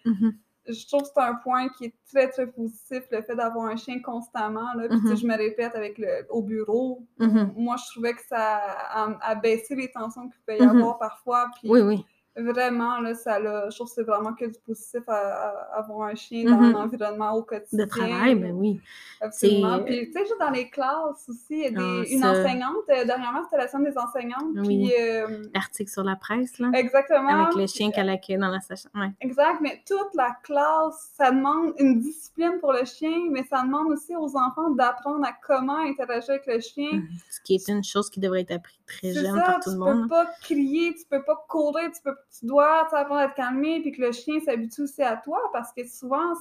[0.72, 3.76] je trouve que c'est un point qui est très, très positif, le fait d'avoir un
[3.78, 4.74] chien constamment.
[4.76, 4.88] Là.
[4.90, 5.18] Puis, tu sais, Mhm.
[5.20, 7.06] je me répète avec le, au bureau.
[7.20, 7.54] Mhm.
[7.56, 8.58] Moi, je trouvais que ça
[8.92, 10.78] a, a baissé les tensions qu'il pouvait y Mhm.
[10.78, 11.50] avoir parfois.
[11.60, 12.06] Puis, Oui, oui.
[12.38, 16.08] Vraiment, là, ça l'a- je trouve que c'est vraiment que du positif à, à avoir
[16.10, 16.72] un chien dans Mhm.
[16.72, 17.84] l'environnement au quotidien.
[17.86, 18.80] De travail, ben oui.
[19.20, 19.84] Absolument.
[19.84, 22.76] Puis, tu sais, juste dans les classes aussi, il y a des, Ah, une enseignante,
[22.90, 24.46] euh, dernièrement, c'était la semaine des enseignantes.
[24.56, 24.66] Oui.
[24.90, 27.28] Puis, euh, L'article sur la presse, là, exactement.
[27.44, 28.92] avec le chien qu'elle accueille dans la sachette.
[28.96, 29.12] Ouais.
[29.20, 33.92] Exact, mais toute la classe, ça demande une discipline pour le chien, mais ça demande
[33.92, 36.92] aussi aux enfants d'apprendre à comment interagir avec le chien.
[36.94, 37.08] Mhm.
[37.30, 39.78] Ce qui est une chose qui devrait être apprise très jeune ça, par tout tu
[39.78, 40.10] le peux monde.
[40.10, 44.02] pas crier, tu peux pas courir, tu, peux, tu dois à te calmer, puis que
[44.02, 46.34] le chien s'habitue aussi à toi, parce que souvent,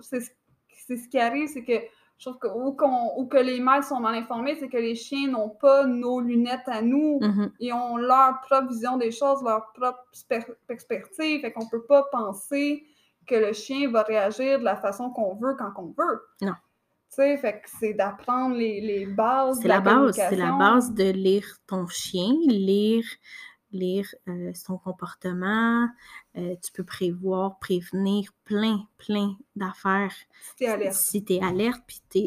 [0.00, 0.20] c'est
[0.96, 1.80] ce qui arrive, c'est que
[2.18, 4.94] je trouve que, ou, qu'on- ou que les maîtres sont mal informés, c'est que les
[4.94, 7.52] chiens n'ont pas nos lunettes à nous, Mhm.
[7.58, 10.04] ils ont leur propre vision des choses, leur propre
[10.66, 12.84] perspective, fait qu'on peut pas penser
[13.26, 16.22] que le chien va réagir de la façon qu'on veut quand on veut.
[16.42, 16.52] Non.
[17.10, 20.52] Tu sais, fait que c'est d'apprendre les, les bases C'est de la base, c'est la
[20.52, 23.04] base de lire ton chien, lire,
[23.74, 25.88] lire euh, son comportement.
[26.36, 30.14] Euh, tu peux prévoir, prévenir plein, plein d'affaires.
[30.46, 30.94] Si t'es alerte.
[30.94, 32.18] Si tu es alerte, puis tu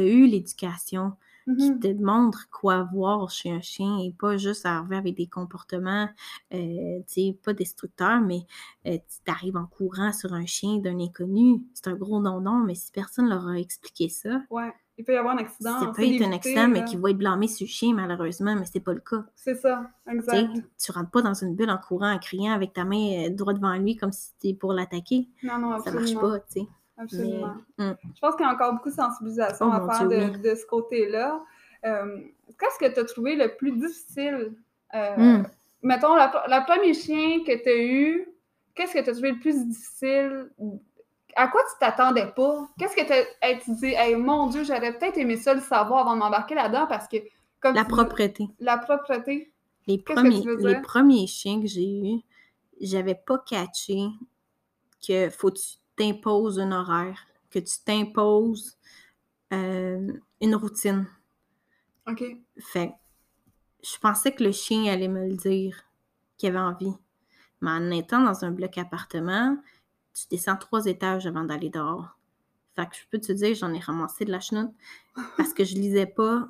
[0.00, 1.12] as eu l'éducation
[1.56, 1.80] qui Mhm.
[1.80, 6.08] te montre quoi voir chez un chien et pas juste arriver avec des comportements,
[6.54, 8.46] euh, tu sais, pas destructeurs, mais
[8.84, 9.00] tu
[9.30, 11.62] arrives en courant sur un chien d'un inconnu.
[11.74, 14.72] C'est un gros non-non, mais si personne leur a expliqué ça, Ouais.
[15.00, 15.80] Il peut y avoir un accident.
[15.80, 18.66] ça peut être un accident, mais qui va être blâmé sur le chien, malheureusement, mais
[18.66, 19.24] c'est pas le cas.
[19.34, 20.50] C'est ça, Tu exact.
[20.78, 23.54] tu rentres pas dans une bulle en courant, en criant avec ta main euh, droit
[23.54, 25.26] devant lui comme si c'était pour l'attaquer.
[25.42, 26.20] Non, non, Ça absolument.
[26.20, 26.66] marche pas, tu sais.
[26.98, 27.54] Absolument.
[27.78, 27.96] Mais, hum.
[28.14, 30.54] Je pense qu'il y a encore beaucoup de sensibilisation Oh à faire Dieu, de, de
[30.54, 31.40] ce côté-là.
[31.86, 32.18] Euh,
[32.58, 34.52] Qu'est-ce que tu as trouvé le plus difficile?
[34.94, 35.46] euh, Hum.
[35.82, 38.28] Mettons, la, la première chien que tu as eu,
[38.74, 40.50] qu'est-ce que tu as trouvé le plus difficile?
[41.36, 42.68] À quoi tu t'attendais pas?
[42.78, 46.14] Qu'est-ce que tu tu dis, hey, mon Dieu, j'aurais peut-être aimé ça le savoir avant
[46.14, 47.16] de m'embarquer là-dedans parce que.
[47.60, 48.48] Comme La dis- propreté.
[48.58, 49.52] La propreté.
[49.86, 52.20] Les premiers, les premiers chiens que j'ai eus,
[52.80, 54.06] j'avais pas catché
[55.06, 58.78] que faut que tu t'imposes un horaire, que tu t'imposes
[59.52, 61.06] euh, une routine.
[62.08, 62.24] OK.
[62.58, 62.92] Fait
[63.82, 65.82] je pensais que le chien allait me le dire
[66.36, 66.94] qu'il avait envie.
[67.60, 69.56] Mais en étant dans un bloc appartement,
[70.14, 72.16] tu descends trois étages avant d'aller dehors.
[72.76, 74.72] Fait que je peux te dire, j'en ai ramassé de la chenoute
[75.36, 76.48] parce que je lisais pas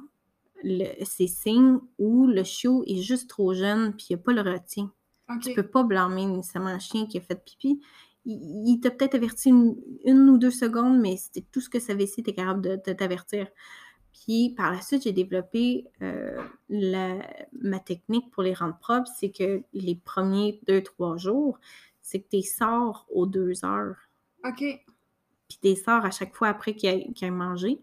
[0.62, 4.32] le- ces signes où le chiot est juste trop jeune puis il n'y a pas
[4.32, 4.92] le retien.
[5.30, 5.40] OK.
[5.40, 7.80] Tu peux pas blâmer nécessairement un chien qui a fait pipi.
[8.26, 11.78] Il, il t'a peut-être averti une, une ou deux secondes, mais c'était tout ce que
[11.80, 13.46] ça tu était capable de, de t'avertir.
[14.12, 19.30] Puis par la suite, j'ai développé euh, la- ma technique pour les rendre propres, c'est
[19.30, 21.58] que les premiers deux, trois jours,
[22.02, 23.96] c'est que tu sors aux deux heures.
[24.44, 24.58] OK.
[25.48, 27.80] Puis tu sors à chaque fois après qu'ils aient, mangé.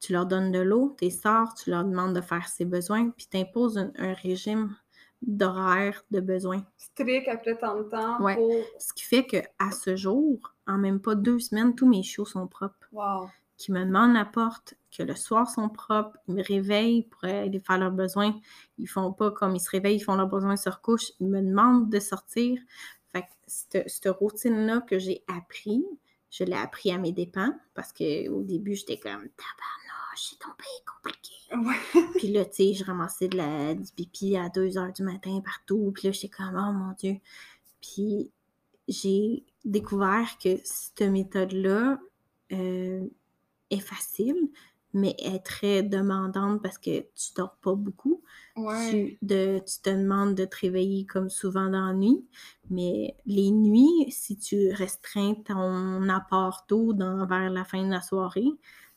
[0.00, 3.26] Tu leur donnes de l'eau, tu sors, tu leur demandes de faire ses besoins, puis
[3.30, 4.76] tu imposes un, un régime
[5.22, 6.64] d'horaire de besoins.
[6.76, 8.34] Strict après tant de temps Ouais.
[8.36, 8.52] pour.
[8.78, 12.26] Ce qui fait que à ce jour, en même pas deux semaines, tous mes chiots
[12.26, 12.86] sont propres.
[12.92, 13.28] Wow.
[13.56, 17.58] Qui me demandent la porte, que le soir sont propres, ils me réveillent pour aller
[17.60, 18.38] faire leurs besoins.
[18.76, 21.12] Ils font pas comme ils se réveillent, ils font leurs besoins, ils se recouchent.
[21.20, 22.60] Ils me demandent de sortir.
[23.46, 25.84] Cette routine-là que j'ai appris,
[26.30, 31.34] je l'ai appris à mes dépens parce qu'au début, j'étais comme tabarnouche, c'est tombé compliqué.
[31.52, 32.02] Ouais.
[32.18, 35.40] Puis là, tu sais, je ramassais de la, du pipi à 2 heures du matin
[35.44, 35.92] partout.
[35.94, 37.18] Puis là, j'étais comme, oh mon Dieu.
[37.80, 38.30] Puis
[38.88, 41.98] j'ai découvert que cette méthode-là
[42.52, 43.06] euh,
[43.70, 44.50] est facile,
[44.96, 48.22] mais est très demandante parce que tu dors pas beaucoup.
[48.56, 48.90] Ouais.
[48.90, 52.24] Tu, de, tu te demandes de te réveiller comme souvent dans la nuit,
[52.70, 58.00] mais les nuits, si tu restreins ton apport d'eau dans, vers la fin de la
[58.00, 58.48] soirée,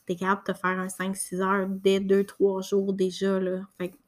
[0.08, 3.38] tu es capable de te faire un 5-6 heures dès 2-3 jours déjà.
[3.38, 3.68] Là.
[3.78, 4.00] Fait que, tu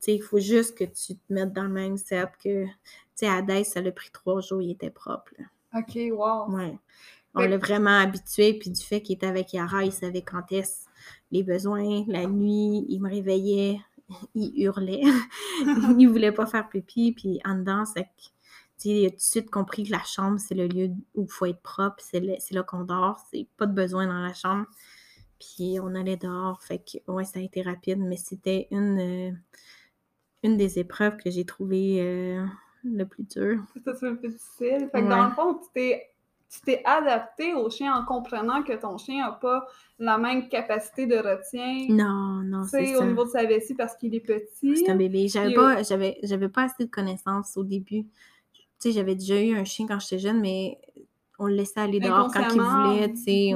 [0.00, 2.72] sais, il faut juste que tu te mettes dans le mindset que, tu
[3.14, 5.32] sais, à Daïs, ça l'a pris 3 jours, il était propre.
[5.38, 5.44] là.
[5.78, 6.52] OK, wow.
[6.56, 6.76] Ouais.
[7.34, 10.85] On l'a vraiment habitué, puis du fait qu'il était avec Yara, il savait quand est-ce
[11.30, 12.04] les besoins.
[12.08, 13.80] La nuit, il me réveillait,
[14.34, 15.02] il hurlait.
[15.98, 18.08] il voulait pas faire pipi, puis en dedans, c'est que,
[18.78, 21.22] tu sais, il a tout de suite compris que la chambre, c'est le lieu où
[21.24, 24.34] il faut être propre, c'est le- là qu'on dort, c'est pas de besoin dans la
[24.34, 24.66] chambre.
[25.38, 29.32] Puis on allait dehors, fait que, ouais, ça a été rapide, mais c'était une, euh,
[30.42, 32.46] une des épreuves que j'ai trouvées euh,
[32.84, 33.62] le plus dur.
[33.84, 34.88] Ça, c'est un peu difficile.
[34.92, 35.08] Fait que Ouais.
[35.08, 36.02] dans le fond, tu t'es,
[36.48, 39.66] tu t'es adapté au chien en comprenant que ton chien n'a pas
[39.98, 43.00] la même capacité de retien, Non, non, tu c'est sais, ça.
[43.00, 44.76] au niveau de sa vessie parce qu'il est petit.
[44.76, 45.26] C'est un bébé.
[45.28, 48.04] J'avais pas, j'avais, j'avais pas assez de connaissances au début.
[48.54, 50.78] Tu sais, j'avais déjà eu un chien quand j'étais jeune, mais
[51.38, 53.52] on le laissait aller dehors quand il voulait, tu sais.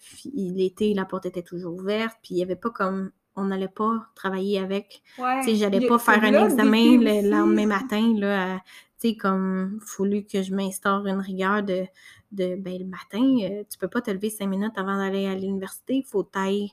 [0.00, 3.10] puis L'été, la porte était toujours ouverte, puis il y avait pas comme...
[3.36, 5.02] On n'allait pas travailler avec.
[5.16, 5.38] Ouais.
[5.40, 8.60] Tu sais, j'allais pas faire un examen le lendemain matin, là, à-
[9.00, 11.84] tu sais, comme, fallu que je m'instaure une rigueur de,
[12.32, 15.34] de ben, le matin, euh, tu peux pas te lever cinq minutes avant d'aller à
[15.34, 16.70] l'université, il faut tailler,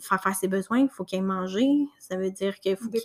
[0.00, 3.02] faire faire ses besoins, il faut qu'il aille manger, ça veut dire qu'il faut qu'il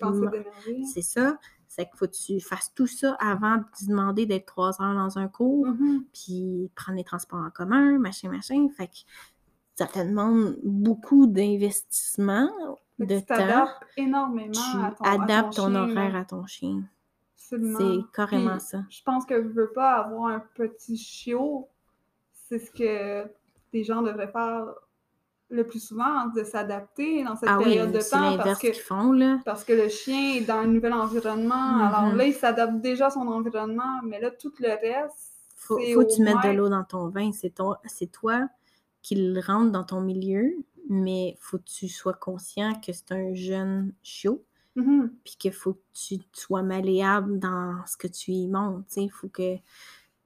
[0.94, 1.38] c'est ça.
[1.68, 5.20] C'est qu'il faut que tu fasses tout ça avant de demander d'être trois heures dans
[5.20, 6.06] un cours, Mhm.
[6.14, 8.68] puis prendre les transports en commun, machin, machin.
[8.76, 8.96] Fait que
[9.76, 12.50] ça te demande beaucoup d'investissement,
[12.98, 13.68] de tu temps.
[13.96, 16.84] énormément Tu à ton, à adaptes ton horaire à ton chien.
[17.52, 17.78] Absolument.
[17.80, 18.84] C'est carrément Puis, ça.
[18.90, 21.68] Je pense que je veux pas avoir un petit chiot.
[22.34, 23.30] C'est ce que
[23.74, 24.66] les gens devraient faire
[25.50, 28.76] le plus souvent, de s'adapter dans cette Ah oui, période de temps parce que, qu'ils
[28.76, 29.40] font, là.
[29.46, 31.78] parce que le chien est dans un nouvel environnement.
[31.78, 32.18] Alors Mhm.
[32.18, 36.06] là, il s'adapte déjà à son environnement, mais là, tout le reste, Faut, faut au
[36.06, 37.32] que tu mettes de l'eau dans ton vin.
[37.32, 37.54] C'est
[38.12, 38.50] toi
[39.02, 40.52] qui le rentre dans ton milieu,
[40.90, 44.44] mais faut que tu sois conscient que c'est un jeune chiot,
[44.78, 45.12] Mhm.
[45.26, 48.96] puis qu'il faut que tu sois malléable dans ce que tu y montes.
[48.96, 49.58] Il faut que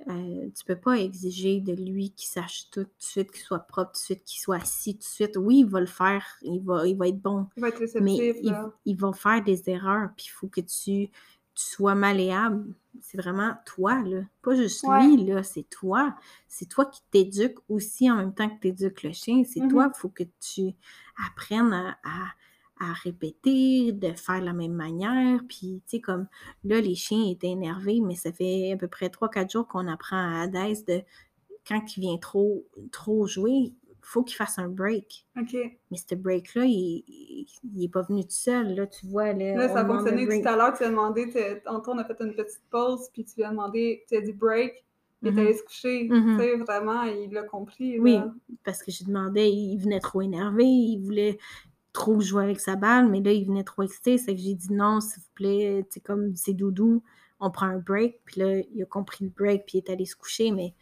[0.09, 3.91] euh, tu peux pas exiger de lui qu'il sache tout de suite, qu'il soit propre
[3.91, 5.37] tout de suite, qu'il soit assis tout de suite.
[5.37, 7.85] Oui, il va le faire, il va, il va être bon, Il va être mais
[7.85, 8.71] réceptif, il, là.
[8.85, 11.11] il va faire des erreurs, puis il faut que tu, tu
[11.55, 12.73] sois malléable.
[12.99, 14.21] C'est vraiment toi, là.
[14.41, 15.05] Pas juste Ouais.
[15.05, 16.15] lui, là, c'est toi.
[16.47, 19.43] C'est toi qui t'éduques aussi en même temps que t'éduques le chien.
[19.45, 19.69] C'est Mhm.
[19.69, 20.71] toi, il faut que tu
[21.27, 22.31] apprennes à, à-
[22.81, 25.39] à répéter, de faire de la même manière.
[25.47, 26.27] Puis, tu sais, comme
[26.63, 30.17] là, les chiens étaient énervés, mais ça fait à peu près 3-4 jours qu'on apprend
[30.17, 31.01] à Hadès de
[31.67, 35.27] quand il vient trop, trop jouer, faut qu'il fasse un break.
[35.39, 35.55] OK.
[35.91, 38.73] Mais ce break-là, il, il, il est pas venu tout seul.
[38.75, 40.73] Là, tu vois, là, Là, ça a fonctionné tout à l'heure.
[40.75, 41.31] Tu as demandé,
[41.67, 44.73] on a fait une petite pause, puis tu lui as demandé, tu as dit break,
[45.21, 45.39] il est Mhm.
[45.39, 46.07] allé se coucher.
[46.09, 47.97] Tu sais, vraiment, il l'a compris.
[47.97, 48.01] là.
[48.01, 48.17] Oui,
[48.63, 51.37] parce que je demandais, il venait trop énervé, il voulait
[51.93, 54.17] trop jouer avec sa balle, mais là, il venait trop excité.
[54.17, 57.03] C'est que j'ai dit non, s'il vous plaît, c'est comme c'est doudou,
[57.39, 58.19] on prend un break.
[58.25, 60.73] Puis là, il a compris le break, puis il est allé se coucher, mais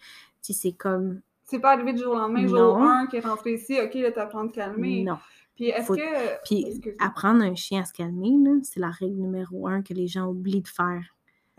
[0.43, 2.89] tu sais, c'est comme C'est pas arrivé du jour au lendemain, jour Non.
[2.89, 5.03] 1, qui est rentré ici, OK, là, t'apprends à te calmer.
[5.03, 5.17] non.
[5.55, 6.43] Puis est-ce Faut- que.
[6.45, 10.07] Puis apprendre un chien à se calmer, là, c'est la règle numéro un que les
[10.07, 11.03] gens oublient de faire.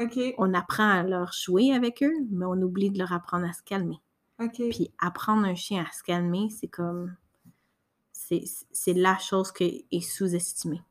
[0.00, 3.52] OK, On apprend à leur jouer avec eux, mais on oublie de leur apprendre à
[3.52, 3.98] se calmer.
[4.42, 4.54] OK.
[4.70, 7.14] Puis apprendre un chien à se calmer, c'est comme.
[8.72, 10.82] C'est la chose qui est sous-estimée.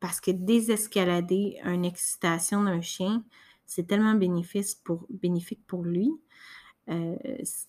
[0.00, 3.24] Parce que désescalader une excitation d'un chien,
[3.66, 6.10] c'est tellement bénéfice pour, bénéfique pour lui.
[6.88, 7.16] euh,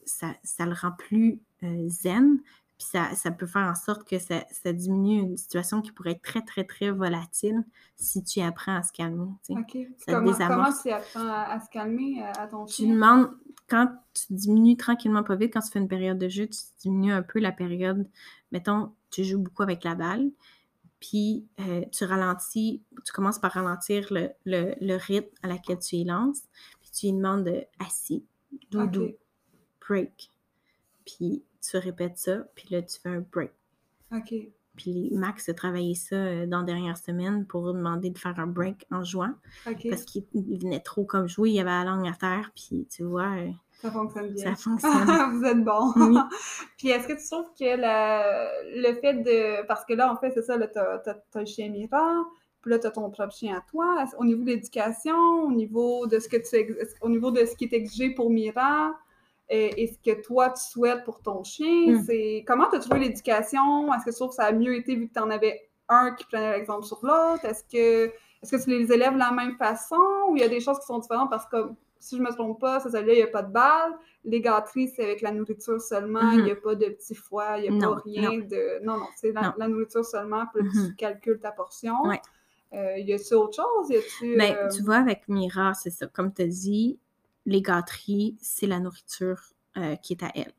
[0.05, 2.39] ça, ça le rend plus euh, zen.
[2.77, 6.11] Puis ça, ça peut faire en sorte que ça, ça diminue une situation qui pourrait
[6.11, 7.65] être très, très, très volatile
[7.97, 9.27] si tu apprends à se calmer.
[9.43, 9.59] tu sais.
[9.59, 9.71] OK.
[9.71, 10.33] Puis Ça Comment,
[10.81, 12.93] tu apprends à, à se calmer à, à ton Tu chien?
[12.93, 13.31] demandes,
[13.69, 17.13] quand tu diminues tranquillement, pas vite, quand tu fais une période de jeu, tu diminues
[17.13, 18.07] un peu la période.
[18.51, 20.31] Mettons, tu joues beaucoup avec la balle,
[20.99, 25.95] puis euh, tu ralentis, tu commences par ralentir le, le- le rythme à laquelle tu
[25.97, 26.43] y lances,
[26.81, 28.25] puis tu lui demandes de assis,
[28.71, 29.15] doudou,
[29.87, 30.31] break.
[31.05, 33.51] Puis tu répètes ça, puis là, tu fais un break.
[34.11, 34.33] OK.
[34.77, 38.47] Puis Max a travaillé ça euh, dans la dernière semaine pour demander de faire un
[38.47, 39.33] break en jouant,
[39.67, 39.87] OK.
[39.89, 43.03] parce qu'il il venait trop comme jouer, il avait la langue à terre, puis tu
[43.03, 43.49] vois, euh,
[43.81, 44.55] Ça fonctionne bien.
[44.55, 44.91] ça fonctionne.
[45.37, 45.91] Vous êtes bon.
[45.97, 46.17] Oui.
[46.77, 49.65] Puis est-ce que tu trouves que la- le fait de.
[49.67, 52.23] Parce que là, en fait, c'est ça, là, t'as, le chien Mira,
[52.61, 54.05] Puis là, tu as ton propre chien à toi.
[54.17, 57.55] Au niveau de l'éducation, au niveau de ce que tu ex- au niveau de ce
[57.55, 58.93] qui est exigé pour Mira,
[59.49, 62.03] et, et ce que toi tu souhaites pour ton chien, Mm.
[62.05, 63.93] c'est comment tu as trouvé l'éducation?
[63.93, 66.11] Est-ce que tu trouves que ça a mieux été vu que tu en avais un
[66.11, 67.43] qui prenait l'exemple sur l'autre?
[67.45, 68.11] Est-ce que
[68.41, 69.97] est-ce que tu les élèves de la même façon?
[70.29, 71.57] Ou il y a des choses qui sont différentes parce que
[72.01, 73.91] si je me trompe pas, ça, celui-là, il n'y a pas de balle.
[74.23, 76.31] Les gâteries, c'est avec la nourriture seulement.
[76.31, 78.81] Il n'y a pas de petits foie, il n'y a Non, pas rien de.
[78.85, 79.53] Non, non, c'est la, Non.
[79.57, 80.95] la nourriture seulement, puis tu Mhm.
[80.95, 81.95] calcules ta portion.
[82.05, 82.21] Ouais.
[82.73, 83.89] Euh, y a-tu autre chose?
[83.89, 84.37] Y a-tu.
[84.37, 86.07] Ben, euh, tu vois, avec Mira, c'est ça.
[86.07, 86.97] Comme tu as dit,
[87.49, 89.41] les gâteries, c'est la nourriture
[89.77, 90.53] euh, qui est à elle.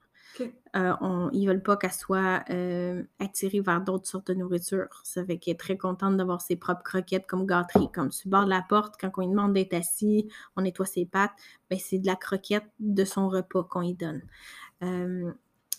[0.76, 4.86] Euh, on, ils veulent pas qu'elle soit euh, attirée vers d'autres sortes de nourriture.
[5.02, 7.90] Ça fait qu'elle est très contente d'avoir ses propres croquettes comme gâterie.
[7.92, 10.86] Comme sur le bord de la porte, quand on lui demande d'être assis, on nettoie
[10.86, 11.32] ses pattes,
[11.68, 14.22] ben, c'est de la croquette de son repas qu'on lui donne.
[14.84, 15.32] Euh,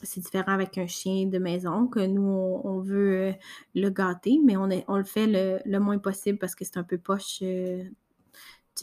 [0.03, 3.33] c'est différent avec un chien de maison que nous, on, on veut
[3.75, 6.77] le gâter, mais on, est- on le fait le, le moins possible parce que c'est
[6.77, 7.41] un peu poche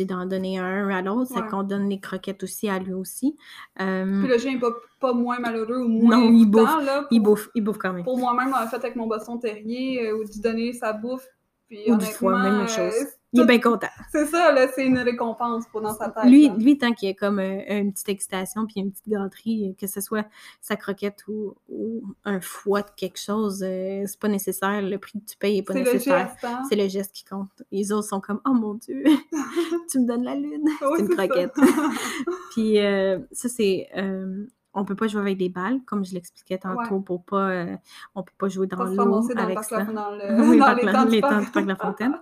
[0.00, 1.30] d'en donner un à l'autre.
[1.34, 1.48] C'est Ouais.
[1.48, 3.36] qu'on donne les croquettes aussi à lui aussi.
[3.80, 6.84] Euh, Puis le chien n'est pas, pas moins malheureux ou moins Non, il bouffe.
[6.84, 8.04] là, il bouffe, il bouffe quand même.
[8.04, 11.26] Pour moi-même, en fait, avec mon bosson terrier, euh, ou d'y donner sa bouffe.
[11.68, 12.94] Puis Ou du foie, même chose.
[13.28, 13.86] Euh, Il est bien content.
[14.10, 16.24] C'est ça, là, c'est une récompense pour dans sa tête.
[16.24, 16.54] Lui, là.
[16.58, 19.86] lui tant qu'il y a comme euh, une petite excitation puis une petite gâterie, que
[19.86, 20.26] ce soit
[20.60, 24.80] sa croquette ou, ou un foie de quelque chose, euh, c'est pas nécessaire.
[24.82, 26.28] Le prix que tu payes est pas c'est le nécessaire.
[26.28, 26.62] geste, hein?
[26.68, 27.50] C'est le geste qui compte.
[27.70, 29.02] Les autres sont comme Oh mon Dieu,
[29.90, 30.64] tu me donnes la lune.
[30.96, 31.52] C'est une croquette.
[32.52, 33.88] Puis euh, ça, c'est.
[33.96, 37.48] euh, on peut pas jouer avec des balles, comme je l'expliquais tantôt, pour pas.
[37.50, 37.76] euh,
[38.14, 39.82] on peut pas jouer dans l'eau avec ça.
[39.84, 41.32] Dans, le, Oui, dans les temps du les parc.
[41.34, 42.16] temps du parc La Fontaine.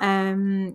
[0.00, 0.70] Euh,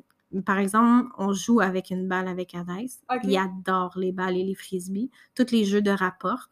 [0.45, 2.99] par exemple, on joue avec une balle avec Hadès.
[3.23, 5.09] Il adore les balles et les frisbees.
[5.35, 6.49] Tous les jeux de rapport,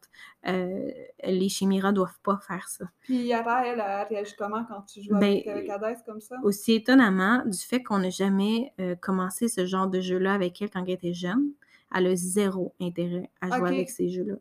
[0.47, 0.89] euh,
[1.23, 2.85] les chiméras doivent pas faire ça.
[3.01, 6.37] Puis Yara, elle, elle réagit comment quand tu joues Ben, avec, Hadès comme ça?
[6.43, 10.69] Aussi étonnamment, du fait qu'on n'a jamais euh, commencé ce genre de jeu-là avec elle
[10.69, 11.51] quand elle était jeune,
[11.93, 14.35] elle a zéro intérêt à jouer avec ces jeux-là.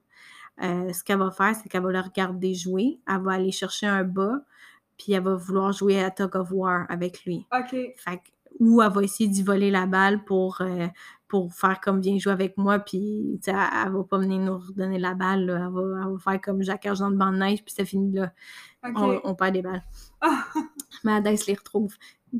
[0.63, 3.87] Euh, ce qu'elle va faire, c'est qu'elle va le regarder jouer, elle va aller chercher
[3.87, 4.43] un bas,
[4.99, 7.47] puis elle va vouloir jouer à Tug of War avec lui.
[7.53, 7.71] OK.
[7.97, 8.23] Fait que-
[8.61, 10.87] ou elle va essayer d'y voler la balle pour, euh,
[11.27, 14.39] pour faire comme viens jouer avec moi, puis tu sais, elle, elle va pas venir
[14.39, 15.55] nous redonner la balle, là.
[15.67, 18.13] Elle, va, elle va faire comme Jacques Argent de bande de neige, puis ça finit
[18.13, 18.33] là.
[18.87, 18.95] OK.
[18.97, 19.83] On, on perd des balles.
[21.05, 21.97] Mais Hadès les retrouve.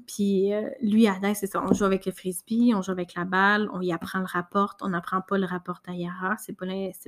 [0.07, 1.63] Puis euh, lui, Hadès, c'est ça.
[1.69, 4.77] On joue avec le frisbee, on joue avec la balle, on y apprend le rapport.
[4.81, 6.37] On n'apprend pas le rapport à Yara.
[6.39, 6.67] C'est pas,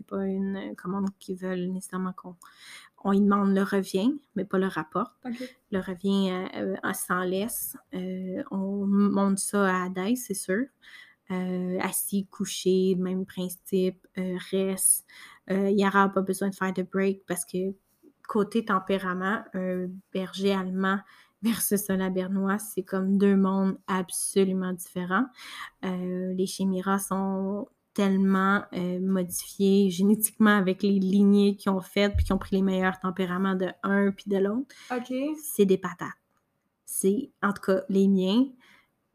[0.09, 2.37] pas une commande qu'ils veulent nécessairement qu'on.
[3.09, 5.13] On y demande le revient, mais pas le rapport.
[5.71, 7.77] Le revient euh, euh, sans laisse.
[7.95, 10.65] Euh, on monte ça à Hadès, c'est sûr.
[11.31, 14.05] Euh, assis, couché, même principe,
[14.51, 15.07] reste.
[15.53, 17.77] Euh, Yara n'a pas besoin de faire de break parce que
[18.27, 20.99] côté tempérament, un berger allemand
[21.43, 25.27] versus un labernois, c'est comme deux mondes absolument différents.
[25.85, 32.33] Les chiméras sont tellement euh, modifiés génétiquement avec les lignées qu'ils ont faites puis qui
[32.35, 34.77] ont pris les meilleurs tempéraments de un puis de l'autre.
[34.95, 35.13] OK.
[35.43, 36.11] C'est des patates.
[36.85, 38.45] C'est, en tout cas, les miens.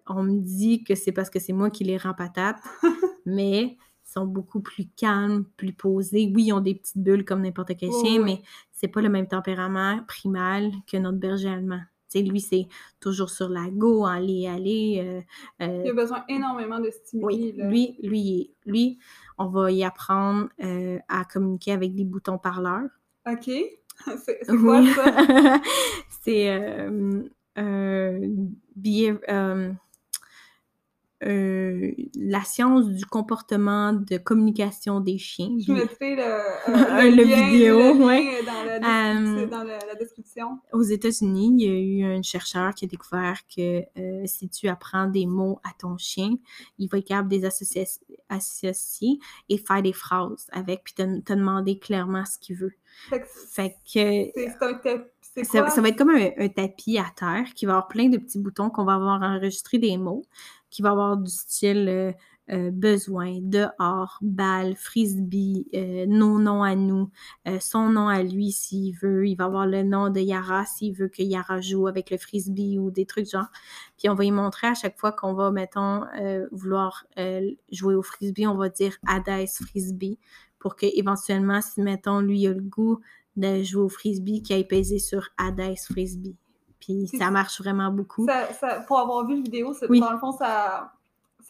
[0.07, 2.59] On me dit que c'est parce que c'est moi qui les rends patates,
[3.27, 6.31] mais ils sont beaucoup plus calmes, plus posés.
[6.35, 8.23] Oui, ils ont des petites bulles comme n'importe quel chien, oui.
[8.23, 8.41] mais
[8.71, 11.81] c'est pas le même tempérament primal que notre berger allemand.
[12.15, 12.67] Lui, c'est
[12.99, 15.01] toujours sur la go, aller, aller.
[15.03, 15.21] euh,
[15.65, 17.25] euh, Il a besoin énormément de stimuli.
[17.25, 18.99] oui, lui, lui, lui,
[19.37, 22.89] on va y apprendre euh, à communiquer avec des boutons parleurs.
[23.27, 23.45] OK.
[24.25, 24.87] C'est c'est quoi Oui.
[24.93, 25.61] ça?
[26.23, 26.49] c'est
[31.23, 35.51] euh, la science du comportement de communication des chiens.
[35.59, 36.21] Je mettrai le,
[36.69, 38.43] euh, Le lien, vidéo, le ouais.
[38.43, 40.59] dans, la description, Euh, dans la, la description.
[40.73, 44.67] Aux États-Unis, il y a eu un chercheur qui a découvert que euh, si tu
[44.67, 46.35] apprends des mots à ton chien,
[46.79, 47.85] il va être capable de les associer,
[48.29, 49.19] associer
[49.49, 52.73] et faire des phrases avec, puis te, te demander clairement ce qu'il veut.
[53.09, 55.03] Fait que Fait que c'est un
[55.43, 58.39] ça, va être comme un, un tapis à terre qui va avoir plein de petits
[58.39, 60.23] boutons qu'on va avoir enregistré des mots,
[60.69, 62.11] qui va avoir du style euh,
[62.51, 67.09] euh, besoin, dehors, balle, frisbee, euh, nos noms à nous,
[67.47, 69.25] euh, son nom à lui s'il veut.
[69.25, 72.77] Il va avoir le nom de Yara s'il veut que Yara joue avec le frisbee
[72.77, 73.47] ou des trucs genre.
[73.97, 76.01] Puis on va y montrer à chaque fois qu'on va, mettons,
[76.51, 77.05] vouloir
[77.71, 80.19] jouer au frisbee, on va dire Hades frisbee
[80.59, 82.99] pour que éventuellement, si mettons, lui a le goût
[83.35, 86.35] de jouer au frisbee, qu'il aille peser sur Hades frisbee.
[86.79, 88.25] Puis ça marche vraiment beaucoup.
[88.27, 89.99] Ça, ça- pour avoir vu la vidéo, Oui.
[89.99, 90.91] dans le fond, ça,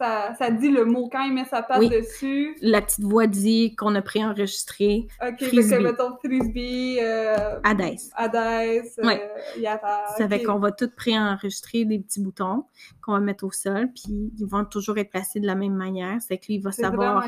[0.02, 1.90] ça, ça dit le mot quand il met sa patte Oui.
[1.90, 2.56] dessus.
[2.62, 5.78] La petite voix dit qu'on a préenregistré Ok, fait Frisbee.
[5.78, 7.98] que mettons frisbee, euh, Hades.
[8.16, 9.18] Hades, euh.
[9.58, 10.06] Yara.
[10.18, 10.46] Ça fait ok.
[10.46, 12.66] qu'on va tout préenregistrer des petits boutons
[13.04, 16.18] qu'on va mettre au sol, puis ils vont toujours être placés de la même manière.
[16.22, 17.26] C'est que lui, il va savoir.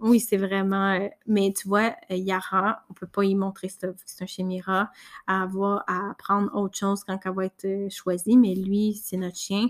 [0.00, 0.92] Oui, c'est vraiment.
[0.92, 4.22] euh, mais tu vois, euh, Yara, on peut pas y montrer ça, vu que c'est
[4.22, 4.90] un chimera,
[5.26, 8.36] à avoir à apprendre autre chose quand elle va être euh, choisie.
[8.36, 9.68] Mais lui, c'est notre chien,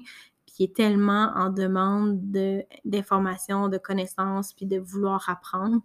[0.58, 5.80] il est tellement en demande de- d'informations, de, connaissances, puis de vouloir apprendre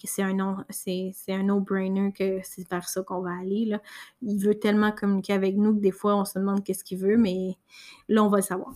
[0.00, 3.66] que c'est un non, c'est, un no-brainer que c'est vers ça qu'on va aller.
[3.66, 3.80] Là.
[4.22, 7.18] Il veut tellement communiquer avec nous que des fois, on se demande qu'est-ce qu'il veut,
[7.18, 7.58] mais
[8.08, 8.74] là, on va le savoir.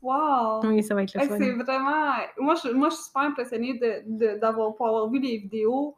[0.00, 0.60] Wow!
[0.64, 2.14] Oui, ça va être le Hey, c'est vraiment.
[2.38, 4.02] Moi je, moi, je suis super impressionnée de,
[4.34, 5.94] de- d'avoir avoir vu les vidéos,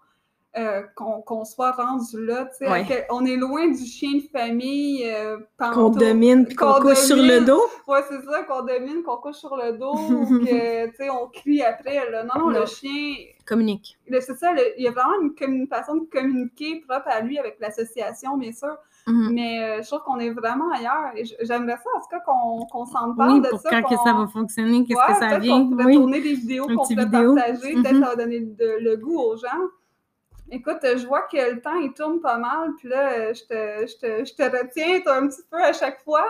[0.57, 2.49] euh, qu'on, soit rendu là.
[2.61, 2.85] Ouais.
[2.87, 5.05] quel- on est loin du chien de famille.
[5.05, 7.63] euh, Qu'on domine, puis qu'on couche sur le dos?
[7.89, 9.95] Ouais, c'est ça, qu'on domine, qu'on couche sur le dos,
[10.47, 12.11] que, tu sais, on crie après.
[12.11, 12.25] Là.
[12.25, 13.15] Non, non, le chien.
[13.47, 13.99] Communique.
[14.11, 17.57] C'est ça, le- il y a vraiment une, façon de communiquer propre à lui avec
[17.61, 18.75] l'association, bien sûr.
[19.07, 19.31] Mhm.
[19.35, 21.11] Mais euh, je trouve qu'on est vraiment ailleurs.
[21.15, 23.69] Et j'aimerais ça, en tout cas, qu'on, s'en parle Oui, de pour ça.
[23.71, 25.59] quand que ça va fonctionner, qu'est-ce Ouais, que ça vient?
[25.65, 25.95] qu'on pourrait Oui.
[25.97, 27.75] tourner des vidéos qu'on pourrait partager.
[27.75, 28.03] Peut-être Mhm.
[28.03, 29.49] ça va donner de- le goût aux gens.
[30.51, 32.71] Écoute, euh, je vois que le temps, il tourne pas mal.
[32.79, 36.03] Puis là, euh, je te, je te, je te retiens un petit peu à chaque
[36.03, 36.27] fois.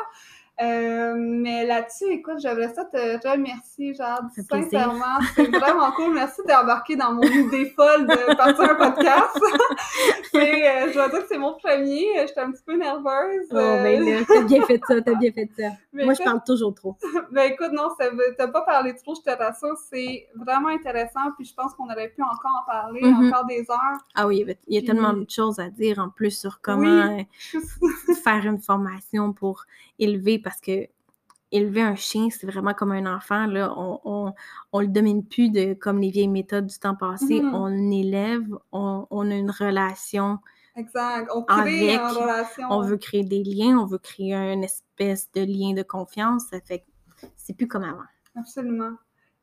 [0.63, 2.97] Euh, mais là-dessus, écoute, j'aimerais ça te
[3.29, 4.71] remercier, plaisir.
[4.71, 6.15] Sincèrement, c'est vraiment cool.
[6.15, 9.37] Merci d'être embarqué dans mon idée folle de partir un podcast.
[10.31, 12.05] C'est, euh, je dois dire que c'est mon premier.
[12.27, 13.47] J'étais un petit peu nerveuse.
[13.51, 15.69] Oh, ben euh, là, t'as bien fait ça, t'as bien fait ça.
[15.93, 16.97] mais Moi, je parle toujours trop.
[17.31, 17.89] ben écoute, non,
[18.37, 22.09] t'as pas parlé trop, je te rassure, c'est vraiment intéressant, puis je pense qu'on aurait
[22.09, 23.29] pu encore en parler Mhm.
[23.29, 23.99] encore des heures.
[24.17, 27.29] Ah oui, il y a- tellement de choses à dire en plus sur comment Oui.
[28.25, 29.65] faire une formation pour
[30.01, 30.87] élever, parce que
[31.51, 33.47] élever un chien, c'est vraiment comme un enfant.
[33.47, 33.73] Là.
[33.77, 34.35] On, on,
[34.73, 37.41] on le domine plus de comme les vieilles méthodes du temps passé.
[37.41, 37.55] Mhm.
[37.55, 40.39] On l'élève, on, on a une relation,
[40.77, 41.31] Exact.
[41.33, 42.67] On crée Avec, une relation.
[42.71, 46.47] on veut créer des liens, on veut créer une espèce de lien de confiance.
[46.51, 46.85] Ça fait
[47.37, 48.03] c'est plus comme avant.
[48.37, 48.93] Absolument.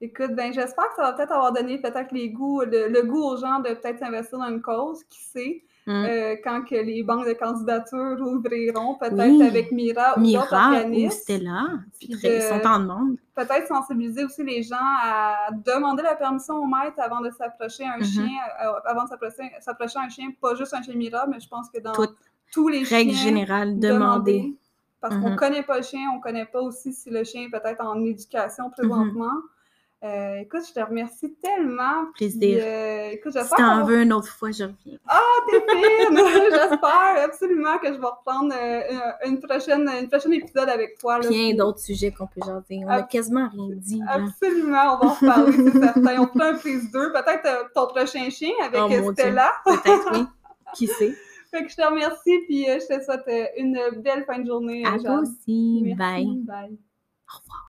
[0.01, 3.23] Écoute, ben j'espère que ça va peut-être avoir donné peut-être les goûts, le, le goût
[3.23, 6.05] aux gens de peut-être s'investir dans une cause, qui sait, Mm.
[6.05, 9.41] euh, quand que les banques de candidature ouvriront, peut-être Oui.
[9.41, 11.09] avec Mira ou d'autres Mira ou.
[11.09, 11.63] Stella,
[11.99, 13.15] Puis très- de- ils sont en demande.
[13.35, 17.97] peut-être sensibiliser aussi les gens à demander la permission au maître avant de s'approcher un
[17.97, 18.03] Mhm.
[18.03, 18.29] chien,
[18.63, 19.09] euh, avant de
[19.63, 21.93] s'approcher, un chien, pas juste un chien Mira, mais je pense que dans
[22.51, 24.53] tous les Règle chiens, générale, demander.
[24.99, 25.35] Parce qu'on Mhm.
[25.35, 28.69] connaît pas le chien, on connaît pas aussi si le chien est peut-être en éducation
[28.69, 29.31] présentement.
[30.03, 32.05] Euh, écoute, je te remercie tellement.
[32.15, 32.57] Plaisir.
[32.63, 34.97] euh, écoute, Si t'en veux une autre fois, je reviens.
[35.47, 36.17] t'es fine!
[36.49, 38.81] J'espère absolument que je vais reprendre euh,
[39.27, 41.19] une prochaine, une prochaine épisode avec toi.
[41.19, 42.81] là, puis- d'autres sujets qu'on peut jaser.
[42.83, 43.99] On a Ab- quasiment rien dit.
[43.99, 44.13] là.
[44.25, 46.19] Absolument, on va en reparler, c'est certain.
[46.21, 49.11] On fera un prise 2, peut-être euh, ton prochain chien avec Oh.
[49.13, 49.51] Stella.
[49.65, 50.25] Peut-être, oui.
[50.73, 51.13] Qui sait?
[51.51, 54.83] Fait que je te remercie, puis euh, je te souhaite une belle fin de journée.
[54.83, 55.81] À toi aussi.
[55.83, 56.25] Merci, Bye.
[56.43, 56.79] bye.
[57.33, 57.59] Au revoir.